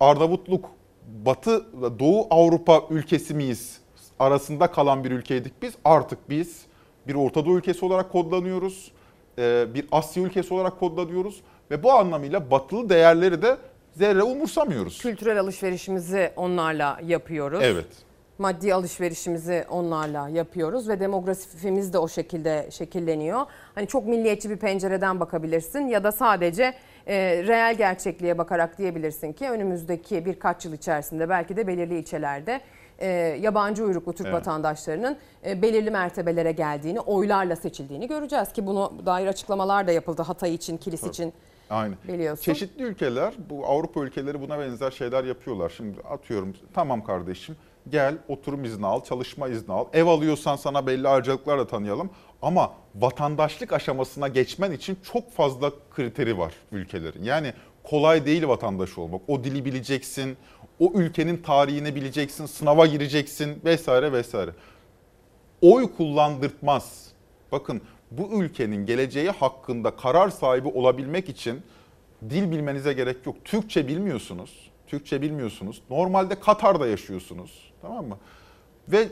[0.00, 0.70] Arnavutluk,
[1.26, 1.66] Batı,
[1.98, 3.80] Doğu Avrupa ülkesi miyiz?
[4.18, 5.74] Arasında kalan bir ülkeydik biz.
[5.84, 6.66] Artık biz
[7.08, 8.92] bir Orta Doğu ülkesi olarak kodlanıyoruz.
[9.38, 11.42] Ee, bir Asya ülkesi olarak kodlanıyoruz.
[11.70, 13.56] Ve bu anlamıyla batılı değerleri de
[13.92, 14.98] zerre umursamıyoruz.
[14.98, 17.60] Kültürel alışverişimizi onlarla yapıyoruz.
[17.62, 17.86] Evet.
[18.38, 23.40] Maddi alışverişimizi onlarla yapıyoruz ve demografimiz de o şekilde şekilleniyor.
[23.74, 26.74] Hani çok milliyetçi bir pencereden bakabilirsin ya da sadece
[27.06, 27.16] e,
[27.46, 32.60] reel gerçekliğe bakarak diyebilirsin ki önümüzdeki birkaç yıl içerisinde belki de belirli ilçelerde
[32.98, 33.08] e,
[33.40, 34.34] yabancı uyruklu Türk evet.
[34.34, 35.16] vatandaşlarının
[35.46, 40.76] e, belirli mertebelere geldiğini, oylarla seçildiğini göreceğiz ki bunu dair açıklamalar da yapıldı Hatay için,
[40.76, 41.10] Kilis Tabii.
[41.10, 41.32] için.
[41.70, 41.96] Aynen.
[42.08, 42.42] Biliyorsun.
[42.44, 45.72] Çeşitli ülkeler, bu Avrupa ülkeleri buna benzer şeyler yapıyorlar.
[45.76, 47.56] Şimdi atıyorum tamam kardeşim
[47.88, 49.86] Gel oturum izni al, çalışma izni al.
[49.92, 52.10] Ev alıyorsan sana belli ayrıcalıklarla tanıyalım.
[52.42, 57.22] Ama vatandaşlık aşamasına geçmen için çok fazla kriteri var ülkelerin.
[57.22, 57.52] Yani
[57.82, 59.20] kolay değil vatandaş olmak.
[59.28, 60.36] O dili bileceksin,
[60.80, 64.50] o ülkenin tarihini bileceksin, sınava gireceksin vesaire vesaire.
[65.62, 67.08] Oy kullandırtmaz.
[67.52, 71.62] Bakın bu ülkenin geleceği hakkında karar sahibi olabilmek için
[72.30, 73.36] dil bilmenize gerek yok.
[73.44, 74.70] Türkçe bilmiyorsunuz.
[74.86, 75.82] Türkçe bilmiyorsunuz.
[75.90, 77.72] Normalde Katar'da yaşıyorsunuz.
[77.82, 78.18] Tamam mı?
[78.88, 79.08] Ve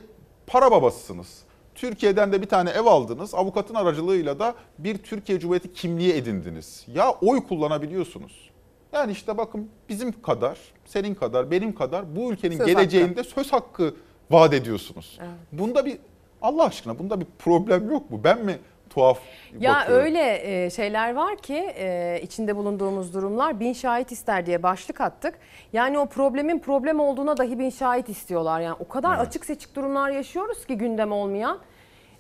[0.47, 1.43] para babasısınız.
[1.75, 3.35] Türkiye'den de bir tane ev aldınız.
[3.35, 6.85] Avukatın aracılığıyla da bir Türkiye Cumhuriyeti kimliği edindiniz.
[6.95, 8.51] Ya oy kullanabiliyorsunuz.
[8.93, 13.25] Yani işte bakın bizim kadar, senin kadar, benim kadar bu ülkenin Söz geleceğinde hakkı.
[13.31, 13.95] söz hakkı
[14.31, 15.19] vaat ediyorsunuz.
[15.21, 15.31] Evet.
[15.53, 15.99] Bunda bir
[16.43, 18.21] Allah aşkına bunda bir problem yok mu?
[18.25, 18.59] Ben mi
[18.91, 19.19] tuhaf
[19.61, 20.05] Ya bakıyorum?
[20.05, 25.35] öyle e, şeyler var ki e, içinde bulunduğumuz durumlar bin şahit ister diye başlık attık.
[25.73, 28.61] Yani o problemin problem olduğuna dahi bin şahit istiyorlar.
[28.61, 31.59] Yani o kadar açık seçik durumlar yaşıyoruz ki gündem olmayan.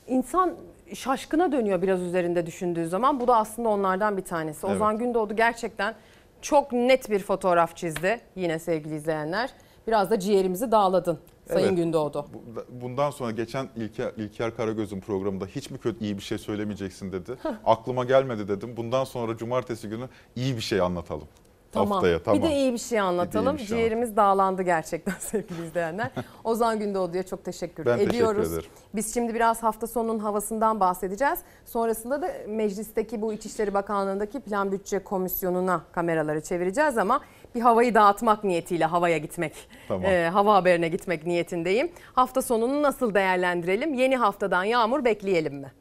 [0.08, 0.54] İnsan
[0.94, 3.20] şaşkına dönüyor biraz üzerinde düşündüğü zaman.
[3.20, 4.66] Bu da aslında onlardan bir tanesi.
[4.66, 4.76] Evet.
[4.76, 5.94] Ozan Gündoğdu gerçekten
[6.42, 9.50] çok net bir fotoğraf çizdi yine sevgili izleyenler.
[9.86, 11.76] Biraz da ciğerimizi dağladın Sayın Evet.
[11.76, 12.26] Gündoğdu.
[12.34, 17.12] Bu- Bundan sonra geçen İlker, İlker Karagöz'ün programında hiç mi kötü iyi bir şey söylemeyeceksin
[17.12, 17.36] dedi.
[17.64, 18.76] Aklıma gelmedi dedim.
[18.76, 21.28] Bundan sonra cumartesi günü iyi bir şey anlatalım.
[21.74, 22.42] Haftaya tamam.
[22.42, 23.54] Bir de iyi bir şey anlatalım.
[23.54, 26.10] Bir şey Ciğerimiz dağlandı gerçekten sevgili izleyenler.
[26.44, 28.52] Ozan Gündoğdu'ya çok teşekkür Ben teşekkür ediyoruz.
[28.52, 28.68] ederim.
[28.94, 31.38] Biz şimdi biraz hafta sonunun havasından bahsedeceğiz.
[31.64, 37.20] Sonrasında da meclisteki bu İçişleri Bakanlığı'ndaki Plan Bütçe Komisyonu'na kameraları çevireceğiz ama
[37.54, 39.54] bir havayı dağıtmak niyetiyle havaya gitmek,
[39.88, 40.04] Tamam.
[40.06, 41.92] e, hava haberine gitmek niyetindeyim.
[42.12, 43.94] Hafta sonunu nasıl değerlendirelim?
[43.94, 45.72] Yeni haftadan yağmur bekleyelim mi?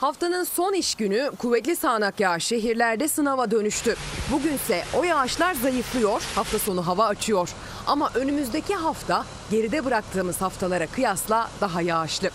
[0.00, 3.96] Haftanın son iş günü kuvvetli sağanak yağış şehirlerde sınava dönüştü.
[4.32, 7.50] Bugünse o yağışlar zayıflıyor, hafta sonu hava açıyor.
[7.86, 12.30] Ama önümüzdeki hafta geride bıraktığımız haftalara kıyasla daha yağışlı.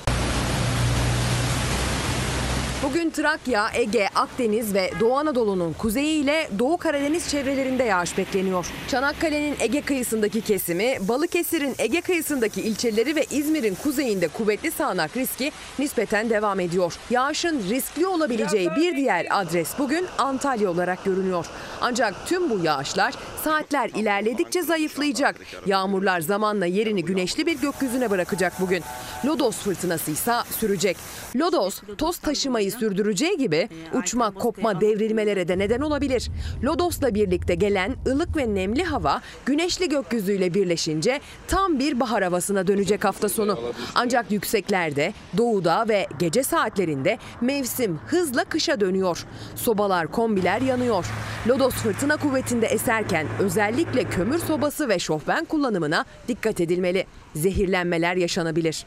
[2.90, 8.66] Bugün Trakya, Ege, Akdeniz ve Doğu Anadolu'nun kuzeyi ile Doğu Karadeniz çevrelerinde yağış bekleniyor.
[8.88, 16.30] Çanakkale'nin Ege kıyısındaki kesimi, Balıkesir'in Ege kıyısındaki ilçeleri ve İzmir'in kuzeyinde kuvvetli sağanak riski nispeten
[16.30, 16.94] devam ediyor.
[17.10, 21.45] Yağışın riskli olabileceği bir diğer adres bugün Antalya olarak görünüyor.
[21.82, 23.14] Ancak tüm bu yağışlar
[23.44, 25.36] saatler ilerledikçe zayıflayacak.
[25.66, 28.84] Yağmurlar zamanla yerini güneşli bir gökyüzüne bırakacak bugün.
[29.26, 30.98] Lodos fırtınası ise sürecek.
[31.36, 36.32] Lodos toz taşımayı sürdüreceği gibi uçma, kopma, devrilmelere de neden olabilir.
[36.64, 43.06] Lodos'la birlikte gelen ılık ve nemli hava güneşli gökyüzüyle birleşince tam bir bahar havasına dönecek
[43.06, 43.60] hafta sonu.
[43.96, 49.26] Ancak yükseklerde, doğuda ve gece saatlerinde mevsim hızla kışa dönüyor.
[49.56, 51.06] Sobalar, kombiler yanıyor.
[51.48, 57.06] Lodos fırtına kuvvetinde eserken özellikle kömür sobası ve şofben kullanımına dikkat edilmeli.
[57.36, 58.86] Zehirlenmeler yaşanabilir.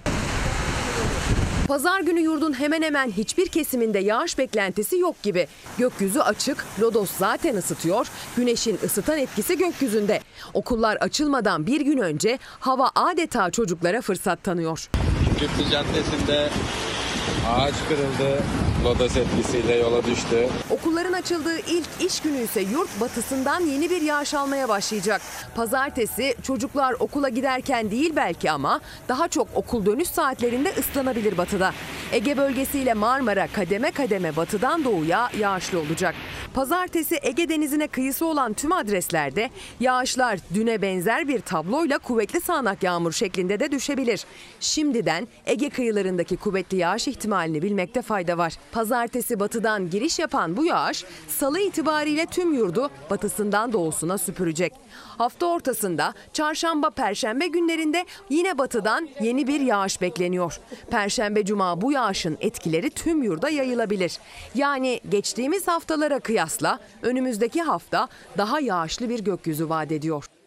[1.69, 5.47] Pazar günü yurdun hemen hemen hiçbir kesiminde yağış beklentisi yok gibi.
[5.79, 10.21] Gökyüzü açık, lodos zaten ısıtıyor, güneşin ısıtan etkisi gökyüzünde.
[10.55, 14.91] Okullar açılmadan bir gün önce hava adeta çocuklara fırsat tanıyor.
[15.39, 16.51] Kıbrıs Caddesi'nde
[17.49, 18.43] ağaç kırıldı.
[18.89, 20.49] Lodos etkisiyle yola düştü.
[20.71, 25.23] Okulların açıldığı ilk iş günü ise yurt batısından yeni bir yağış almaya başlayacak.
[25.55, 31.73] Pazartesi çocuklar okula giderken değil belki ama daha çok okul dönüş saatlerinde ıslanabilir batıda.
[32.13, 36.15] Ege bölgesiyle Marmara kademe kademe batıdan doğuya yağışlı olacak.
[36.55, 39.51] Pazartesi Ege Denizi'ne kıyısı olan tüm adreslerde
[39.81, 44.25] yağışlar düne benzer bir tabloyla kuvvetli sağanak yağmur şeklinde de düşebilir.
[44.61, 48.53] Şimdiden Ege kıyılarındaki kuvvetli yağış ihtimalini bilmekte fayda var.
[48.79, 54.73] Pazartesi batıdan giriş yapan bu yağış salı itibariyle tüm yurdu batısından doğusuna süpürecek.
[55.19, 60.61] Hafta ortasında çarşamba perşembe günlerinde yine batıdan yeni bir yağış bekleniyor.
[60.91, 64.19] Perşembe cuma bu yağışın etkileri tüm yurda yayılabilir.
[64.55, 70.38] Yani geçtiğimiz haftalara kıyasla önümüzdeki hafta daha yağışlı bir gökyüzü vaat ediyor.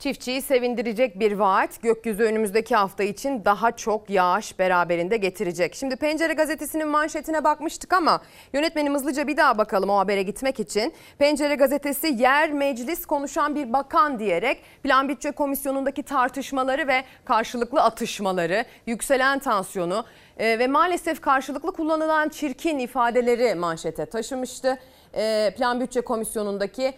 [0.00, 5.74] Çiftçiyi sevindirecek bir vaat gökyüzü önümüzdeki hafta için daha çok yağış beraberinde getirecek.
[5.74, 8.20] Şimdi Pencere gazetesinin manşetine bakmıştık ama
[8.52, 10.94] yönetmenim hızlıca bir daha bakalım o habere gitmek için.
[11.18, 18.64] Pencere gazetesi yer meclis konuşan bir bakan diyerek Plan Bütçe Komisyonu'ndaki tartışmaları ve karşılıklı atışmaları,
[18.86, 20.04] yükselen tansiyonu
[20.38, 24.78] e, ve maalesef karşılıklı kullanılan çirkin ifadeleri manşete taşımıştı.
[25.14, 26.94] E, Plan Bütçe Komisyonu'ndaki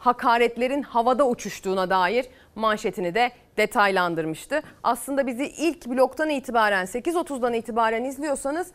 [0.00, 4.62] hakaretlerin havada uçuştuğuna dair manşetini de detaylandırmıştı.
[4.82, 8.70] Aslında bizi ilk bloktan itibaren 8.30'dan itibaren izliyorsanız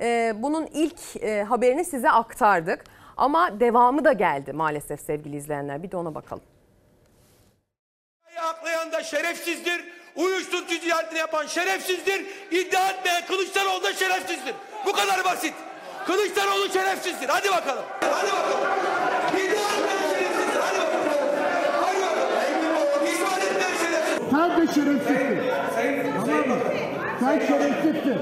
[0.00, 2.84] e, bunun ilk e, haberini size aktardık.
[3.16, 5.82] Ama devamı da geldi maalesef sevgili izleyenler.
[5.82, 6.42] Bir de ona bakalım.
[8.98, 9.84] da şerefsizdir.
[10.16, 12.26] Uyuşturucu ticaretini yapan şerefsizdir.
[12.50, 14.54] İddia etmeyen Kılıçdaroğlu da şerefsizdir.
[14.86, 15.54] Bu kadar basit.
[16.06, 17.28] Kılıçdaroğlu şerefsizdir.
[17.28, 17.84] Hadi bakalım.
[18.00, 18.60] Hadi bakalım.
[19.32, 20.60] İddia etmeyen şerefsizdir.
[20.60, 21.08] Hadi bakalım.
[21.80, 23.06] Hadi bakalım.
[23.06, 24.17] İspat etmeyen şerefsizdir.
[24.30, 25.38] Sen de şerefsizsin.
[26.20, 26.56] Tamam mı?
[27.20, 28.18] Sen şerefsizsin.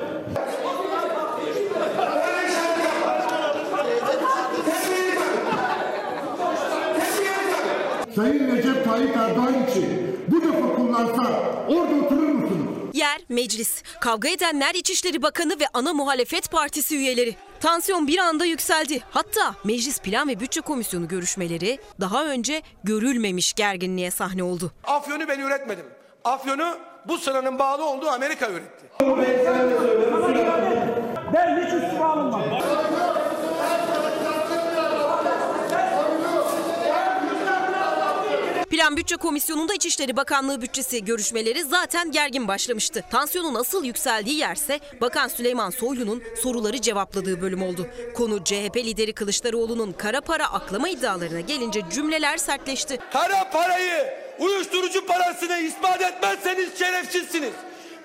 [8.17, 11.23] Sayın Recep Tayyip Erdoğan için bu defa kullansa
[11.69, 12.67] orada oturur musunuz?
[12.93, 13.83] Yer meclis.
[14.01, 17.35] Kavga edenler İçişleri Bakanı ve ana muhalefet partisi üyeleri.
[17.61, 19.01] Tansiyon bir anda yükseldi.
[19.11, 24.73] Hatta Meclis Plan ve Bütçe Komisyonu görüşmeleri daha önce görülmemiş gerginliğe sahne oldu.
[24.85, 25.87] Afyon'u ben üretmedim.
[26.27, 28.87] Afyon'u bu sıranın bağlı olduğu Amerika üretti.
[31.35, 32.43] Ben hiç üstüme alınmam.
[38.71, 43.05] Plan Bütçe Komisyonu'nda İçişleri Bakanlığı bütçesi görüşmeleri zaten gergin başlamıştı.
[43.11, 47.87] Tansiyonun asıl yükseldiği yerse Bakan Süleyman Soylu'nun soruları cevapladığı bölüm oldu.
[48.15, 52.99] Konu CHP lideri Kılıçdaroğlu'nun kara para aklama iddialarına gelince cümleler sertleşti.
[53.13, 57.53] Kara parayı, uyuşturucu parasını ispat etmezseniz şerefsizsiniz.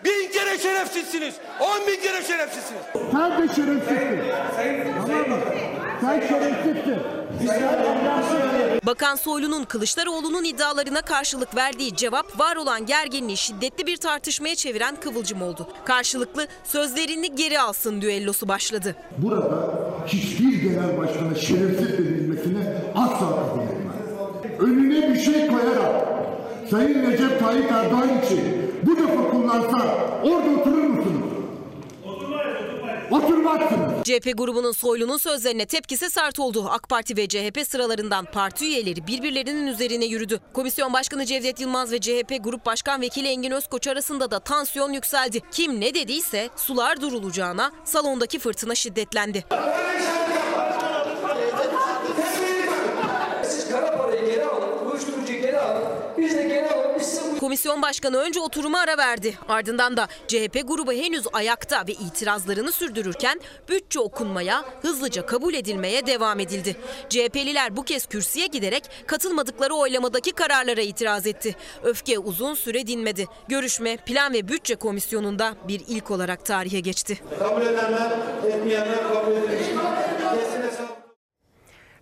[0.05, 1.35] Bin kere şerefsizsiniz.
[1.59, 2.81] On bin kere şerefsizsiniz.
[3.11, 4.21] Sen de şerefsizsin.
[5.07, 5.37] Tamam mı?
[6.01, 6.95] Sen şerefsizsin.
[8.85, 15.41] Bakan Soylu'nun Kılıçdaroğlu'nun iddialarına karşılık verdiği cevap var olan gerginliği şiddetli bir tartışmaya çeviren kıvılcım
[15.41, 15.67] oldu.
[15.85, 18.95] Karşılıklı sözlerini geri alsın düellosu başladı.
[19.17, 19.73] Burada
[20.07, 23.91] hiçbir genel başkana şerefsiz denilmesine asla kabul etmem.
[24.59, 26.05] Önüne bir şey koyarak
[26.71, 31.20] Sayın Recep Tayyip Erdoğan için bu defa kullansa orada oturur musunuz?
[33.11, 34.03] Oturmazsınız.
[34.03, 36.67] CHP grubunun Soylu'nun sözlerine tepkisi sert oldu.
[36.69, 40.39] AK Parti ve CHP sıralarından parti üyeleri birbirlerinin üzerine yürüdü.
[40.53, 45.41] Komisyon Başkanı Cevdet Yılmaz ve CHP Grup Başkan Vekili Engin Özkoç arasında da tansiyon yükseldi.
[45.51, 49.45] Kim ne dediyse sular durulacağına salondaki fırtına şiddetlendi.
[53.43, 55.83] Siz kara parayı geri alın, uyuşturucuyu geri alın.
[56.17, 56.91] Biz de geri alalım.
[56.99, 59.37] Biz size Komisyon Başkanı önce oturuma ara verdi.
[59.49, 66.39] Ardından da CHP grubu henüz ayakta ve itirazlarını sürdürürken bütçe okunmaya, hızlıca kabul edilmeye devam
[66.39, 66.75] edildi.
[67.09, 71.55] CHP'liler bu kez kürsüye giderek katılmadıkları oylamadaki kararlara itiraz etti.
[71.83, 73.27] Öfke uzun süre dinmedi.
[73.47, 77.19] Görüşme Plan ve Bütçe Komisyonu'nda bir ilk olarak tarihe geçti.
[77.39, 78.11] Kabul edenler,
[78.47, 79.65] etmeyenler kabul edilir.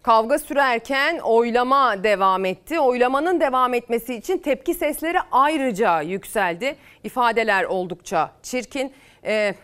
[0.10, 2.80] Kavga sürerken oylama devam etti.
[2.80, 6.76] Oylamanın devam etmesi için tepki sesleri ayrıca yükseldi.
[7.04, 8.94] İfadeler oldukça çirkin.
[9.26, 9.56] Ee,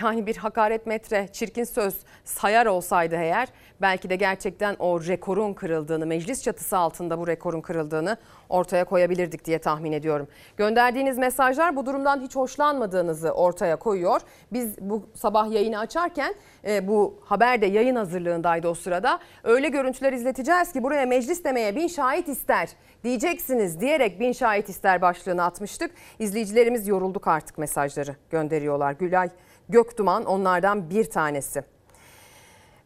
[0.00, 3.48] yani bir hakaret metre, çirkin söz sayar olsaydı eğer
[3.82, 8.16] belki de gerçekten o rekorun kırıldığını, meclis çatısı altında bu rekorun kırıldığını
[8.48, 10.28] ortaya koyabilirdik diye tahmin ediyorum.
[10.56, 14.20] Gönderdiğiniz mesajlar bu durumdan hiç hoşlanmadığınızı ortaya koyuyor.
[14.52, 16.34] Biz bu sabah yayını açarken
[16.64, 19.18] e, bu haber de yayın hazırlığındaydı o sırada.
[19.44, 22.68] Öyle görüntüler izleteceğiz ki buraya meclis demeye bin şahit ister
[23.04, 25.90] diyeceksiniz diyerek bin şahit ister başlığını atmıştık.
[26.18, 28.92] İzleyicilerimiz yorulduk artık mesajları gönderiyorlar.
[28.92, 29.30] Gülay
[29.68, 31.64] Göktuman onlardan bir tanesi.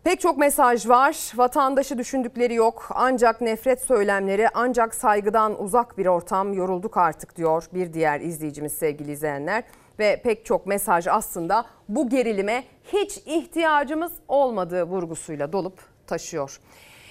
[0.07, 1.33] Pek çok mesaj var.
[1.37, 2.89] Vatandaşı düşündükleri yok.
[2.91, 9.13] Ancak nefret söylemleri, ancak saygıdan uzak bir ortam yorulduk artık diyor bir diğer izleyicimiz sevgili
[9.13, 9.65] izleyenler.
[9.99, 16.61] Ve pek çok mesaj aslında bu gerilime hiç ihtiyacımız olmadığı vurgusuyla dolup taşıyor.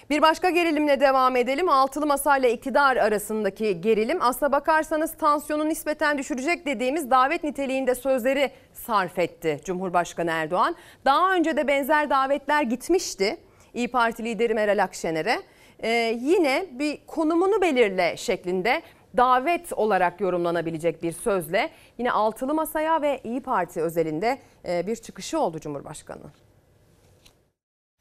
[0.10, 1.70] Bir başka gerilimle devam edelim.
[1.70, 8.52] Altılı Masa ile iktidar arasındaki gerilim aslına bakarsanız tansiyonu nispeten düşürecek dediğimiz davet niteliğinde sözleri
[8.74, 10.76] sarf etti Cumhurbaşkanı Erdoğan.
[11.06, 13.38] Daha önce de benzer davetler gitmişti
[13.74, 15.42] İyi Parti lideri Meral Akşener'e.
[15.80, 15.90] Ee,
[16.22, 18.82] yine bir konumunu belirle şeklinde
[19.18, 24.38] davet olarak yorumlanabilecek bir sözle yine Altılı Masa'ya ve İyi Parti özelinde
[24.68, 26.45] e, bir çıkışı oldu Cumhurbaşkanı.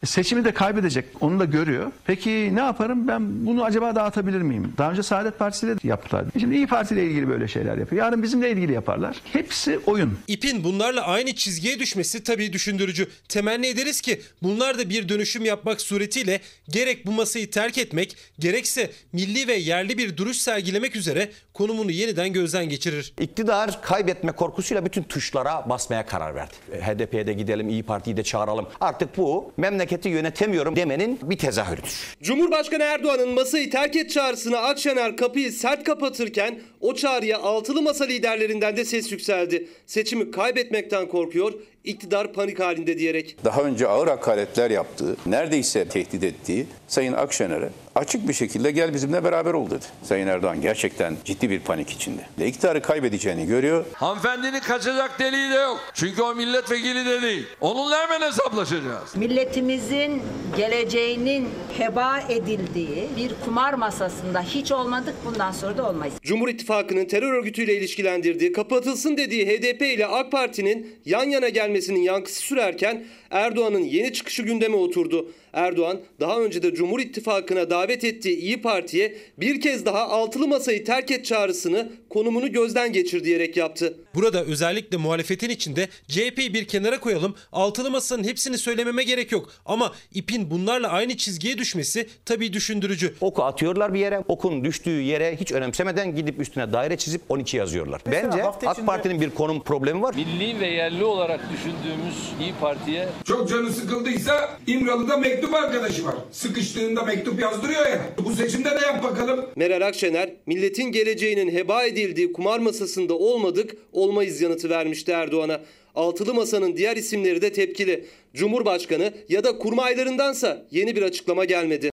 [0.04, 1.04] Seçimi de kaybedecek.
[1.20, 1.92] Onu da görüyor.
[2.06, 3.08] Peki ne yaparım?
[3.08, 4.72] Ben bunu acaba dağıtabilir miyim?
[4.78, 6.24] Daha önce Saadet Partisi de yaptılar.
[6.40, 8.04] Şimdi İyi Parti ile ilgili böyle şeyler yapıyor.
[8.04, 9.16] Yarın bizimle ilgili yaparlar.
[9.32, 10.18] Hepsi oyun.
[10.28, 13.08] İpin bunlarla aynı çizgiye düşmesi tabii düşündürücü.
[13.28, 18.90] Temenni ederiz ki bunlar da bir dönüşüm yapmak suretiyle gerek bu masayı terk etmek gerekse
[19.12, 23.12] milli ve yerli bir duruş sergilemek üzere konumunu yeniden gözden geçirir.
[23.20, 26.54] İktidar kaybetme korkusuyla bütün tuşlara basmaya karar verdi.
[26.72, 28.66] HDP'ye de gidelim, İyi Parti'yi de çağıralım.
[28.80, 29.52] Artık bu
[29.84, 32.16] memleketi yönetemiyorum demenin bir tezahürüdür.
[32.22, 38.76] Cumhurbaşkanı Erdoğan'ın masayı terk et çağrısına Akşener kapıyı sert kapatırken o çağrıya altılı masa liderlerinden
[38.76, 39.68] de ses yükseldi.
[39.86, 41.52] Seçimi kaybetmekten korkuyor,
[41.84, 43.36] iktidar panik halinde diyerek.
[43.44, 49.24] daha önce ağır hakaretler yaptığı, neredeyse tehdit ettiği Sayın Akşener'e açık bir şekilde gel bizimle
[49.24, 49.84] beraber ol dedi.
[50.02, 52.20] Sayın Erdoğan gerçekten ciddi bir panik içinde.
[52.38, 53.84] Ve iktidarı kaybedeceğini görüyor.
[53.92, 55.80] Hanımefendinin kaçacak deliği de yok.
[55.94, 57.46] Çünkü o milletvekili de değil.
[57.60, 59.16] Onunla hemen hesaplaşacağız.
[59.16, 60.22] Milletimizin
[60.56, 61.48] geleceğinin
[61.78, 66.14] heba edildiği bir kumar masasında hiç olmadık bundan sonra da olmayız.
[66.22, 72.40] Cumhur İttifakı'nın terör örgütüyle ilişkilendirdiği, kapatılsın dediği HDP ile AK Parti'nin yan yana gelmesinin yankısı
[72.40, 75.30] sürerken Erdoğan'ın yeni çıkışı gündeme oturdu.
[75.54, 80.84] Erdoğan daha önce de Cumhur İttifakı'na davet ettiği İyi Parti'ye bir kez daha altılı masayı
[80.84, 83.94] terk et çağrısını konumunu gözden geçir diyerek yaptı.
[84.14, 87.34] Burada özellikle muhalefetin içinde CHP'yi bir kenara koyalım.
[87.52, 89.52] Altılı masanın hepsini söylememe gerek yok.
[89.66, 93.14] Ama ipin bunlarla aynı çizgiye düşmesi tabii düşündürücü.
[93.20, 94.24] Oku atıyorlar bir yere.
[94.28, 98.00] Okun düştüğü yere hiç önemsemeden gidip üstüne daire çizip 12 yazıyorlar.
[98.06, 100.14] Mesela Bence AK içinde- Parti'nin bir konum problemi var.
[100.14, 106.14] Milli ve yerli olarak düşündüğümüz İyi Parti'ye Çok canı sıkıldıysa İmralı'da mektup arkadaşı var.
[106.32, 108.00] Sıkıştığında mektup yazdırıyor ya.
[108.24, 109.46] Bu seçimde de yap bakalım.
[109.56, 115.60] Meral Akşener, milletin geleceğinin heba edildiği kumar masasında olmadık, olmayız yanıtı vermişti Erdoğan'a.
[115.94, 118.04] Altılı Masa'nın diğer isimleri de tepkili.
[118.34, 121.93] Cumhurbaşkanı ya da kurmaylarındansa yeni bir açıklama gelmedi.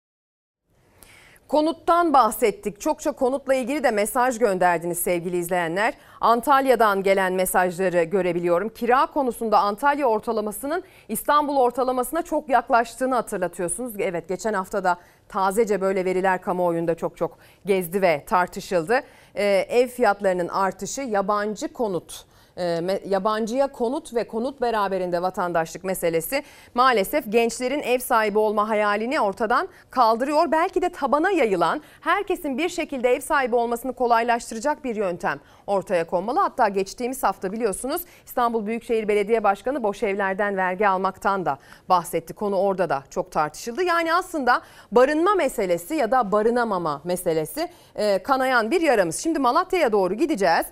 [1.48, 2.82] Konuttan bahsettik.
[2.82, 5.94] Çokça konutla ilgili de mesaj gönderdiniz sevgili izleyenler.
[6.22, 8.70] Antalya'dan gelen mesajları görebiliyorum.
[8.70, 13.94] Kira konusunda Antalya ortalamasının İstanbul ortalamasına çok yaklaştığını hatırlatıyorsunuz.
[14.00, 14.98] Evet geçen hafta da
[15.30, 19.00] tazece böyle veriler kamuoyunda çok çok gezdi ve tartışıldı.
[19.36, 22.26] Ee, ev fiyatlarının artışı yabancı konut
[22.58, 29.22] e, me- yabancıya konut ve konut beraberinde vatandaşlık meselesi maalesef gençlerin ev sahibi olma hayalini
[29.22, 30.52] ortadan kaldırıyor.
[30.52, 36.40] Belki de tabana yayılan herkesin bir şekilde ev sahibi olmasını kolaylaştıracak bir yöntem ortaya konmalı.
[36.40, 41.58] Hatta geçtiğimiz hafta biliyorsunuz İstanbul Büyükşehir Belediye Başkanı boş evlerden vergi almaktan da
[41.90, 42.34] bahsetti.
[42.34, 43.84] Konu orada da çok tartışıldı.
[43.84, 44.62] Yani aslında
[44.92, 49.18] barınma meselesi ya da barınamama meselesi e, kanayan bir yaramız.
[49.18, 50.66] Şimdi Malatya'ya doğru gideceğiz.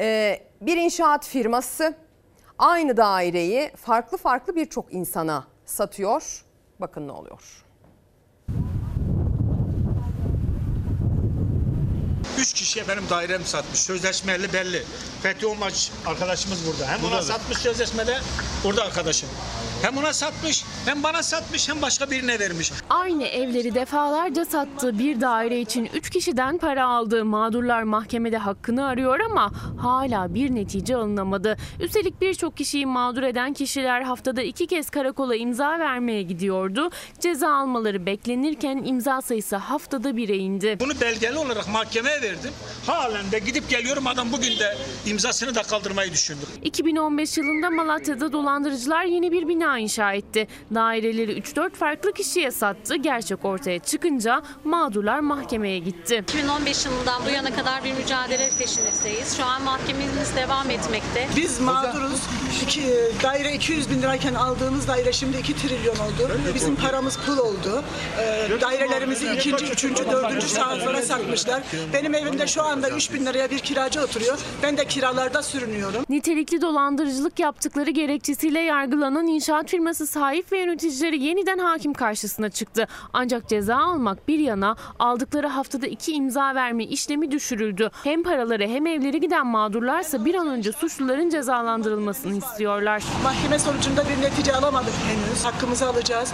[0.00, 1.94] Ee, bir inşaat firması
[2.58, 6.44] aynı daireyi farklı farklı birçok insana satıyor.
[6.80, 7.64] Bakın ne oluyor.
[12.38, 13.80] Üç kişiye benim dairem satmış.
[13.80, 14.82] Sözleşmeli belli.
[15.22, 16.92] Fethi Olmaç arkadaşımız burada.
[16.92, 18.18] Hem ona satmış sözleşmede,
[18.64, 19.28] burada arkadaşım.
[19.82, 22.72] Hem ona satmış, hem bana satmış, hem başka birine vermiş.
[22.90, 27.24] Aynı evleri defalarca sattığı bir daire için 3 kişiden para aldı.
[27.24, 29.52] Mağdurlar mahkemede hakkını arıyor ama
[29.82, 31.56] hala bir netice alınamadı.
[31.80, 36.90] Üstelik birçok kişiyi mağdur eden kişiler haftada iki kez karakola imza vermeye gidiyordu.
[37.20, 40.76] Ceza almaları beklenirken imza sayısı haftada bire indi.
[40.80, 42.50] Bunu belgeli olarak mahkemeye verdim.
[42.86, 44.76] Halen de gidip geliyorum adam bugün de
[45.06, 46.40] imzasını da kaldırmayı düşündü.
[46.62, 50.46] 2015 yılında Malatya'da dolandırıcılar yeni bir bina inşa etti.
[50.74, 52.96] Daireleri 3-4 farklı kişiye sattı.
[52.96, 56.24] Gerçek ortaya çıkınca mağdurlar mahkemeye gitti.
[56.28, 59.36] 2015 yılından bu yana kadar bir mücadele peşindeyiz.
[59.36, 61.28] Şu an mahkememiz devam etmekte.
[61.36, 62.20] Biz mağduruz.
[62.62, 62.82] İki,
[63.22, 66.30] daire 200 bin lirayken aldığımız daire şimdi 2 trilyon oldu.
[66.54, 67.84] Bizim paramız pul oldu.
[68.18, 71.62] Ee, dairelerimizi ikinci, üçüncü, dördüncü sınıflara satmışlar.
[71.92, 74.38] Benim evimde şu anda 3 bin liraya bir kiracı oturuyor.
[74.62, 76.04] Ben de kiralarda sürünüyorum.
[76.08, 82.86] Nitelikli dolandırıcılık yaptıkları gerekçesiyle yargılanan inşaat firması sahip ve yöneticileri yeniden hakim karşısına çıktı.
[83.12, 87.90] Ancak ceza almak bir yana aldıkları haftada iki imza verme işlemi düşürüldü.
[88.04, 93.02] Hem paraları hem evleri giden mağdurlarsa bir an önce suçluların cezalandırılmasını istiyorlar.
[93.24, 95.44] Mahkeme sonucunda bir netice alamadık henüz.
[95.44, 96.32] Hakkımızı alacağız.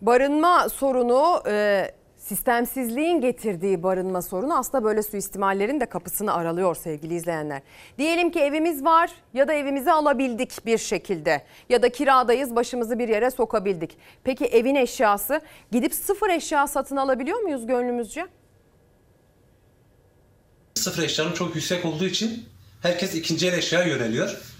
[0.00, 1.86] Barınma sorunu e,
[2.28, 7.62] sistemsizliğin getirdiği barınma sorunu aslında böyle suistimallerin de kapısını aralıyor sevgili izleyenler.
[7.98, 13.08] Diyelim ki evimiz var ya da evimizi alabildik bir şekilde ya da kiradayız başımızı bir
[13.08, 13.96] yere sokabildik.
[14.24, 15.40] Peki evin eşyası
[15.72, 18.26] gidip sıfır eşya satın alabiliyor muyuz gönlümüzce?
[20.74, 22.44] Sıfır eşyanın çok yüksek olduğu için
[22.82, 24.53] herkes ikinci el eşyaya yöneliyor.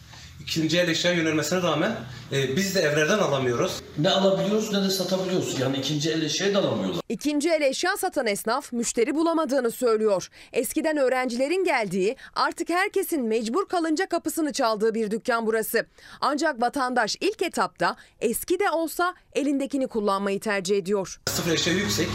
[0.44, 1.96] İkinci el eşyaya yönelmesine rağmen
[2.32, 3.72] e, biz de evlerden alamıyoruz.
[3.98, 5.60] Ne alabiliyoruz ne de satabiliyoruz.
[5.60, 7.02] Yani ikinci el eşya da alamıyorlar.
[7.08, 10.28] İkinci el eşya satan esnaf müşteri bulamadığını söylüyor.
[10.52, 15.86] Eskiden öğrencilerin geldiği, artık herkesin mecbur kalınca kapısını çaldığı bir dükkan burası.
[16.20, 21.20] Ancak vatandaş ilk etapta eski de olsa elindekini kullanmayı tercih ediyor.
[21.28, 22.08] Sıfır eşya yüksek.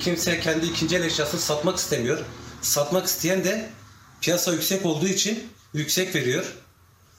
[0.00, 2.18] Kimse kendi ikinci el eşyasını satmak istemiyor.
[2.62, 3.68] Satmak isteyen de
[4.20, 5.38] piyasa yüksek olduğu için
[5.74, 6.54] yüksek veriyor.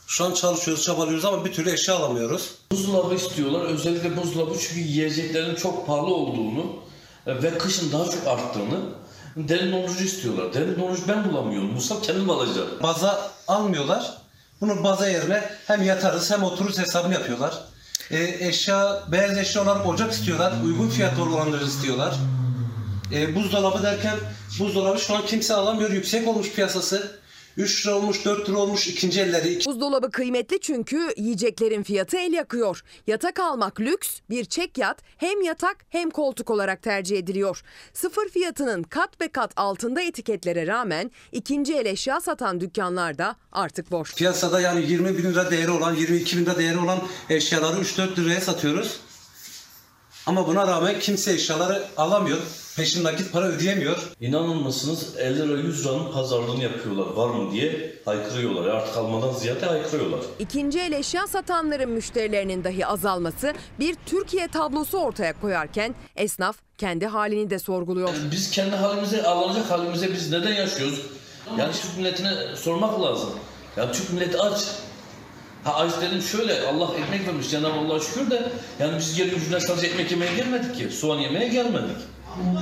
[0.08, 2.52] Şu an çalışıyoruz, çabalıyoruz ama bir türlü eşya alamıyoruz.
[2.72, 3.62] Buzdolabı istiyorlar.
[3.62, 6.66] Özellikle buzdolabı çünkü yiyeceklerin çok pahalı olduğunu
[7.28, 8.80] ve kışın daha çok arttığını
[9.36, 10.54] derin dondurucu istiyorlar.
[10.54, 11.74] Derin dondurucu ben bulamıyorum.
[11.74, 12.70] Musab kendim alacağım.
[12.84, 14.18] Baza almıyorlar.
[14.62, 17.54] Bunu baza yerine hem yatarız hem otururuz hesabını yapıyorlar.
[18.12, 20.54] E, eşya, beyaz eşya olarak ocak istiyorlar.
[20.66, 22.16] Uygun fiyatlı olanları istiyorlar.
[23.14, 24.16] E, buzdolabı derken
[24.60, 25.90] buzdolabı şu an kimse alamıyor.
[25.90, 27.23] Yüksek olmuş piyasası.
[27.58, 29.66] 3 lira olmuş, 4 lira olmuş ikinci elleri.
[29.66, 32.84] Buzdolabı kıymetli çünkü yiyeceklerin fiyatı el yakıyor.
[33.08, 37.62] Yatak almak lüks, bir çek yat hem yatak hem koltuk olarak tercih ediliyor.
[37.94, 43.92] Sıfır fiyatının kat be kat altında etiketlere rağmen ikinci el eşya satan dükkanlar da artık
[43.92, 44.16] boş.
[44.16, 47.00] Piyasada yani 20 bin lira değeri olan, 22 bin lira değeri olan
[47.30, 49.00] eşyaları 3-4 liraya satıyoruz.
[50.26, 52.38] Ama buna rağmen kimse eşyaları alamıyor.
[52.76, 53.98] Peşin nakit para ödeyemiyor.
[54.22, 58.70] İnanır mısınız 50 lira 100 liranın pazarlığını yapıyorlar var mı diye haykırıyorlar.
[58.70, 60.20] Artık almadan ziyade haykırıyorlar.
[60.40, 67.50] İkinci el eşya satanların müşterilerinin dahi azalması bir Türkiye tablosu ortaya koyarken esnaf kendi halini
[67.50, 68.10] de sorguluyor.
[68.32, 71.02] Biz kendi halimize, alınacak halimize biz neden yaşıyoruz?
[71.58, 73.30] Yani Türk milletine sormak lazım.
[73.78, 74.62] Ya Türk milleti aç.
[75.64, 79.60] Ha aç dedim şöyle Allah ekmek vermiş Cenab-ı Allah'a şükür de yani biz geri yüzüne
[79.60, 80.90] sadece ekmek yemeye gelmedik ki.
[80.90, 81.98] Soğan yemeye gelmedik.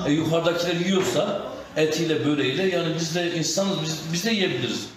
[0.08, 1.42] E, yukarıdakiler yiyorsa
[1.76, 4.90] etiyle böreğiyle yani biz de insanız biz, biz de yiyebiliriz.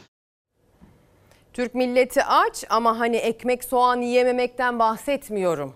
[1.52, 5.74] Türk milleti aç ama hani ekmek soğan yiyememekten bahsetmiyorum.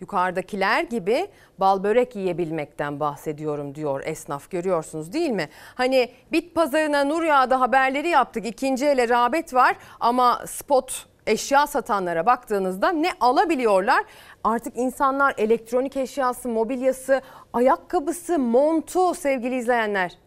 [0.00, 1.28] Yukarıdakiler gibi
[1.58, 5.48] bal börek yiyebilmekten bahsediyorum diyor esnaf görüyorsunuz değil mi?
[5.74, 12.26] Hani bit pazarına nur yağdı haberleri yaptık ikinci ele rağbet var ama spot eşya satanlara
[12.26, 14.04] baktığınızda ne alabiliyorlar?
[14.44, 17.20] Artık insanlar elektronik eşyası, mobilyası,
[17.52, 20.18] ayakkabısı, montu sevgili izleyenler.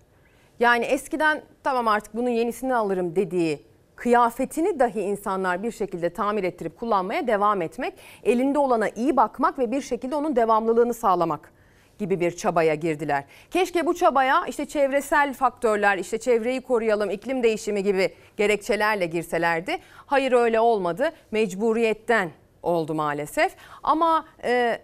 [0.59, 3.65] Yani eskiden tamam artık bunun yenisini alırım dediği
[3.95, 7.93] kıyafetini dahi insanlar bir şekilde tamir ettirip kullanmaya devam etmek,
[8.23, 11.51] elinde olana iyi bakmak ve bir şekilde onun devamlılığını sağlamak
[11.99, 13.23] gibi bir çabaya girdiler.
[13.51, 19.77] Keşke bu çabaya işte çevresel faktörler, işte çevreyi koruyalım, iklim değişimi gibi gerekçelerle girselerdi.
[20.05, 21.11] Hayır öyle olmadı.
[21.31, 22.31] Mecburiyetten
[22.63, 23.55] oldu maalesef.
[23.83, 24.81] Ama e,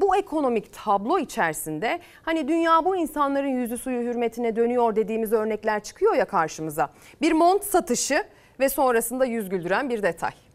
[0.00, 6.14] bu ekonomik tablo içerisinde hani dünya bu insanların yüzü suyu hürmetine dönüyor dediğimiz örnekler çıkıyor
[6.14, 6.90] ya karşımıza.
[7.20, 8.24] Bir mont satışı
[8.60, 10.47] ve sonrasında yüz güldüren bir detay.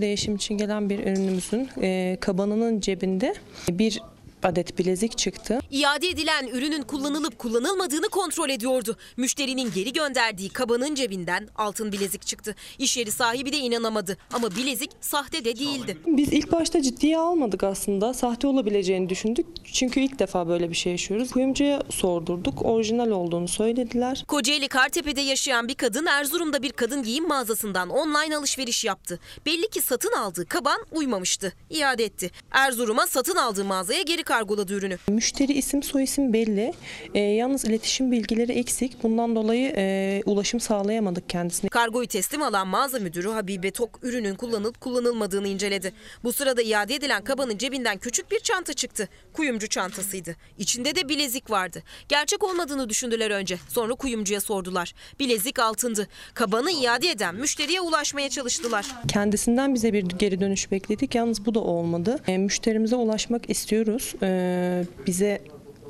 [0.00, 3.34] Değişim için gelen bir ürünümüzün e, kabanının cebinde
[3.70, 4.02] bir
[4.42, 5.58] adet bilezik çıktı.
[5.70, 8.96] İade edilen ürünün kullanılıp kullanılmadığını kontrol ediyordu.
[9.16, 12.54] Müşterinin geri gönderdiği kabanın cebinden altın bilezik çıktı.
[12.78, 15.98] İş yeri sahibi de inanamadı ama bilezik sahte de değildi.
[16.06, 18.14] Biz ilk başta ciddiye almadık aslında.
[18.14, 19.46] Sahte olabileceğini düşündük.
[19.72, 21.30] Çünkü ilk defa böyle bir şey yaşıyoruz.
[21.30, 22.62] Kuyumcuya sordurduk.
[22.64, 24.24] Orijinal olduğunu söylediler.
[24.28, 29.20] Kocaeli Kartepe'de yaşayan bir kadın Erzurum'da bir kadın giyim mağazasından online alışveriş yaptı.
[29.46, 31.52] Belli ki satın aldığı kaban uymamıştı.
[31.70, 32.30] İade etti.
[32.50, 34.98] Erzurum'a satın aldığı mağazaya geri kargoladı ürünü.
[35.08, 36.72] Müşteri isim soyisim belli.
[37.14, 39.02] E, yalnız iletişim bilgileri eksik.
[39.02, 41.70] Bundan dolayı e, ulaşım sağlayamadık kendisine.
[41.70, 45.92] Kargoyu teslim alan mağaza müdürü Habibe Tok ürünün kullanılıp kullanılmadığını inceledi.
[46.24, 49.08] Bu sırada iade edilen kabanın cebinden küçük bir çanta çıktı.
[49.32, 50.36] Kuyumcu çantasıydı.
[50.58, 51.82] İçinde de bilezik vardı.
[52.08, 53.58] Gerçek olmadığını düşündüler önce.
[53.68, 54.94] Sonra kuyumcuya sordular.
[55.20, 56.08] Bilezik altındı.
[56.34, 58.86] Kabanı iade eden müşteriye ulaşmaya çalıştılar.
[59.08, 61.14] Kendisinden bize bir geri dönüş bekledik.
[61.14, 62.18] Yalnız bu da olmadı.
[62.26, 64.14] E, müşterimize ulaşmak istiyoruz.
[64.22, 65.42] E, bize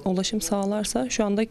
[0.04, 1.42] ulaşım sağlarsa şu anda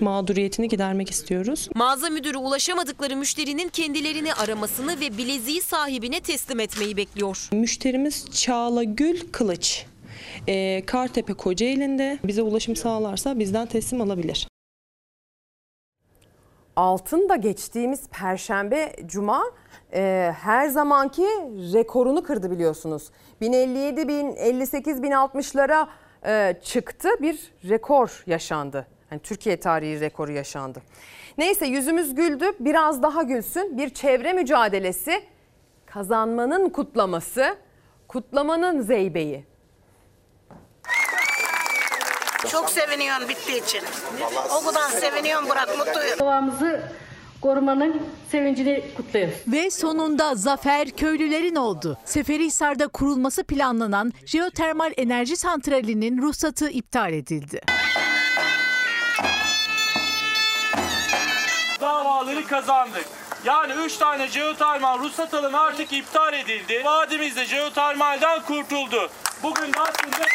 [0.00, 1.68] mağduriyetini gidermek istiyoruz.
[1.74, 7.48] Mağaza müdürü ulaşamadıkları müşterinin kendilerini aramasını ve bileziği sahibine teslim etmeyi bekliyor.
[7.52, 9.86] Müşterimiz Çağla Gül Kılıç.
[10.46, 14.48] E, Kartepe Kocaeli'nde bize ulaşım sağlarsa bizden teslim alabilir.
[16.76, 19.42] Altın da geçtiğimiz Perşembe Cuma
[19.92, 21.22] e, her zamanki
[21.74, 23.10] rekorunu kırdı biliyorsunuz.
[23.40, 25.86] 1057 bin 58 bin 60'lara
[26.26, 28.86] e, çıktı bir rekor yaşandı.
[29.10, 30.82] Yani Türkiye tarihi rekoru yaşandı.
[31.38, 35.24] Neyse yüzümüz güldü biraz daha gülsün bir çevre mücadelesi
[35.86, 37.56] kazanmanın kutlaması
[38.08, 39.44] kutlamanın zeybeği.
[42.48, 43.82] Çok seviniyorum bittiği için.
[44.54, 46.18] O kadar seviniyorum Burak mutluyum.
[46.18, 46.82] Doğamızı
[47.44, 49.34] korumanın sevincini kutluyoruz.
[49.46, 51.98] Ve sonunda zafer köylülerin oldu.
[52.04, 57.60] Seferihisar'da kurulması planlanan jeotermal enerji santralinin ruhsatı iptal edildi.
[61.80, 63.04] Davaları kazandık.
[63.44, 66.82] Yani 3 tane jeotermal ruhsat alanı artık iptal edildi.
[66.84, 69.10] Vadimizde jeotermalden kurtuldu.
[69.42, 70.26] Bugün de aslında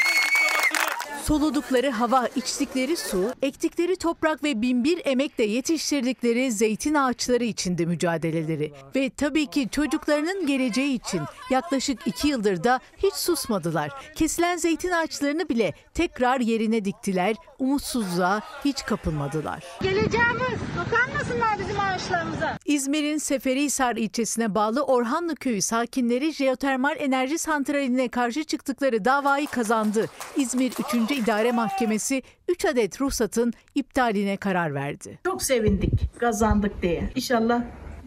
[1.24, 8.74] Soludukları hava, içtikleri su, ektikleri toprak ve binbir emekle yetiştirdikleri zeytin ağaçları içinde mücadeleleri.
[8.96, 13.92] Ve tabii ki çocuklarının geleceği için yaklaşık iki yıldır da hiç susmadılar.
[14.16, 19.64] Kesilen zeytin ağaçlarını bile tekrar yerine diktiler, umutsuzluğa hiç kapılmadılar.
[19.82, 22.58] Geleceğimiz dokanmasınlar bizim ağaçlarımıza.
[22.66, 30.10] İzmir'in Seferihisar ilçesine bağlı Orhanlı Köyü sakinleri jeotermal enerji santraline karşı çıktıkları davayı kazandı.
[30.38, 31.09] İzmir 3.
[31.16, 35.20] İdare Mahkemesi 3 adet ruhsatın iptaline karar verdi.
[35.26, 37.10] Çok sevindik kazandık diye.
[37.16, 37.62] İnşallah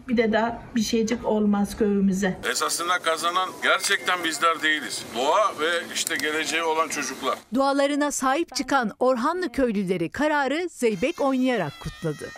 [0.07, 2.39] bir de daha bir şeycik olmaz köyümüze.
[2.51, 5.03] Esasında kazanan gerçekten bizler değiliz.
[5.15, 7.37] Doğa ve işte geleceği olan çocuklar.
[7.53, 12.29] Dualarına sahip çıkan Orhanlı köylüleri kararı zeybek oynayarak kutladı.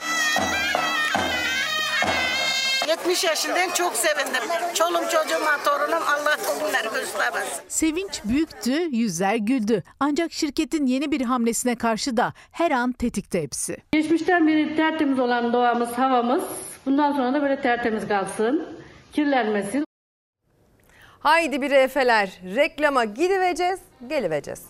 [2.97, 4.43] 70 yaşındayım çok sevindim.
[4.73, 7.63] Çolum çocuğuma torunum Allah günleri göstermesin.
[7.67, 9.83] Sevinç büyüktü, yüzler güldü.
[9.99, 13.77] Ancak şirketin yeni bir hamlesine karşı da her an tetikte hepsi.
[13.91, 16.43] Geçmişten beri tertemiz olan doğamız, havamız
[16.85, 18.67] bundan sonra da böyle tertemiz kalsın,
[19.13, 19.85] kirlenmesin.
[21.19, 22.39] Haydi bir efeler.
[22.55, 24.61] Reklama gidiveceğiz, geliveceğiz.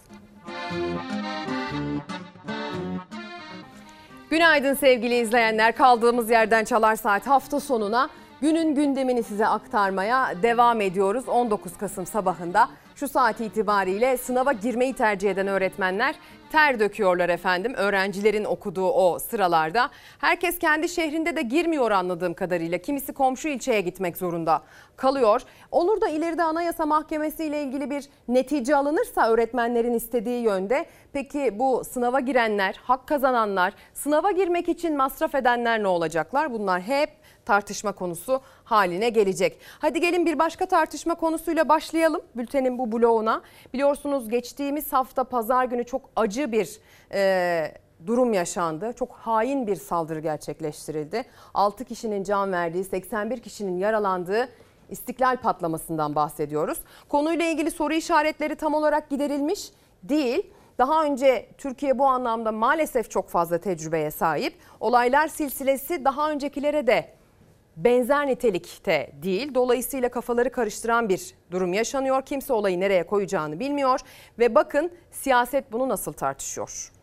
[4.30, 5.76] Günaydın sevgili izleyenler.
[5.76, 8.10] Kaldığımız yerden Çalar Saat hafta sonuna
[8.42, 11.30] günün gündemini size aktarmaya devam ediyoruz.
[11.30, 16.16] 19 Kasım sabahında şu saat itibariyle sınava girmeyi tercih eden öğretmenler
[16.52, 17.74] ter döküyorlar efendim.
[17.74, 19.90] Öğrencilerin okuduğu o sıralarda.
[20.18, 22.78] Herkes kendi şehrinde de girmiyor anladığım kadarıyla.
[22.78, 24.62] Kimisi komşu ilçeye gitmek zorunda
[24.96, 25.42] kalıyor.
[25.72, 30.86] Olur da ileride Anayasa Mahkemesi ile ilgili bir netice alınırsa öğretmenlerin istediği yönde.
[31.14, 36.54] Peki bu sınava girenler, hak kazananlar, sınava girmek için masraf edenler ne olacaklar?
[36.54, 37.10] Bunlar hep
[37.46, 39.60] tartışma konusu haline gelecek.
[39.80, 43.42] Hadi gelin bir başka tartışma konusuyla başlayalım bültenin bu bloğuna.
[43.74, 46.80] Biliyorsunuz geçtiğimiz hafta pazar günü çok acı bir
[47.14, 47.72] e,
[48.06, 48.94] durum yaşandı.
[49.00, 51.24] Çok hain bir saldırı gerçekleştirildi.
[51.54, 54.50] 6 kişinin can verdiği, 81 kişinin yaralandığı
[54.90, 56.78] istiklal patlamasından bahsediyoruz.
[57.10, 59.72] Konuyla ilgili soru işaretleri tam olarak giderilmiş
[60.04, 60.52] değil.
[60.78, 64.54] Daha önce Türkiye bu anlamda maalesef çok fazla tecrübeye sahip.
[64.80, 67.10] Olaylar silsilesi daha öncekilere de
[67.78, 69.56] benzer nitelikte değil.
[69.56, 72.22] Dolayısıyla kafaları karıştıran bir durum yaşanıyor.
[72.26, 74.00] Kimse olayı nereye koyacağını bilmiyor
[74.40, 76.95] ve bakın siyaset bunu nasıl tartışıyor.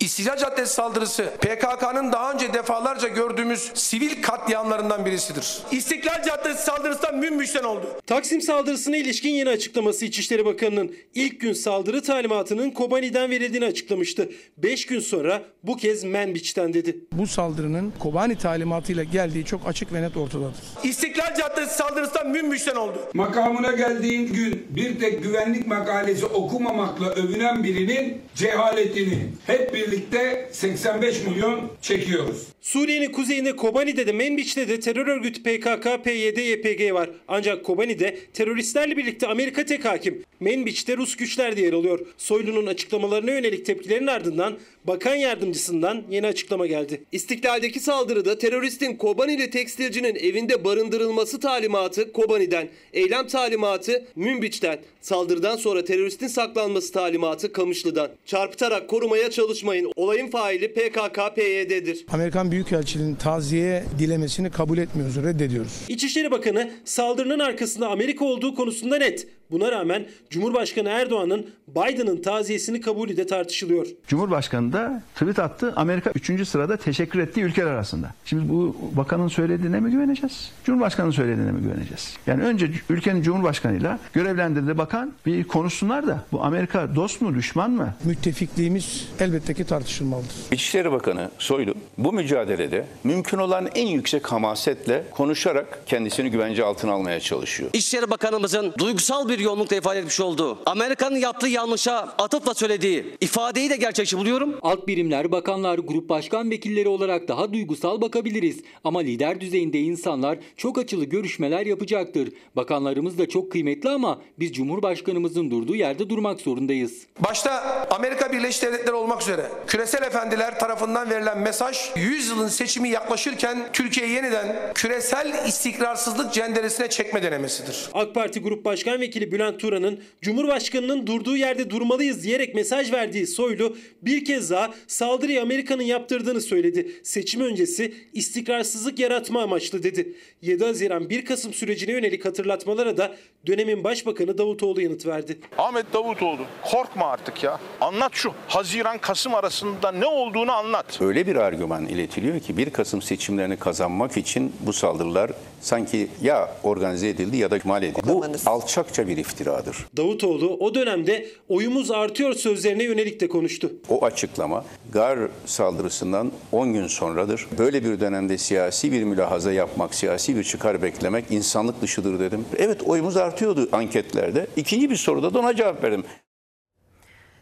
[0.00, 5.58] İstiklal Caddesi saldırısı PKK'nın daha önce defalarca gördüğümüz sivil katliamlarından birisidir.
[5.70, 7.86] İstiklal Caddesi saldırısından münbüşten oldu.
[8.06, 14.30] Taksim saldırısına ilişkin yeni açıklaması İçişleri Bakanı'nın ilk gün saldırı talimatının Kobani'den verildiğini açıklamıştı.
[14.56, 16.96] 5 gün sonra bu kez Menbiç'ten dedi.
[17.12, 20.54] Bu saldırının Kobani talimatıyla geldiği çok açık ve net ortadadır.
[20.82, 22.98] İstiklal Caddesi saldırısından münbüşten oldu.
[23.14, 31.60] Makamına geldiğin gün bir tek güvenlik makalesi okumamakla övünen birinin cehaletini hep birlikte 85 milyon
[31.82, 32.46] çekiyoruz.
[32.60, 37.10] Suriye'nin kuzeyinde Kobani'de de Menbiç'te de terör örgütü PKK, PYD, YPG var.
[37.28, 40.24] Ancak Kobani'de teröristlerle birlikte Amerika tek hakim.
[40.40, 42.06] Menbiç'te Rus güçler de yer alıyor.
[42.16, 47.02] Soylu'nun açıklamalarına yönelik tepkilerin ardından bakan yardımcısından yeni açıklama geldi.
[47.12, 56.26] İstiklaldeki saldırıda teröristin Kobanili tekstilcinin evinde barındırılması talimatı Kobani'den, eylem talimatı Münbiç'ten, saldırıdan sonra teröristin
[56.26, 58.10] saklanması talimatı Kamışlı'dan.
[58.26, 59.30] Çarpıtarak korumaya
[59.78, 59.92] çalışmayın.
[59.96, 62.06] Olayın faili PKK, PYD'dir.
[62.12, 65.72] Amerikan Büyükelçiliğinin taziye dilemesini kabul etmiyoruz, reddediyoruz.
[65.88, 69.26] İçişleri Bakanı saldırının arkasında Amerika olduğu konusunda net.
[69.50, 73.86] Buna rağmen Cumhurbaşkanı Erdoğan'ın Biden'ın taziyesini kabulü de tartışılıyor.
[74.06, 75.72] Cumhurbaşkanı da tweet attı.
[75.76, 76.48] Amerika 3.
[76.48, 78.14] sırada teşekkür ettiği ülkeler arasında.
[78.24, 80.50] Şimdi bu bakanın söylediğine mi güveneceğiz?
[80.64, 82.16] Cumhurbaşkanının söylediğine mi güveneceğiz?
[82.26, 87.94] Yani önce ülkenin Cumhurbaşkanıyla görevlendirdiği bakan bir konuşsunlar da bu Amerika dost mu düşman mı?
[88.04, 90.34] Müttefikliğimiz elbette ki tartışılmalıdır.
[90.52, 97.20] İçişleri Bakanı Soylu bu mücadelede mümkün olan en yüksek hamasetle konuşarak kendisini güvence altına almaya
[97.20, 97.70] çalışıyor.
[97.72, 103.76] İçişleri Bakanımızın duygusal bir yoğunlukla ifade etmiş olduğu, Amerika'nın yaptığı yanlışa atıfla söylediği ifadeyi de
[103.76, 104.58] gerçekçi buluyorum.
[104.62, 108.60] Alt birimler, bakanlar, grup başkan vekilleri olarak daha duygusal bakabiliriz.
[108.84, 112.28] Ama lider düzeyinde insanlar çok açılı görüşmeler yapacaktır.
[112.56, 117.06] Bakanlarımız da çok kıymetli ama biz Cumhurbaşkanımızın durduğu yerde durmak zorundayız.
[117.20, 123.58] Başta Amerika Birleşik Devletleri olmak üzere küresel efendiler tarafından verilen mesaj 100 yılın seçimi yaklaşırken
[123.72, 127.88] Türkiye yeniden küresel istikrarsızlık cenderesine çekme denemesidir.
[127.94, 133.26] AK Parti Grup Başkan Vekili Milletvekili Bülent Turan'ın Cumhurbaşkanı'nın durduğu yerde durmalıyız diyerek mesaj verdiği
[133.26, 137.00] Soylu bir kez daha saldırıyı Amerika'nın yaptırdığını söyledi.
[137.02, 140.14] Seçim öncesi istikrarsızlık yaratma amaçlı dedi.
[140.42, 145.38] 7 Haziran 1 Kasım sürecine yönelik hatırlatmalara da dönemin Başbakanı Davutoğlu yanıt verdi.
[145.58, 147.60] Ahmet Davutoğlu korkma artık ya.
[147.80, 151.00] Anlat şu Haziran Kasım arasında ne olduğunu anlat.
[151.00, 155.30] Öyle bir argüman iletiliyor ki 1 Kasım seçimlerini kazanmak için bu saldırılar
[155.60, 158.02] sanki ya organize edildi ya da mal edildi.
[158.08, 159.76] Bu alçakça bir iftiradır.
[159.96, 163.72] Davutoğlu o dönemde oyumuz artıyor sözlerine yönelik de konuştu.
[163.88, 167.46] O açıklama Gar saldırısından 10 gün sonradır.
[167.58, 172.44] Böyle bir dönemde siyasi bir mülahaza yapmak, siyasi bir çıkar beklemek insanlık dışıdır dedim.
[172.58, 174.46] Evet oyumuz artıyordu anketlerde.
[174.56, 176.04] İkinci bir soruda da ona cevap verdim.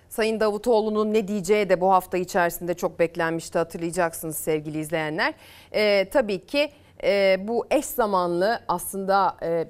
[0.08, 5.34] Sayın Davutoğlu'nun ne diyeceği de bu hafta içerisinde çok beklenmişti hatırlayacaksınız sevgili izleyenler.
[5.72, 6.70] Ee, tabii ki
[7.04, 9.68] e, bu eş zamanlı aslında e,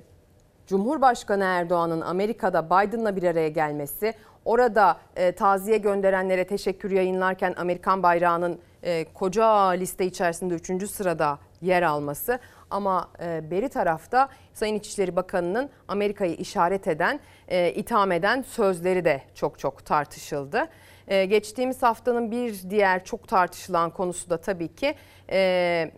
[0.67, 4.15] Cumhurbaşkanı Erdoğan'ın Amerika'da Biden'la bir araya gelmesi,
[4.45, 10.91] orada e, taziye gönderenlere teşekkür yayınlarken Amerikan bayrağının e, koca liste içerisinde 3.
[10.91, 12.39] sırada yer alması
[12.71, 19.23] ama e, beri tarafta Sayın İçişleri Bakanı'nın Amerika'yı işaret eden, e, itham eden sözleri de
[19.35, 20.69] çok çok tartışıldı.
[21.09, 24.95] E, geçtiğimiz haftanın bir diğer çok tartışılan konusu da tabii ki
[25.31, 25.91] e,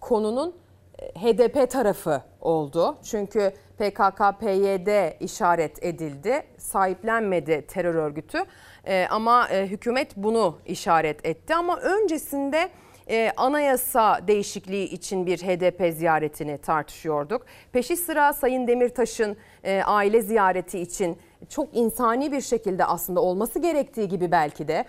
[0.00, 0.54] konunun
[0.98, 2.96] HDP tarafı oldu.
[3.04, 6.42] Çünkü PKK-PYD işaret edildi.
[6.58, 8.38] Sahiplenmedi terör örgütü.
[8.84, 11.54] E, ama e, hükümet bunu işaret etti.
[11.54, 12.68] Ama öncesinde
[13.10, 17.46] e, anayasa değişikliği için bir HDP ziyaretini tartışıyorduk.
[17.72, 19.36] Peşi sıra Sayın Demirtaş'ın
[19.84, 21.18] aile ziyareti için
[21.48, 24.84] çok insani bir şekilde aslında olması gerektiği gibi belki de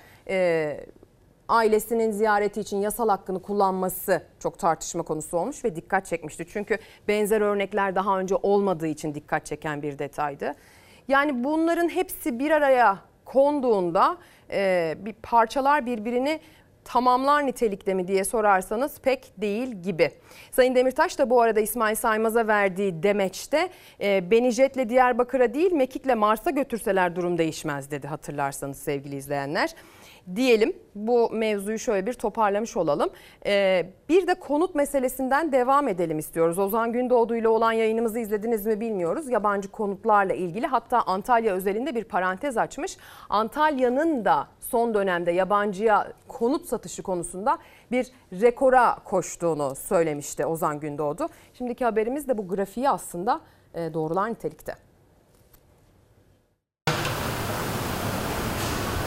[1.49, 6.45] ailesinin ziyareti için yasal hakkını kullanması çok tartışma konusu olmuş ve dikkat çekmişti.
[6.49, 10.52] Çünkü benzer örnekler daha önce olmadığı için dikkat çeken bir detaydı.
[11.07, 14.18] Yani bunların hepsi bir araya konduğunda
[14.52, 16.40] e, bir parçalar birbirini
[16.88, 20.11] tamamlar nitelikte mi diye sorarsanız pek değil gibi.
[20.52, 23.69] Sayın Demirtaş da bu arada İsmail Saymaz'a verdiği demeçte
[24.02, 29.74] e, beni jetle Diyarbakır'a değil Mekik'le Mars'a götürseler durum değişmez dedi hatırlarsanız sevgili izleyenler
[30.36, 33.10] diyelim bu mevzuyu şöyle bir toparlamış olalım.
[33.45, 36.60] Ee, bir de konut meselesinden devam edelim istiyoruz.
[36.60, 39.30] Ozan Gündoğdu ile olan yayınımızı izlediniz mi bilmiyoruz.
[39.30, 42.98] Yabancı konutlarla ilgili hatta Antalya özelinde bir parantez açmış.
[43.30, 47.58] Antalya'nın da son dönemde yabancıya konut satışı konusunda
[47.91, 51.28] bir rekora koştuğunu söylemişti Ozan Gündoğdu.
[51.54, 53.41] Şimdiki haberimiz de bu grafiği aslında
[53.74, 54.86] e, doğrular nitelikte.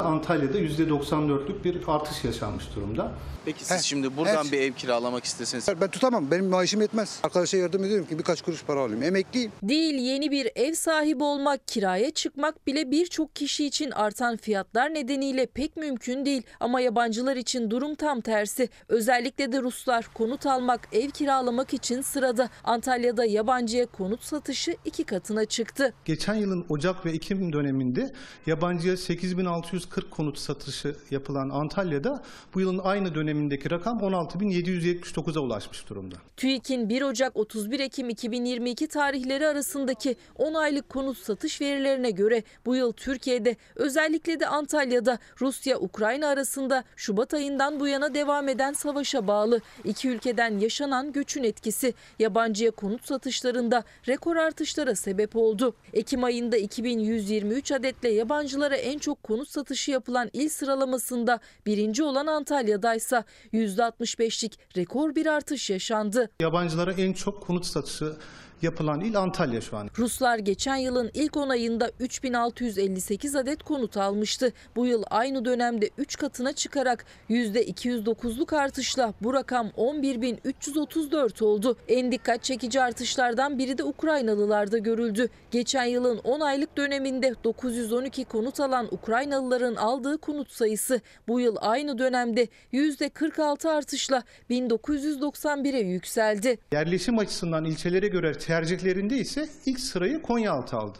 [0.00, 3.12] Antalya'da %94'lük bir artış yaşanmış durumda.
[3.44, 6.30] Peki siz şimdi buradan her- bir ev kiralamak isteseniz Ben tutamam.
[6.30, 7.20] Benim maaşım yetmez.
[7.22, 9.02] Arkadaşa yardım ediyorum ki birkaç kuruş para alayım.
[9.02, 9.52] Emekliyim.
[9.62, 15.46] Değil yeni bir ev sahibi olmak, kiraya çıkmak bile birçok kişi için artan fiyatlar nedeniyle
[15.46, 16.42] pek mümkün değil.
[16.60, 18.68] Ama yabancılar için durum tam tersi.
[18.88, 22.48] Özellikle de Ruslar konut almak, ev kiralamak için sırada.
[22.64, 25.94] Antalya'da yabancıya konut satışı iki katına çıktı.
[26.04, 28.12] Geçen yılın Ocak ve Ekim döneminde
[28.46, 32.22] yabancıya 8640 konut satışı yapılan Antalya'da
[32.54, 36.16] bu yılın aynı dönemindeki rakam 16779'a ulaşmış durumda.
[36.36, 42.76] TÜİK'in 1 Ocak 31 Ekim 2022 tarihleri arasındaki 10 aylık konut satış verilerine göre bu
[42.76, 49.60] yıl Türkiye'de özellikle de Antalya'da Rusya-Ukrayna arasında Şubat ayından bu yana devam eden savaşa bağlı
[49.84, 55.74] iki ülkeden yaşanan göçün etkisi yabancıya konut satışlarında rekor artışlara sebep oldu.
[55.92, 63.19] Ekim ayında 2123 adetle yabancılara en çok konut satışı yapılan il sıralamasında birinci olan Antalya'daysa
[63.52, 66.30] %65'lik rekor bir artış yaşandı.
[66.40, 68.16] Yabancılara en çok konut satışı
[68.62, 69.90] yapılan il Antalya şu an.
[69.98, 74.52] Ruslar geçen yılın ilk 10 ayında 3658 adet konut almıştı.
[74.76, 81.76] Bu yıl aynı dönemde 3 katına çıkarak %209'luk artışla bu rakam 11.334 oldu.
[81.88, 85.28] En dikkat çekici artışlardan biri de Ukraynalılarda görüldü.
[85.50, 91.98] Geçen yılın 10 aylık döneminde 912 konut alan Ukraynalıların aldığı konut sayısı bu yıl aynı
[91.98, 96.58] dönemde %46 artışla 1991'e yükseldi.
[96.72, 100.98] Yerleşim açısından ilçelere göre tercihlerinde ise ilk sırayı Konyaaltı aldı.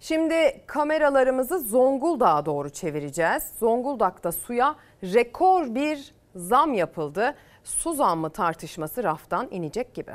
[0.00, 3.42] Şimdi kameralarımızı Zonguldak'a doğru çevireceğiz.
[3.58, 7.34] Zonguldak'ta suya rekor bir zam yapıldı.
[7.64, 10.14] Su zammı tartışması raftan inecek gibi.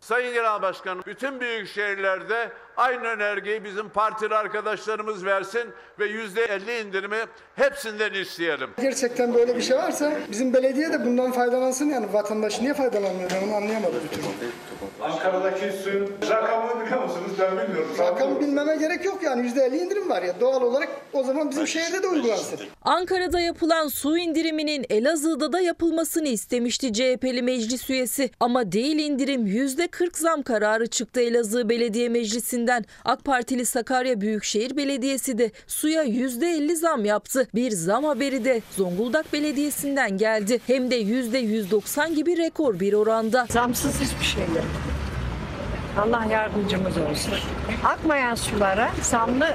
[0.00, 5.62] Sayın Genel Başkanım, bütün büyük şehirlerde aynı önergeyi bizim partili arkadaşlarımız versin
[5.98, 7.16] ve yüzde elli indirimi
[7.56, 8.70] hepsinden isteyelim.
[8.80, 13.48] Gerçekten böyle bir şey varsa bizim belediye de bundan faydalansın yani vatandaş niye faydalanmıyor ben
[13.48, 14.26] onu anlayamadım bir türlü.
[15.00, 17.30] Ankara'daki suyun rakamını biliyor musunuz?
[17.40, 17.90] Ben bilmiyorum.
[17.98, 21.66] Rakam bilmeme gerek yok yani yüzde elli indirim var ya doğal olarak o zaman bizim
[21.66, 22.58] şehirde de uygulansın.
[22.82, 28.30] Ankara'da yapılan su indiriminin Elazığ'da da yapılmasını istemişti CHP'li meclis üyesi.
[28.40, 32.08] Ama değil indirim %40 zam kararı çıktı Elazığ Belediye
[32.68, 32.84] Meclisi'nden.
[33.04, 37.46] AK Partili Sakarya Büyükşehir Belediyesi de suya %50 zam yaptı.
[37.54, 40.60] Bir zam haberi de Zonguldak Belediyesi'nden geldi.
[40.66, 43.46] Hem de %190 gibi rekor bir oranda.
[43.50, 44.64] Zamsız hiçbir şey yok.
[45.98, 47.32] Allah yardımcımız olsun.
[47.84, 49.46] Akmayan sulara zamlı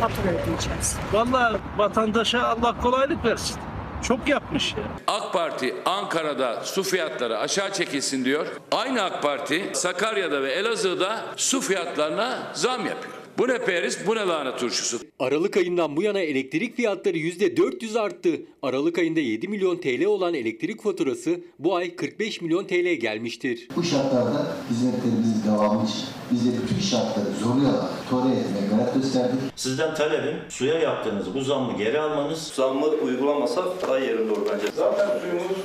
[0.00, 0.96] fatura ödeyeceğiz.
[1.12, 3.56] Vallahi vatandaşa Allah kolaylık versin.
[4.02, 4.82] Çok yapmış ya.
[5.06, 8.46] AK Parti Ankara'da su fiyatları aşağı çekilsin diyor.
[8.72, 13.19] Aynı AK Parti Sakarya'da ve Elazığ'da su fiyatlarına zam yapıyor.
[13.40, 14.98] Bu ne periz, bu ne lahana turşusu.
[15.18, 18.30] Aralık ayından bu yana elektrik fiyatları %400 arttı.
[18.62, 23.68] Aralık ayında 7 milyon TL olan elektrik faturası bu ay 45 milyon TL gelmiştir.
[23.76, 26.00] Bu şartlarda hizmetlerimizin devamı için
[26.30, 29.40] biz de bütün şartları zorlayarak tolere etmeye gayret gösterdik.
[29.56, 32.52] Sizden talebim suya yaptığınız bu zammı geri almanız.
[32.54, 34.66] Zammı uygulamasak daha yerinde olur bence.
[34.76, 35.56] Zaten suyumuz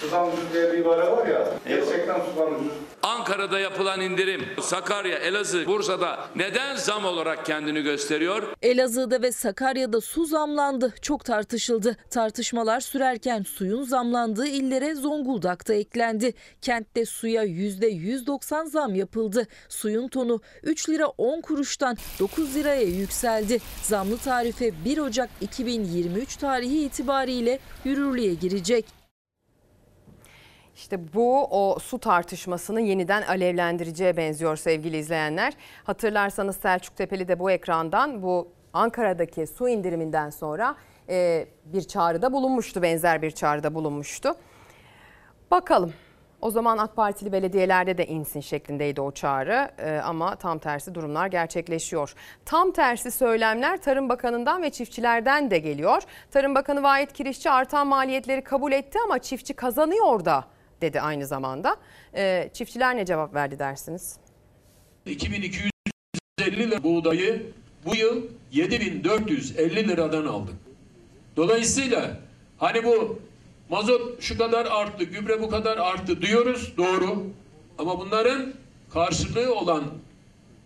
[0.00, 1.48] sudan ucuz diye bir ibare var ya.
[1.68, 2.91] Gerçekten sudan ucuz.
[3.02, 8.42] Ankara'da yapılan indirim Sakarya, Elazığ, Bursa'da neden zam olarak kendini gösteriyor?
[8.62, 10.94] Elazığ'da ve Sakarya'da su zamlandı.
[11.02, 11.96] Çok tartışıldı.
[12.10, 16.34] Tartışmalar sürerken suyun zamlandığı illere Zonguldak'ta eklendi.
[16.62, 19.46] Kentte suya %190 zam yapıldı.
[19.68, 23.58] Suyun tonu 3 lira 10 kuruştan 9 liraya yükseldi.
[23.82, 29.01] Zamlı tarife 1 Ocak 2023 tarihi itibariyle yürürlüğe girecek.
[30.76, 35.52] İşte bu o su tartışmasını yeniden alevlendireceğe benziyor sevgili izleyenler.
[35.84, 40.76] Hatırlarsanız Selçuk Tepeli de bu ekrandan bu Ankara'daki su indiriminden sonra
[41.08, 44.34] e, bir çağrıda bulunmuştu, benzer bir çağrıda bulunmuştu.
[45.50, 45.92] Bakalım.
[46.42, 51.26] O zaman AK Partili belediyelerde de insin şeklindeydi o çağrı Ee, ama tam tersi durumlar
[51.26, 52.14] gerçekleşiyor.
[52.44, 56.02] Tam tersi söylemler Tarım Bakanı'ndan ve çiftçilerden de geliyor.
[56.30, 60.44] Tarım Bakanı Vahit Kirişçi artan maliyetleri kabul etti ama çiftçi kazanıyor da
[60.82, 61.76] dedi aynı zamanda.
[62.14, 64.16] Ee, çiftçiler ne cevap verdi dersiniz?
[65.06, 65.70] 2250
[66.40, 67.52] lira buğdayı
[67.84, 68.22] bu yıl
[68.52, 70.54] 7450 liradan aldık.
[71.36, 72.18] Dolayısıyla
[72.58, 73.20] hani bu
[73.70, 77.26] mazot şu kadar arttı, gübre bu kadar arttı diyoruz doğru.
[77.78, 78.54] Ama bunların
[78.92, 79.84] karşılığı olan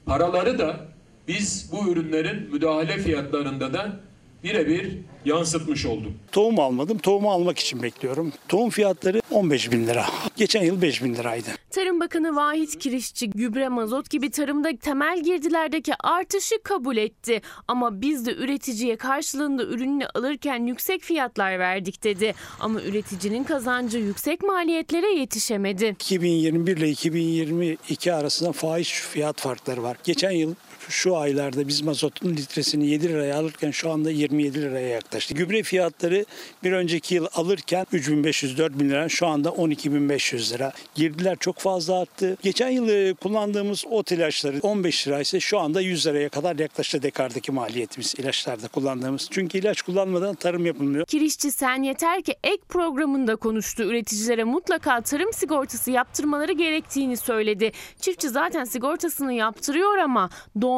[0.06, 0.80] paraları da
[1.28, 4.00] biz bu ürünlerin müdahale fiyatlarında da
[4.44, 6.12] birebir yansıtmış olduk.
[6.32, 6.98] Tohum almadım.
[6.98, 8.32] Tohumu almak için bekliyorum.
[8.48, 10.06] Tohum fiyatları 15 bin lira.
[10.36, 11.48] Geçen yıl 5 bin liraydı.
[11.70, 17.40] Tarım Bakanı Vahit Kirişçi gübre, mazot gibi tarımda temel girdilerdeki artışı kabul etti.
[17.68, 22.34] Ama biz de üreticiye karşılığında ürününü alırken yüksek fiyatlar verdik dedi.
[22.60, 25.84] Ama üreticinin kazancı yüksek maliyetlere yetişemedi.
[25.84, 29.96] 2021 ile 2022 arasında fahiş fiyat farkları var.
[30.04, 30.54] Geçen yıl
[30.88, 35.34] şu aylarda biz mazotun litresini 7 liraya alırken şu anda 27 liraya yaklaştı.
[35.34, 36.24] Gübre fiyatları
[36.64, 40.72] bir önceki yıl alırken 3500-4000 lira şu anda 12500 lira.
[40.94, 42.36] Girdiler çok fazla arttı.
[42.42, 47.52] Geçen yıl e, kullandığımız ot ilaçları 15 liraysa şu anda 100 liraya kadar yaklaştı dekardaki
[47.52, 49.28] maliyetimiz ilaçlarda kullandığımız.
[49.30, 51.06] Çünkü ilaç kullanmadan tarım yapılmıyor.
[51.06, 53.82] Kirişçi sen yeter ki ek programında konuştu.
[53.82, 57.72] Üreticilere mutlaka tarım sigortası yaptırmaları gerektiğini söyledi.
[58.00, 60.30] Çiftçi zaten sigortasını yaptırıyor ama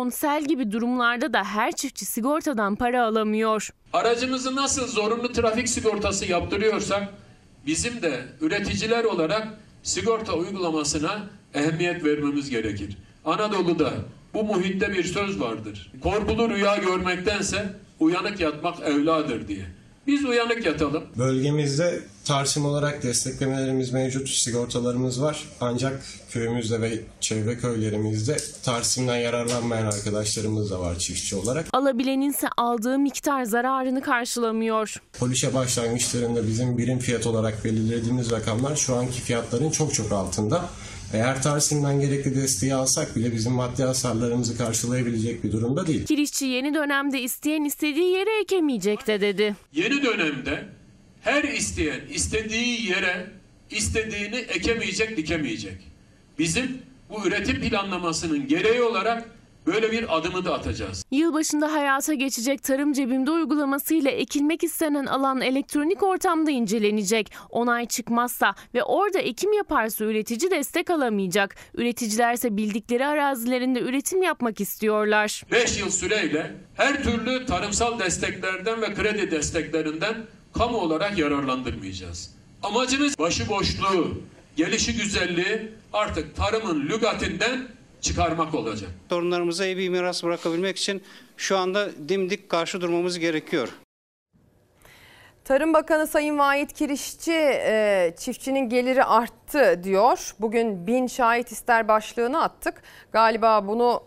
[0.08, 3.70] sel gibi durumlarda da her çiftçi sigortadan para alamıyor.
[3.92, 7.08] Aracımızı nasıl zorunlu trafik sigortası yaptırıyorsak
[7.66, 9.48] bizim de üreticiler olarak
[9.82, 12.96] sigorta uygulamasına ehemmiyet vermemiz gerekir.
[13.24, 13.90] Anadolu'da
[14.34, 15.92] bu muhitte bir söz vardır.
[16.02, 19.64] Korkulu rüya görmektense uyanık yatmak evladır diye.
[20.08, 21.04] Biz uyanık yatalım.
[21.18, 25.44] Bölgemizde Tarsim olarak desteklemelerimiz mevcut, sigortalarımız var.
[25.60, 31.66] Ancak köyümüzde ve çevre köylerimizde Tarsim'den yararlanmayan arkadaşlarımız da var çiftçi olarak.
[31.72, 34.94] Alabilenin ise aldığı miktar zararını karşılamıyor.
[35.18, 40.64] Polişe başlangıçlarında bizim birim fiyat olarak belirlediğimiz rakamlar şu anki fiyatların çok çok altında.
[41.12, 46.06] Eğer Tarsim'den gerekli desteği alsak bile bizim maddi hasarlarımızı karşılayabilecek bir durumda değil.
[46.06, 49.56] Kirişçi yeni dönemde isteyen istediği yere ekemeyecek de dedi.
[49.72, 50.64] Yeni dönemde
[51.20, 53.30] her isteyen istediği yere
[53.70, 55.78] istediğini ekemeyecek, dikemeyecek.
[56.38, 56.78] Bizim
[57.10, 59.28] bu üretim planlamasının gereği olarak
[59.68, 61.04] Böyle bir adımı da atacağız.
[61.10, 67.32] Yılbaşında hayata geçecek tarım cebimde uygulamasıyla ekilmek istenen alan elektronik ortamda incelenecek.
[67.50, 71.56] Onay çıkmazsa ve orada ekim yaparsa üretici destek alamayacak.
[71.74, 75.42] Üreticilerse bildikleri arazilerinde üretim yapmak istiyorlar.
[75.52, 80.14] 5 yıl süreyle her türlü tarımsal desteklerden ve kredi desteklerinden
[80.54, 82.34] kamu olarak yararlandırmayacağız.
[82.62, 84.22] Amacımız başıboşluğu,
[84.56, 88.90] gelişi güzelliği artık tarımın lügatinden çıkarmak olacak.
[89.08, 91.02] Torunlarımıza iyi bir miras bırakabilmek için
[91.36, 93.68] şu anda dimdik karşı durmamız gerekiyor.
[95.44, 100.34] Tarım Bakanı Sayın Vahit Kirişçi e, çiftçinin geliri arttı diyor.
[100.40, 102.82] Bugün bin şahit ister başlığını attık.
[103.12, 104.02] Galiba bunu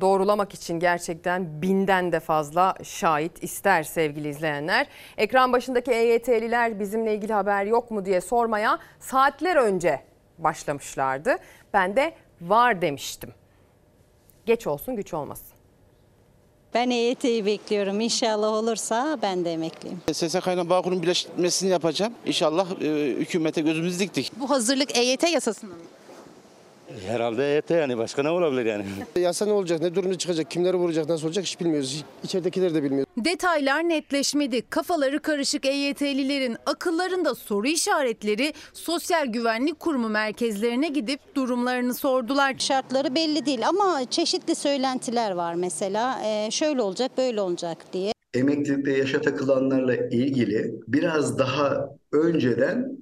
[0.00, 4.86] doğrulamak için gerçekten binden de fazla şahit ister sevgili izleyenler.
[5.16, 10.00] Ekran başındaki EYT'liler bizimle ilgili haber yok mu diye sormaya saatler önce
[10.38, 11.36] başlamışlardı.
[11.74, 13.30] Ben de var demiştim.
[14.46, 15.46] Geç olsun güç olmasın.
[16.74, 18.00] Ben EYT'yi bekliyorum.
[18.00, 20.00] İnşallah olursa ben de emekliyim.
[20.12, 22.14] SSK ile Bağkur'un birleşmesini yapacağım.
[22.26, 22.86] İnşallah e,
[23.18, 24.32] hükümete gözümüzü diktik.
[24.40, 25.76] Bu hazırlık EYT yasasına mı?
[27.06, 28.84] Herhalde EYT yani başka ne olabilir yani?
[29.20, 32.04] Yasa ne olacak, ne durumda çıkacak, kimleri vuracak, nasıl olacak hiç bilmiyoruz.
[32.24, 33.12] İçeridekileri de bilmiyoruz.
[33.16, 34.62] Detaylar netleşmedi.
[34.70, 42.54] Kafaları karışık EYT'lilerin akıllarında soru işaretleri Sosyal Güvenlik Kurumu merkezlerine gidip durumlarını sordular.
[42.58, 46.20] Şartları belli değil ama çeşitli söylentiler var mesela.
[46.24, 48.12] Ee, şöyle olacak, böyle olacak diye.
[48.34, 52.98] Emeklilikte yaşa takılanlarla ilgili biraz daha önceden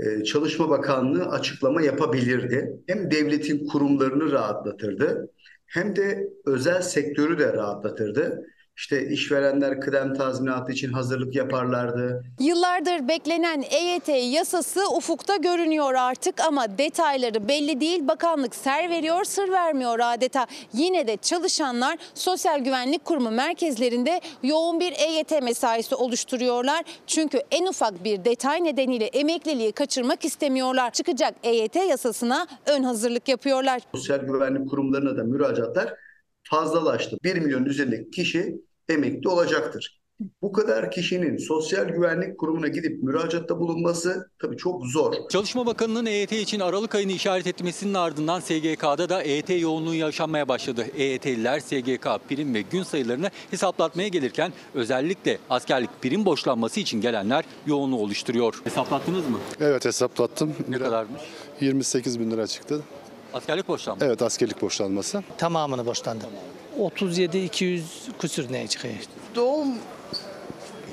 [0.00, 2.80] e, Çalışma Bakanlığı açıklama yapabilirdi.
[2.86, 5.30] Hem devletin kurumlarını rahatlatırdı
[5.66, 8.46] hem de özel sektörü de rahatlatırdı.
[8.76, 12.24] İşte işverenler kıdem tazminatı için hazırlık yaparlardı.
[12.40, 18.08] Yıllardır beklenen EYT yasası ufukta görünüyor artık ama detayları belli değil.
[18.08, 20.46] Bakanlık ser veriyor, sır vermiyor adeta.
[20.72, 26.84] Yine de çalışanlar Sosyal Güvenlik Kurumu merkezlerinde yoğun bir EYT mesaisi oluşturuyorlar.
[27.06, 30.90] Çünkü en ufak bir detay nedeniyle emekliliği kaçırmak istemiyorlar.
[30.90, 33.82] Çıkacak EYT yasasına ön hazırlık yapıyorlar.
[33.94, 35.94] Sosyal güvenlik kurumlarına da müracaatlar
[36.42, 37.18] fazlalaştı.
[37.24, 40.00] 1 milyon üzerindeki kişi emekli olacaktır.
[40.42, 45.14] Bu kadar kişinin sosyal güvenlik kurumuna gidip müracaatta bulunması tabii çok zor.
[45.30, 50.86] Çalışma Bakanı'nın EYT için Aralık ayını işaret etmesinin ardından SGK'da da EYT yoğunluğu yaşanmaya başladı.
[50.96, 57.98] EYT'liler SGK prim ve gün sayılarını hesaplatmaya gelirken özellikle askerlik prim borçlanması için gelenler yoğunluğu
[57.98, 58.60] oluşturuyor.
[58.64, 59.38] Hesaplattınız mı?
[59.60, 60.54] Evet hesaplattım.
[60.68, 61.22] Ne kadarmış?
[61.60, 62.82] 28 bin lira çıktı.
[63.34, 64.06] Askerlik borçlanması?
[64.06, 65.22] Evet askerlik borçlanması.
[65.38, 66.30] Tamamını borçlandım.
[66.78, 67.84] 37 200
[68.18, 68.94] küsür ne çıkıyor?
[69.34, 69.68] Doğum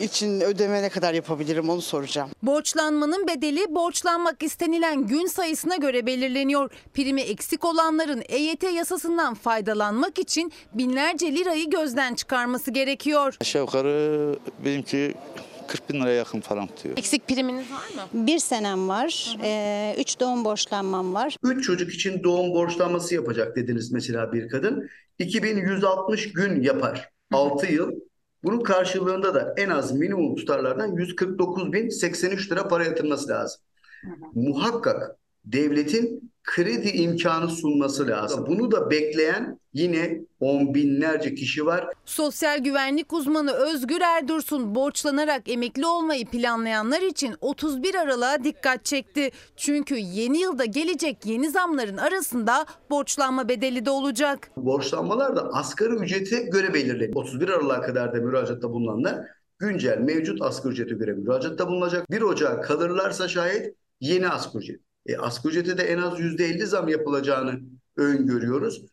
[0.02, 2.30] için ödeme ne kadar yapabilirim onu soracağım.
[2.44, 6.72] Borçlanmanın bedeli borçlanmak istenilen gün sayısına göre belirleniyor.
[6.94, 13.38] Primi eksik olanların EYT yasasından faydalanmak için binlerce lirayı gözden çıkarması gerekiyor.
[13.42, 14.36] Aşağı yukarı
[14.66, 15.14] benimki
[15.68, 16.98] 40 bin liraya yakın falan tutuyor.
[16.98, 18.28] Eksik priminiz var mı?
[18.28, 21.38] Bir senem var, ee, üç doğum borçlanmam var.
[21.44, 24.90] 3 çocuk için doğum borçlanması yapacak dediniz mesela bir kadın.
[25.26, 27.10] 2160 gün yapar.
[27.32, 27.92] 6 yıl.
[28.44, 33.62] Bunun karşılığında da en az minimum tutarlardan 149.083 lira para yatırması lazım.
[34.34, 38.46] Muhakkak devletin kredi imkanı sunması lazım.
[38.48, 41.88] Bunu da bekleyen yine on binlerce kişi var.
[42.06, 49.32] Sosyal güvenlik uzmanı Özgür Erdursun borçlanarak emekli olmayı planlayanlar için 31 Aralık'a dikkat çekti.
[49.56, 54.52] Çünkü yeni yılda gelecek yeni zamların arasında borçlanma bedeli de olacak.
[54.58, 57.16] Borçlanmalar da asgari ücrete göre belirleniyor.
[57.16, 59.16] 31 Aralık'a kadar da müracaatta bulunanlar
[59.60, 62.12] güncel mevcut asgari ücrete göre müracaatta bulunacak.
[62.12, 64.82] 1 Ocağı kalırlarsa şayet yeni asgari ücret.
[65.06, 67.60] E, asgari ücrete de en az %50 zam yapılacağını
[67.98, 68.86] öngörüyoruz.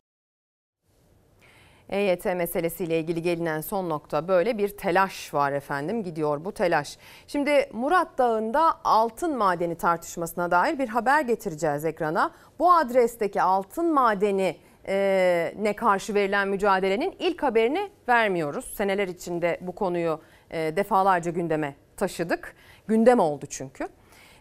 [1.89, 6.99] EYT meselesiyle ilgili gelinen son nokta böyle bir telaş var efendim gidiyor bu telaş.
[7.27, 12.35] Şimdi Murat Dağı'nda altın madeni tartışmasına dair bir haber getireceğiz ekrana.
[12.59, 14.57] Bu adresteki altın madeni
[14.89, 18.65] e, ne karşı verilen mücadelenin ilk haberini vermiyoruz.
[18.75, 20.21] Seneler içinde bu konuyu
[20.51, 22.55] e, defalarca gündeme taşıdık.
[22.89, 23.89] Gündem oldu çünkü.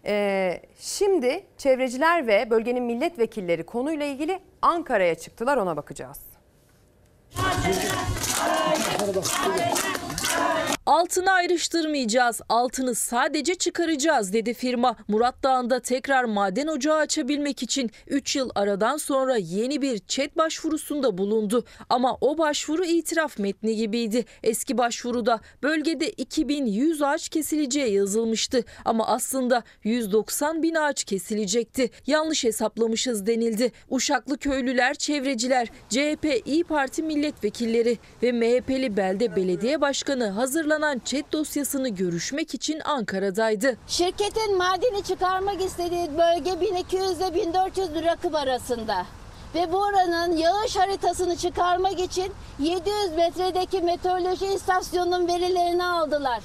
[0.06, 6.20] E, şimdi çevreciler ve bölgenin milletvekilleri konuyla ilgili Ankara'ya çıktılar ona bakacağız.
[10.90, 14.96] Altını ayrıştırmayacağız, altını sadece çıkaracağız dedi firma.
[15.08, 21.18] Murat Dağı'nda tekrar maden ocağı açabilmek için 3 yıl aradan sonra yeni bir ÇED başvurusunda
[21.18, 21.66] bulundu.
[21.90, 24.26] Ama o başvuru itiraf metni gibiydi.
[24.44, 28.64] Eski başvuruda bölgede 2100 ağaç kesileceği yazılmıştı.
[28.86, 31.90] Ama aslında 190 bin ağaç kesilecekti.
[32.08, 33.72] Yanlış hesaplamışız denildi.
[33.90, 41.90] Uşaklı köylüler, çevreciler, CHP, İyi Parti milletvekilleri ve MHP'li belde belediye başkanı hazırlanan ÇED dosyasını
[41.90, 43.78] görüşmek için Ankara'daydı.
[43.88, 49.06] Şirketin madeni çıkarmak istediği bölge 1200 ile 1400 bir rakım arasında.
[49.56, 56.40] Ve bu oranın yağış haritasını çıkarmak için 700 metredeki meteoroloji istasyonunun verilerini aldılar.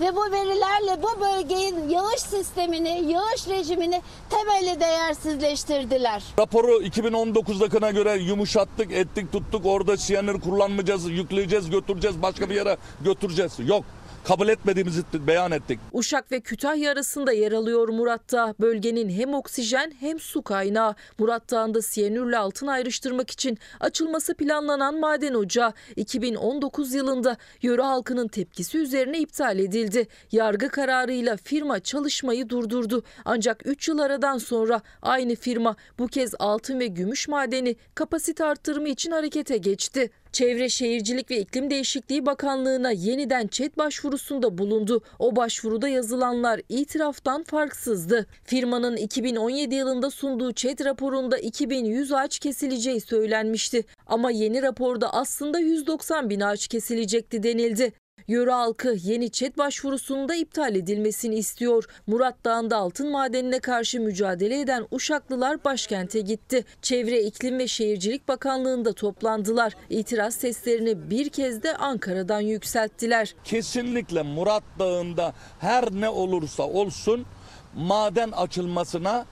[0.00, 6.22] Ve bu verilerle bu bölgenin yağış sistemini, yağış rejimini temelli değersizleştirdiler.
[6.38, 9.66] Raporu 2019'dakine göre yumuşattık, ettik, tuttuk.
[9.66, 13.52] Orada siyanür kullanmayacağız, yükleyeceğiz, götüreceğiz, başka bir yere götüreceğiz.
[13.58, 13.84] Yok.
[14.24, 15.80] Kabul etmediğimizi beyan ettik.
[15.92, 18.54] Uşak ve Kütahya arasında yer alıyor Murat Dağı.
[18.60, 20.94] Bölgenin hem oksijen hem su kaynağı.
[21.18, 28.78] Murat Dağı'nda siyanürle altın ayrıştırmak için açılması planlanan maden ocağı 2019 yılında yöre halkının tepkisi
[28.78, 30.08] üzerine iptal edildi.
[30.32, 33.02] Yargı kararıyla firma çalışmayı durdurdu.
[33.24, 38.88] Ancak 3 yıl aradan sonra aynı firma bu kez altın ve gümüş madeni kapasite arttırımı
[38.88, 40.10] için harekete geçti.
[40.32, 45.02] Çevre Şehircilik ve İklim Değişikliği Bakanlığı'na yeniden ÇED başvurusunda bulundu.
[45.18, 48.26] O başvuruda yazılanlar itiraftan farksızdı.
[48.44, 53.84] Firmanın 2017 yılında sunduğu ÇED raporunda 2100 ağaç kesileceği söylenmişti.
[54.06, 57.92] Ama yeni raporda aslında 190 bin ağaç kesilecekti denildi.
[58.28, 61.84] Yöre halkı yeni ÇED başvurusunda iptal edilmesini istiyor.
[62.06, 66.64] Murat Dağı'nda altın madenine karşı mücadele eden Uşaklılar başkente gitti.
[66.82, 69.72] Çevre, İklim ve Şehircilik Bakanlığı'nda toplandılar.
[69.90, 73.34] İtiraz seslerini bir kez de Ankara'dan yükselttiler.
[73.44, 77.26] Kesinlikle Murat Dağı'nda her ne olursa olsun
[77.74, 79.26] maden açılmasına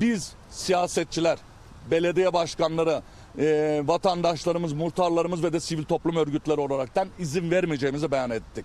[0.00, 1.38] biz siyasetçiler,
[1.90, 3.02] belediye başkanları,
[3.38, 8.64] e, vatandaşlarımız, muhtarlarımız ve de sivil toplum örgütleri olaraktan izin vermeyeceğimizi beyan ettik.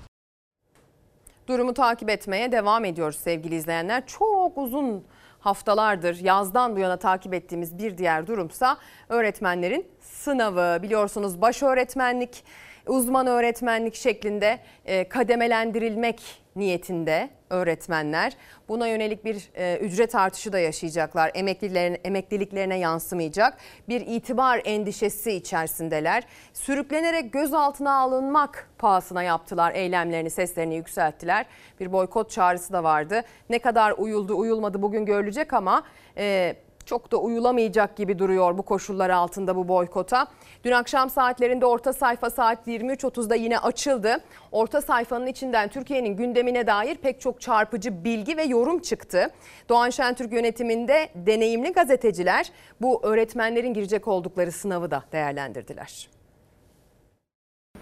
[1.47, 4.07] Durumu takip etmeye devam ediyoruz sevgili izleyenler.
[4.07, 5.03] Çok uzun
[5.39, 8.77] haftalardır yazdan bu yana takip ettiğimiz bir diğer durumsa
[9.09, 10.83] öğretmenlerin sınavı.
[10.83, 12.43] Biliyorsunuz baş öğretmenlik,
[12.87, 16.21] uzman öğretmenlik şeklinde e, kademelendirilmek
[16.55, 18.33] niyetinde öğretmenler.
[18.69, 21.31] Buna yönelik bir e, ücret artışı da yaşayacaklar.
[21.33, 23.57] Emeklilerin, emekliliklerine yansımayacak.
[23.89, 26.23] Bir itibar endişesi içerisindeler.
[26.53, 31.45] Sürüklenerek gözaltına alınmak pahasına yaptılar eylemlerini, seslerini yükselttiler.
[31.79, 33.21] Bir boykot çağrısı da vardı.
[33.49, 35.83] Ne kadar uyuldu, uyulmadı bugün görülecek ama
[36.17, 36.55] e,
[36.85, 40.27] çok da uyulamayacak gibi duruyor bu koşullar altında bu boykota.
[40.63, 44.17] Dün akşam saatlerinde orta sayfa saat 23.30'da yine açıldı.
[44.51, 49.29] Orta sayfanın içinden Türkiye'nin gündemine dair pek çok çarpıcı bilgi ve yorum çıktı.
[49.69, 52.51] Doğan Şentürk yönetiminde deneyimli gazeteciler
[52.81, 56.09] bu öğretmenlerin girecek oldukları sınavı da değerlendirdiler.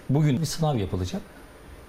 [0.10, 1.22] Bugün bir sınav yapılacak.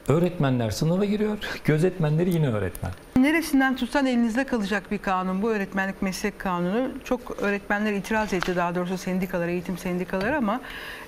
[0.09, 2.93] Öğretmenler sınava giriyor, gözetmenleri yine öğretmen.
[3.17, 5.43] Neresinden tutsan elinizde kalacak bir kanun.
[5.43, 6.89] Bu öğretmenlik meslek kanunu.
[7.05, 10.61] Çok öğretmenler itiraz etti daha doğrusu sendikalar, eğitim sendikaları ama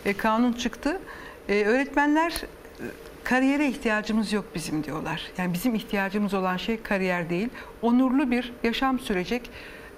[0.04, 1.00] e, kanun çıktı.
[1.48, 2.84] E, öğretmenler e,
[3.24, 5.22] kariyere ihtiyacımız yok bizim diyorlar.
[5.38, 7.48] Yani bizim ihtiyacımız olan şey kariyer değil.
[7.82, 9.50] Onurlu bir yaşam sürecek,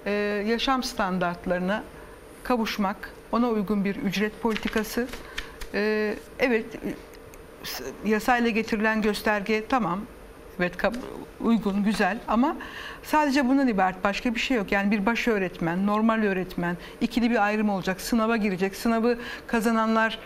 [0.05, 0.11] e,
[0.47, 1.83] yaşam standartlarına
[2.43, 5.07] kavuşmak, ona uygun bir ücret politikası.
[5.73, 6.65] E, evet,
[8.05, 9.99] yasayla getirilen gösterge tamam
[10.59, 10.73] evet
[11.41, 12.55] uygun güzel ama
[13.03, 14.71] sadece bundan ibaret başka bir şey yok.
[14.71, 18.75] Yani bir baş öğretmen, normal öğretmen, ikili bir ayrım olacak, sınava girecek.
[18.75, 19.17] Sınavı
[19.47, 20.19] kazananlar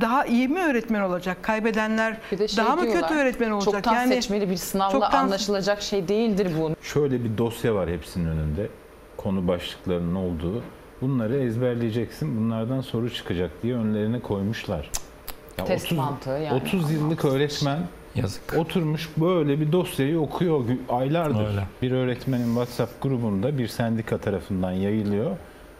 [0.00, 1.36] daha iyi mi öğretmen olacak?
[1.42, 3.74] Kaybedenler şey daha mı kötü öğretmen olacak?
[3.74, 5.24] Çoktan yani seçmeli bir sınavla çoktan...
[5.24, 6.76] anlaşılacak şey değildir bu.
[6.82, 8.68] Şöyle bir dosya var hepsinin önünde.
[9.16, 10.62] Konu başlıklarının olduğu.
[11.00, 12.36] Bunları ezberleyeceksin.
[12.36, 14.90] Bunlardan soru çıkacak diye önlerine koymuşlar.
[15.58, 16.54] Ya Test 30, mantığı yani.
[16.54, 17.78] 30 yıllık öğretmen
[18.14, 18.54] Yazık.
[18.58, 21.46] oturmuş böyle bir dosyayı okuyor aylardır.
[21.48, 21.64] Öyle.
[21.82, 25.30] Bir öğretmenin WhatsApp grubunda bir sendika tarafından yayılıyor.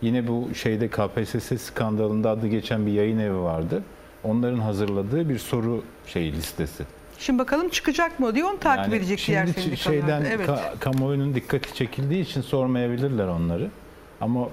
[0.02, 3.82] Yine bu şeyde KPSS skandalında adı geçen bir yayın evi vardı.
[4.24, 6.84] Onların hazırladığı bir soru şey listesi.
[7.18, 9.64] Şimdi bakalım çıkacak mı diye onu takip yani edecek diğer sendikalar.
[9.64, 10.48] Şimdi şeyden evet.
[10.48, 13.70] ka- kamuoyunun dikkati çekildiği için sormayabilirler onları.
[14.20, 14.48] Ama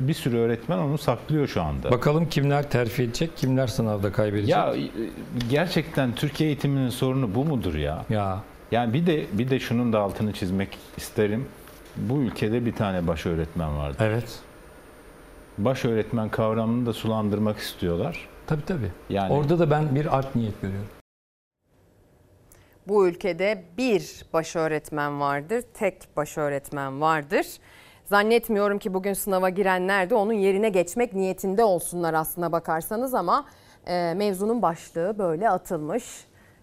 [0.00, 1.90] bir sürü öğretmen onu saklıyor şu anda.
[1.90, 4.50] Bakalım kimler terfi edecek, kimler sınavda kaybedecek?
[4.50, 4.74] Ya
[5.50, 8.04] gerçekten Türkiye eğitiminin sorunu bu mudur ya?
[8.10, 8.42] Ya.
[8.70, 11.46] Yani bir de bir de şunun da altını çizmek isterim.
[11.96, 13.96] Bu ülkede bir tane baş öğretmen vardı.
[14.00, 14.40] Evet.
[15.58, 18.28] Baş öğretmen kavramını da sulandırmak istiyorlar.
[18.46, 18.90] Tabii tabii.
[19.10, 20.88] Yani orada da ben bir art niyet görüyorum.
[22.88, 27.46] Bu ülkede bir baş öğretmen vardır, tek baş öğretmen vardır.
[28.08, 33.46] Zannetmiyorum ki bugün sınava girenler de onun yerine geçmek niyetinde olsunlar aslına bakarsanız ama
[33.86, 36.04] e, mevzunun başlığı böyle atılmış.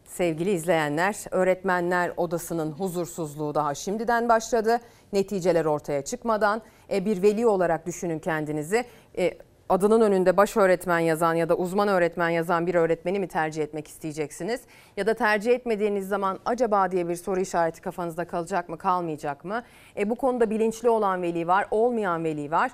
[0.05, 4.79] Sevgili izleyenler, öğretmenler odasının huzursuzluğu daha şimdiden başladı.
[5.13, 6.61] Neticeler ortaya çıkmadan
[6.91, 8.85] e, bir veli olarak düşünün kendinizi.
[9.17, 9.37] E,
[9.69, 13.87] adının önünde baş öğretmen yazan ya da uzman öğretmen yazan bir öğretmeni mi tercih etmek
[13.87, 14.61] isteyeceksiniz?
[14.97, 19.63] Ya da tercih etmediğiniz zaman acaba diye bir soru işareti kafanızda kalacak mı kalmayacak mı?
[19.97, 22.71] E, bu konuda bilinçli olan veli var, olmayan veli var.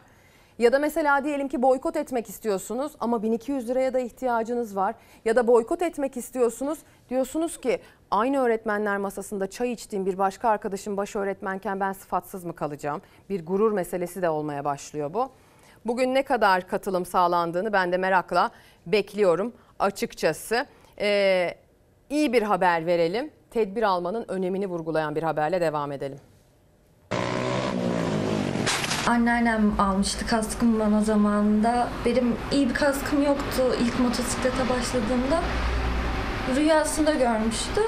[0.59, 4.95] Ya da mesela diyelim ki boykot etmek istiyorsunuz ama 1200 liraya da ihtiyacınız var.
[5.25, 7.79] Ya da boykot etmek istiyorsunuz diyorsunuz ki
[8.11, 13.01] aynı öğretmenler masasında çay içtiğim bir başka arkadaşım baş öğretmenken ben sıfatsız mı kalacağım?
[13.29, 15.31] Bir gurur meselesi de olmaya başlıyor bu.
[15.85, 18.51] Bugün ne kadar katılım sağlandığını ben de merakla
[18.85, 20.65] bekliyorum açıkçası.
[20.99, 21.55] Ee,
[22.09, 23.31] iyi bir haber verelim.
[23.51, 26.19] Tedbir almanın önemini vurgulayan bir haberle devam edelim.
[29.07, 31.87] Anneannem almıştı kaskımı bana zamanında.
[32.05, 35.41] Benim iyi bir kaskım yoktu ilk motosiklete başladığımda.
[36.55, 37.81] Rüyasında görmüştü.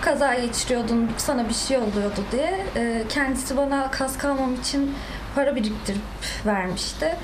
[0.00, 2.66] Kaza geçiriyordun, sana bir şey oluyordu diye.
[2.76, 4.94] Ee, kendisi bana kask almam için
[5.34, 6.02] para biriktirip
[6.46, 7.16] vermişti.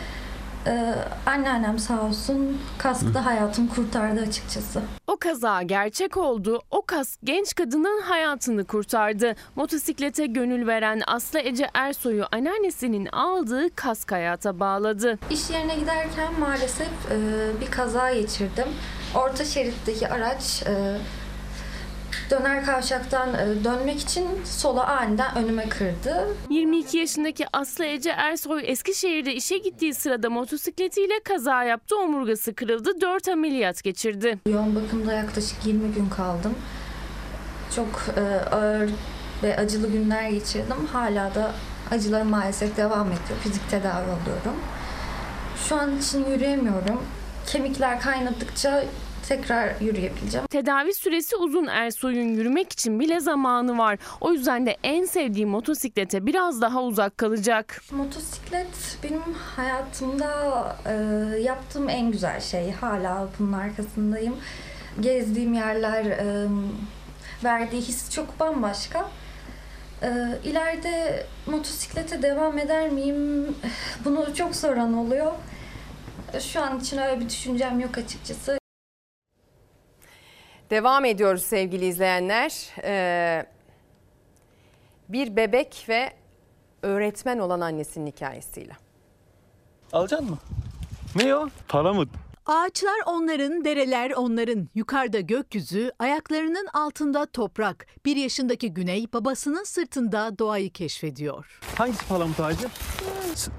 [0.66, 0.94] Ee,
[1.26, 4.82] anneannem sağ olsun kaskta hayatımı kurtardı açıkçası.
[5.06, 6.62] O kaza gerçek oldu.
[6.70, 9.34] O kask genç kadının hayatını kurtardı.
[9.56, 15.18] Motosiklete gönül veren Aslı Ece Ersoy'u anneannesinin aldığı kask hayata bağladı.
[15.30, 17.16] İş yerine giderken maalesef e,
[17.60, 18.68] bir kaza geçirdim.
[19.14, 20.96] Orta şeritteki araç e,
[22.30, 26.28] döner kavşaktan e, dönmek için sola aniden önüme kırdı.
[26.50, 31.96] 22 yaşındaki Aslı Ece Ersoy Eskişehir'de işe gittiği sırada motosikletiyle kaza yaptı.
[31.96, 33.00] Omurgası kırıldı.
[33.00, 34.38] 4 ameliyat geçirdi.
[34.48, 36.54] Yoğun bakımda yaklaşık 20 gün kaldım.
[37.76, 38.90] Çok e, ağır
[39.42, 40.86] ve acılı günler geçirdim.
[40.92, 41.50] Hala da
[41.90, 43.38] acılarım maalesef devam ediyor.
[43.42, 44.60] Fizik tedavi oluyorum.
[45.68, 47.02] Şu an için yürüyemiyorum.
[47.46, 48.84] Kemikler kaynadıkça
[49.28, 50.46] tekrar yürüyebileceğim.
[50.46, 53.98] Tedavi süresi uzun Ersoy'un yürümek için bile zamanı var.
[54.20, 57.82] O yüzden de en sevdiği motosiklete biraz daha uzak kalacak.
[57.90, 59.22] Motosiklet benim
[59.56, 60.92] hayatımda e,
[61.40, 62.72] yaptığım en güzel şey.
[62.72, 64.36] Hala bunun arkasındayım.
[65.00, 66.46] Gezdiğim yerler, e,
[67.44, 69.10] verdiği his çok bambaşka.
[70.02, 70.08] E,
[70.44, 73.54] ileride motosiklete devam eder miyim?
[74.04, 75.32] Bunu çok soran oluyor.
[76.40, 78.58] Şu an için öyle bir düşüncem yok açıkçası.
[80.70, 82.70] Devam ediyoruz sevgili izleyenler.
[82.84, 83.46] Ee,
[85.08, 86.12] bir bebek ve
[86.82, 88.72] öğretmen olan annesinin hikayesiyle.
[89.92, 90.38] Alacaksın mı?
[91.16, 91.48] Ne o?
[91.68, 92.04] Para mı?
[92.46, 94.68] Ağaçlar onların, dereler onların.
[94.74, 97.86] Yukarıda gökyüzü, ayaklarının altında toprak.
[98.04, 101.60] Bir yaşındaki Güney babasının sırtında doğayı keşfediyor.
[101.76, 102.68] Hangisi palamut ağacı?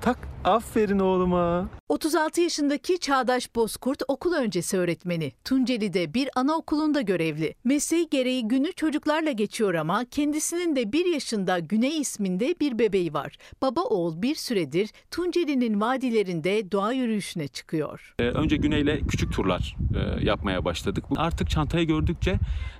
[0.01, 0.35] Tak.
[0.45, 1.69] Aferin oğluma.
[1.89, 5.31] 36 yaşındaki Çağdaş Bozkurt okul öncesi öğretmeni.
[5.43, 7.55] Tunceli'de bir anaokulunda görevli.
[7.63, 13.37] Mesleği gereği günü çocuklarla geçiyor ama kendisinin de bir yaşında Güney isminde bir bebeği var.
[13.61, 18.13] Baba oğul bir süredir Tunceli'nin vadilerinde doğa yürüyüşüne çıkıyor.
[18.19, 21.05] Ee, önce Güney'le küçük turlar e, yapmaya başladık.
[21.15, 22.35] Artık çantayı gördükçe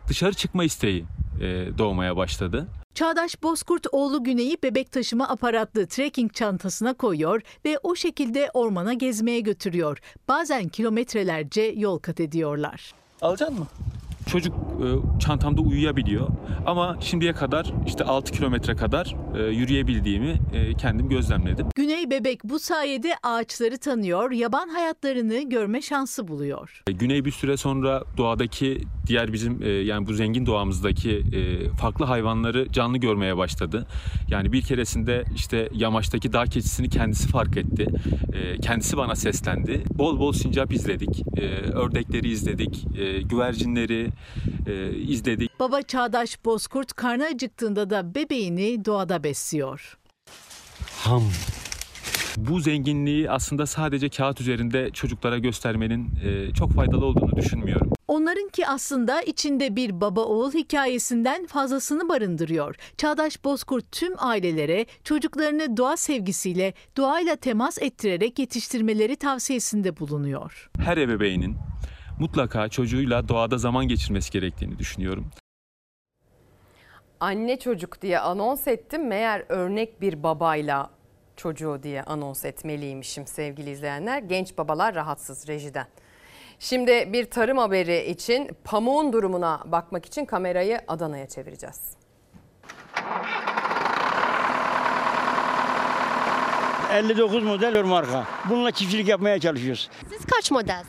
[0.07, 1.05] dışarı çıkma isteği
[1.41, 2.67] e, doğmaya başladı.
[2.95, 9.39] Çağdaş Bozkurt oğlu Güney'i bebek taşıma aparatlı trekking çantasına koyuyor ve o şekilde ormana gezmeye
[9.39, 9.97] götürüyor.
[10.27, 12.93] Bazen kilometrelerce yol kat ediyorlar.
[13.21, 13.67] Alacaksın mı?
[14.27, 16.27] Çocuk e, çantamda uyuyabiliyor
[16.65, 21.67] ama şimdiye kadar işte 6 kilometre kadar e, yürüyebildiğimi e, kendim gözlemledim.
[21.75, 26.83] Güney bebek bu sayede ağaçları tanıyor, yaban hayatlarını görme şansı buluyor.
[26.87, 32.05] E, Güney bir süre sonra doğadaki diğer bizim e, yani bu zengin doğamızdaki e, farklı
[32.05, 33.87] hayvanları canlı görmeye başladı.
[34.29, 37.87] Yani bir keresinde işte yamaçtaki dağ keçisini kendisi fark etti.
[38.33, 39.83] E, kendisi bana seslendi.
[39.97, 41.23] Bol bol sincap izledik.
[41.37, 41.41] E,
[41.71, 42.87] ördekleri izledik.
[42.97, 44.09] E, güvercinleri
[44.67, 45.59] e, izledik.
[45.59, 49.97] Baba Çağdaş Bozkurt karnı acıktığında da bebeğini doğada besliyor.
[51.03, 51.23] Ham.
[52.37, 57.91] Bu zenginliği aslında sadece kağıt üzerinde çocuklara göstermenin e, çok faydalı olduğunu düşünmüyorum.
[58.07, 62.75] Onlarınki aslında içinde bir baba oğul hikayesinden fazlasını barındırıyor.
[62.97, 70.69] Çağdaş Bozkurt tüm ailelere çocuklarını doğa sevgisiyle, doğayla temas ettirerek yetiştirmeleri tavsiyesinde bulunuyor.
[70.79, 71.55] Her ebeveynin
[72.19, 75.25] mutlaka çocuğuyla doğada zaman geçirmesi gerektiğini düşünüyorum.
[77.19, 79.07] Anne çocuk diye anons ettim.
[79.07, 80.89] Meğer örnek bir babayla
[81.35, 84.19] çocuğu diye anons etmeliymişim sevgili izleyenler.
[84.19, 85.87] Genç babalar rahatsız rejiden.
[86.59, 91.81] Şimdi bir tarım haberi için pamuğun durumuna bakmak için kamerayı Adana'ya çevireceğiz.
[96.91, 98.27] ...59 model marka.
[98.49, 99.89] Bununla çiftçilik yapmaya çalışıyoruz.
[100.09, 100.83] Siz kaç model?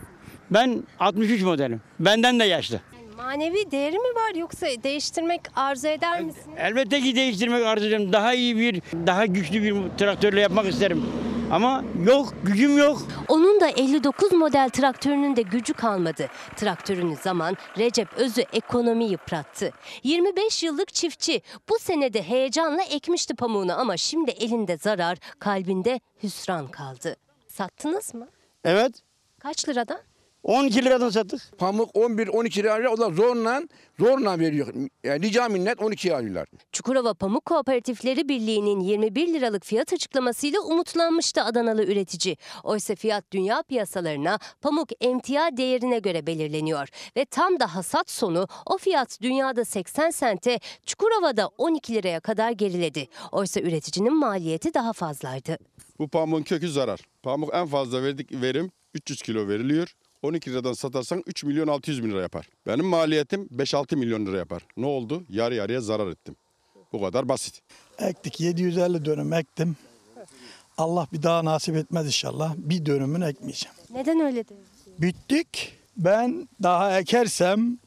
[0.50, 1.80] Ben 63 modelim.
[2.00, 2.80] Benden de yaşlı.
[3.16, 6.56] Manevi değeri mi var yoksa değiştirmek arzu eder misiniz?
[6.58, 8.12] Elbette ki değiştirmek arzu ederim.
[8.12, 11.04] Daha iyi bir, daha güçlü bir traktörle yapmak isterim.
[11.50, 13.02] Ama yok, gücüm yok.
[13.28, 16.28] Onun da 59 model traktörünün de gücü kalmadı.
[16.56, 19.70] Traktörün zaman Recep Özü ekonomi yıprattı.
[20.02, 27.16] 25 yıllık çiftçi bu senede heyecanla ekmişti pamuğunu ama şimdi elinde zarar, kalbinde hüsran kaldı.
[27.48, 28.28] Sattınız mı?
[28.64, 28.92] Evet.
[29.40, 29.98] Kaç liradan?
[30.46, 31.58] 12 liradan sattık.
[31.58, 33.62] Pamuk 11-12 lira o da zorla
[33.98, 34.74] zorla veriyor.
[35.04, 36.48] Yani rica minnet 12 alıyorlar.
[36.72, 42.36] Çukurova Pamuk Kooperatifleri Birliği'nin 21 liralık fiyat açıklamasıyla umutlanmıştı Adanalı üretici.
[42.64, 46.88] Oysa fiyat dünya piyasalarına pamuk emtia değerine göre belirleniyor.
[47.16, 53.08] Ve tam da hasat sonu o fiyat dünyada 80 sente, Çukurova'da 12 liraya kadar geriledi.
[53.32, 55.58] Oysa üreticinin maliyeti daha fazlaydı.
[55.98, 57.00] Bu pamuğun kökü zarar.
[57.22, 59.94] Pamuk en fazla verdik verim 300 kilo veriliyor.
[60.26, 62.48] 12 liradan satarsan 3 milyon 600 bin lira yapar.
[62.66, 64.62] Benim maliyetim 5-6 milyon lira yapar.
[64.76, 65.24] Ne oldu?
[65.28, 66.36] Yarı yarıya zarar ettim.
[66.92, 67.60] Bu kadar basit.
[67.98, 69.76] Ektik 750 dönüm ektim.
[70.78, 72.54] Allah bir daha nasip etmez inşallah.
[72.56, 73.76] Bir dönümünü ekmeyeceğim.
[73.90, 74.66] Neden öyle diyorsun?
[74.98, 75.72] Bittik.
[75.96, 77.78] Ben daha ekersem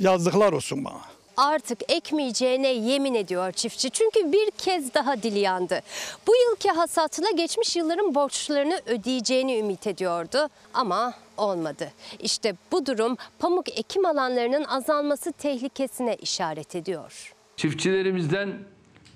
[0.00, 1.00] yazdıklar olsun bana.
[1.38, 3.90] Artık ekmeyeceğine yemin ediyor çiftçi.
[3.90, 5.80] Çünkü bir kez daha dili yandı.
[6.26, 11.92] Bu yılki hasatla geçmiş yılların borçlarını ödeyeceğini ümit ediyordu ama olmadı.
[12.18, 17.34] İşte bu durum pamuk ekim alanlarının azalması tehlikesine işaret ediyor.
[17.56, 18.52] Çiftçilerimizden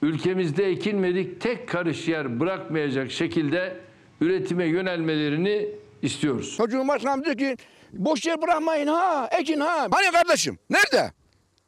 [0.02, 3.76] ülkemizde ekilmedik tek karış yer bırakmayacak şekilde
[4.20, 5.68] üretime yönelmelerini
[6.02, 6.54] istiyoruz.
[6.56, 7.56] Çocuğum başkanım diyor ki
[7.92, 9.88] boş yer bırakmayın ha ekin ha.
[9.90, 11.12] Hani kardeşim nerede?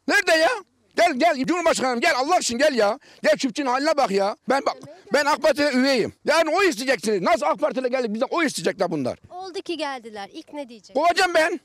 [0.08, 0.48] Nerede ya?
[0.96, 2.98] Gel gel Cumhurbaşkanım gel Allah için gel ya.
[3.22, 4.36] Gel çiftçinin haline bak ya.
[4.48, 4.76] Ben bak
[5.12, 6.12] ben AK Parti'ye üyeyim.
[6.24, 7.22] Yani o isteyeceksiniz.
[7.22, 9.18] Nasıl AK Parti'yle geldik bizden o isteyecekler bunlar.
[9.30, 10.28] Oldu ki geldiler.
[10.32, 10.96] İlk ne diyecek?
[10.96, 11.60] Kovacağım ben.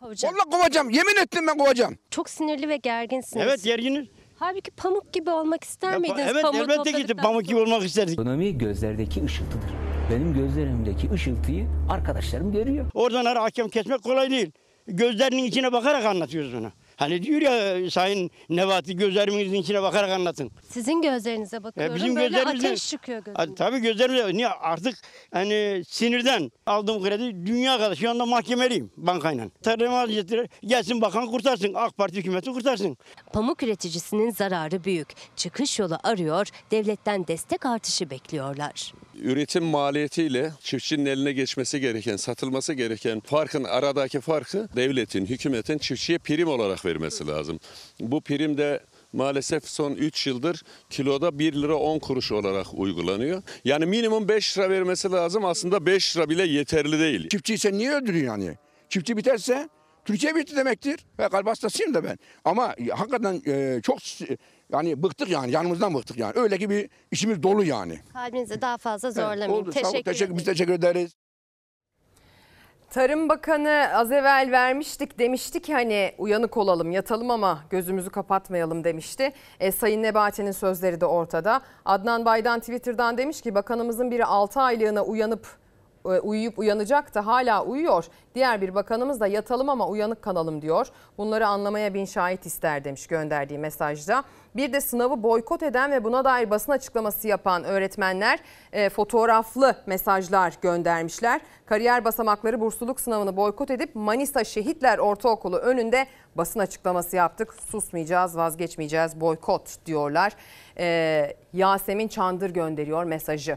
[0.00, 0.34] Kovacağım.
[0.34, 0.90] Vallahi kovacağım.
[0.90, 1.98] Yemin ettim ben kovacağım.
[2.10, 3.46] Çok sinirli ve gerginsiniz.
[3.46, 4.06] Evet gerginiz.
[4.38, 6.26] Halbuki pamuk gibi olmak ister miydiniz?
[6.30, 8.12] Evet Pamuğu elbette topladıktan pamuk gibi olmak isterdik.
[8.12, 9.70] Ekonomi gözlerdeki ışıltıdır.
[10.10, 12.86] Benim gözlerimdeki ışıltıyı arkadaşlarım görüyor.
[12.94, 14.50] Oradan ara hakem kesmek kolay değil.
[14.86, 16.72] Gözlerinin içine bakarak anlatıyoruz onu.
[16.96, 20.50] Hani diyor ya Sayın Nevati gözlerimizin içine bakarak anlatın.
[20.68, 21.94] Sizin gözlerinize bakıyorum.
[21.96, 23.40] bizim Böyle ateş çıkıyor gözümden.
[23.40, 24.98] Hadi, tabii gözlerimiz niye artık
[25.32, 29.48] hani sinirden aldığım kredi dünya kadar şu anda mahkemeliyim bankayla.
[29.62, 31.74] Tarım Hazretleri gelsin bakan kurtarsın.
[31.74, 32.96] AK Parti hükümeti kurtarsın.
[33.32, 35.08] Pamuk üreticisinin zararı büyük.
[35.36, 38.92] Çıkış yolu arıyor, devletten destek artışı bekliyorlar.
[39.14, 46.48] Üretim maliyetiyle çiftçinin eline geçmesi gereken, satılması gereken farkın aradaki farkı devletin, hükümetin çiftçiye prim
[46.48, 47.60] olarak vermesi lazım.
[48.00, 48.80] Bu prim de
[49.12, 53.42] maalesef son 3 yıldır kiloda 1 lira 10 kuruş olarak uygulanıyor.
[53.64, 55.44] Yani minimum 5 lira vermesi lazım.
[55.44, 57.28] Aslında 5 lira bile yeterli değil.
[57.28, 58.56] Çiftçiyi sen niye öldürüyorsun yani?
[58.88, 59.68] Çiftçi biterse
[60.04, 61.00] Türkiye bitti demektir.
[61.18, 62.18] Ve kalp hastasıyım da ben.
[62.44, 63.98] Ama hakikaten e, çok
[64.72, 66.32] yani bıktık yani yanımızdan bıktık yani.
[66.36, 67.98] Öyle gibi işimiz dolu yani.
[68.12, 69.50] Kalbinizi daha fazla Evet, zorlamayın.
[69.50, 69.72] oldu.
[69.72, 71.12] Sağ ol, Teşekkür, teşekkür, biz teşekkür ederiz.
[72.94, 79.32] Tarım Bakanı az evvel vermiştik demişti ki hani uyanık olalım yatalım ama gözümüzü kapatmayalım demişti.
[79.60, 81.60] E, Sayın Nebati'nin sözleri de ortada.
[81.84, 85.46] Adnan Baydan Twitter'dan demiş ki bakanımızın biri 6 aylığına uyanıp
[86.04, 88.04] uyuyup uyanacak da hala uyuyor.
[88.34, 90.86] Diğer bir bakanımız da yatalım ama uyanık kalalım diyor.
[91.18, 94.24] Bunları anlamaya bin şahit ister demiş gönderdiği mesajda.
[94.56, 98.38] Bir de sınavı boykot eden ve buna dair basın açıklaması yapan öğretmenler
[98.72, 101.40] e, fotoğraflı mesajlar göndermişler.
[101.66, 107.54] Kariyer basamakları bursluluk sınavını boykot edip Manisa Şehitler Ortaokulu önünde basın açıklaması yaptık.
[107.70, 110.32] Susmayacağız, vazgeçmeyeceğiz, boykot diyorlar.
[110.78, 113.56] E, Yasemin Çandır gönderiyor mesajı.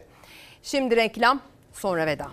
[0.62, 1.40] Şimdi reklam,
[1.78, 2.30] sonra veda.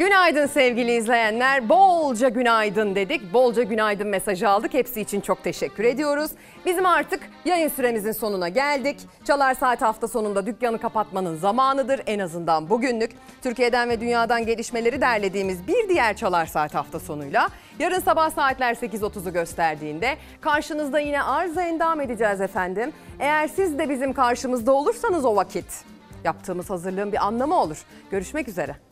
[0.00, 1.68] Günaydın sevgili izleyenler.
[1.68, 3.32] Bolca günaydın dedik.
[3.32, 4.74] Bolca günaydın mesajı aldık.
[4.74, 6.30] Hepsi için çok teşekkür ediyoruz.
[6.66, 8.96] Bizim artık yayın süremizin sonuna geldik.
[9.24, 12.00] Çalar Saat hafta sonunda dükkanı kapatmanın zamanıdır.
[12.06, 13.10] En azından bugünlük.
[13.42, 17.48] Türkiye'den ve dünyadan gelişmeleri derlediğimiz bir diğer Çalar Saat hafta sonuyla
[17.78, 22.92] yarın sabah saatler 8.30'u gösterdiğinde karşınızda yine arıza endam edeceğiz efendim.
[23.18, 25.84] Eğer siz de bizim karşımızda olursanız o vakit
[26.24, 27.84] yaptığımız hazırlığın bir anlamı olur.
[28.10, 28.89] Görüşmek üzere.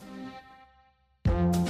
[1.28, 1.67] thank you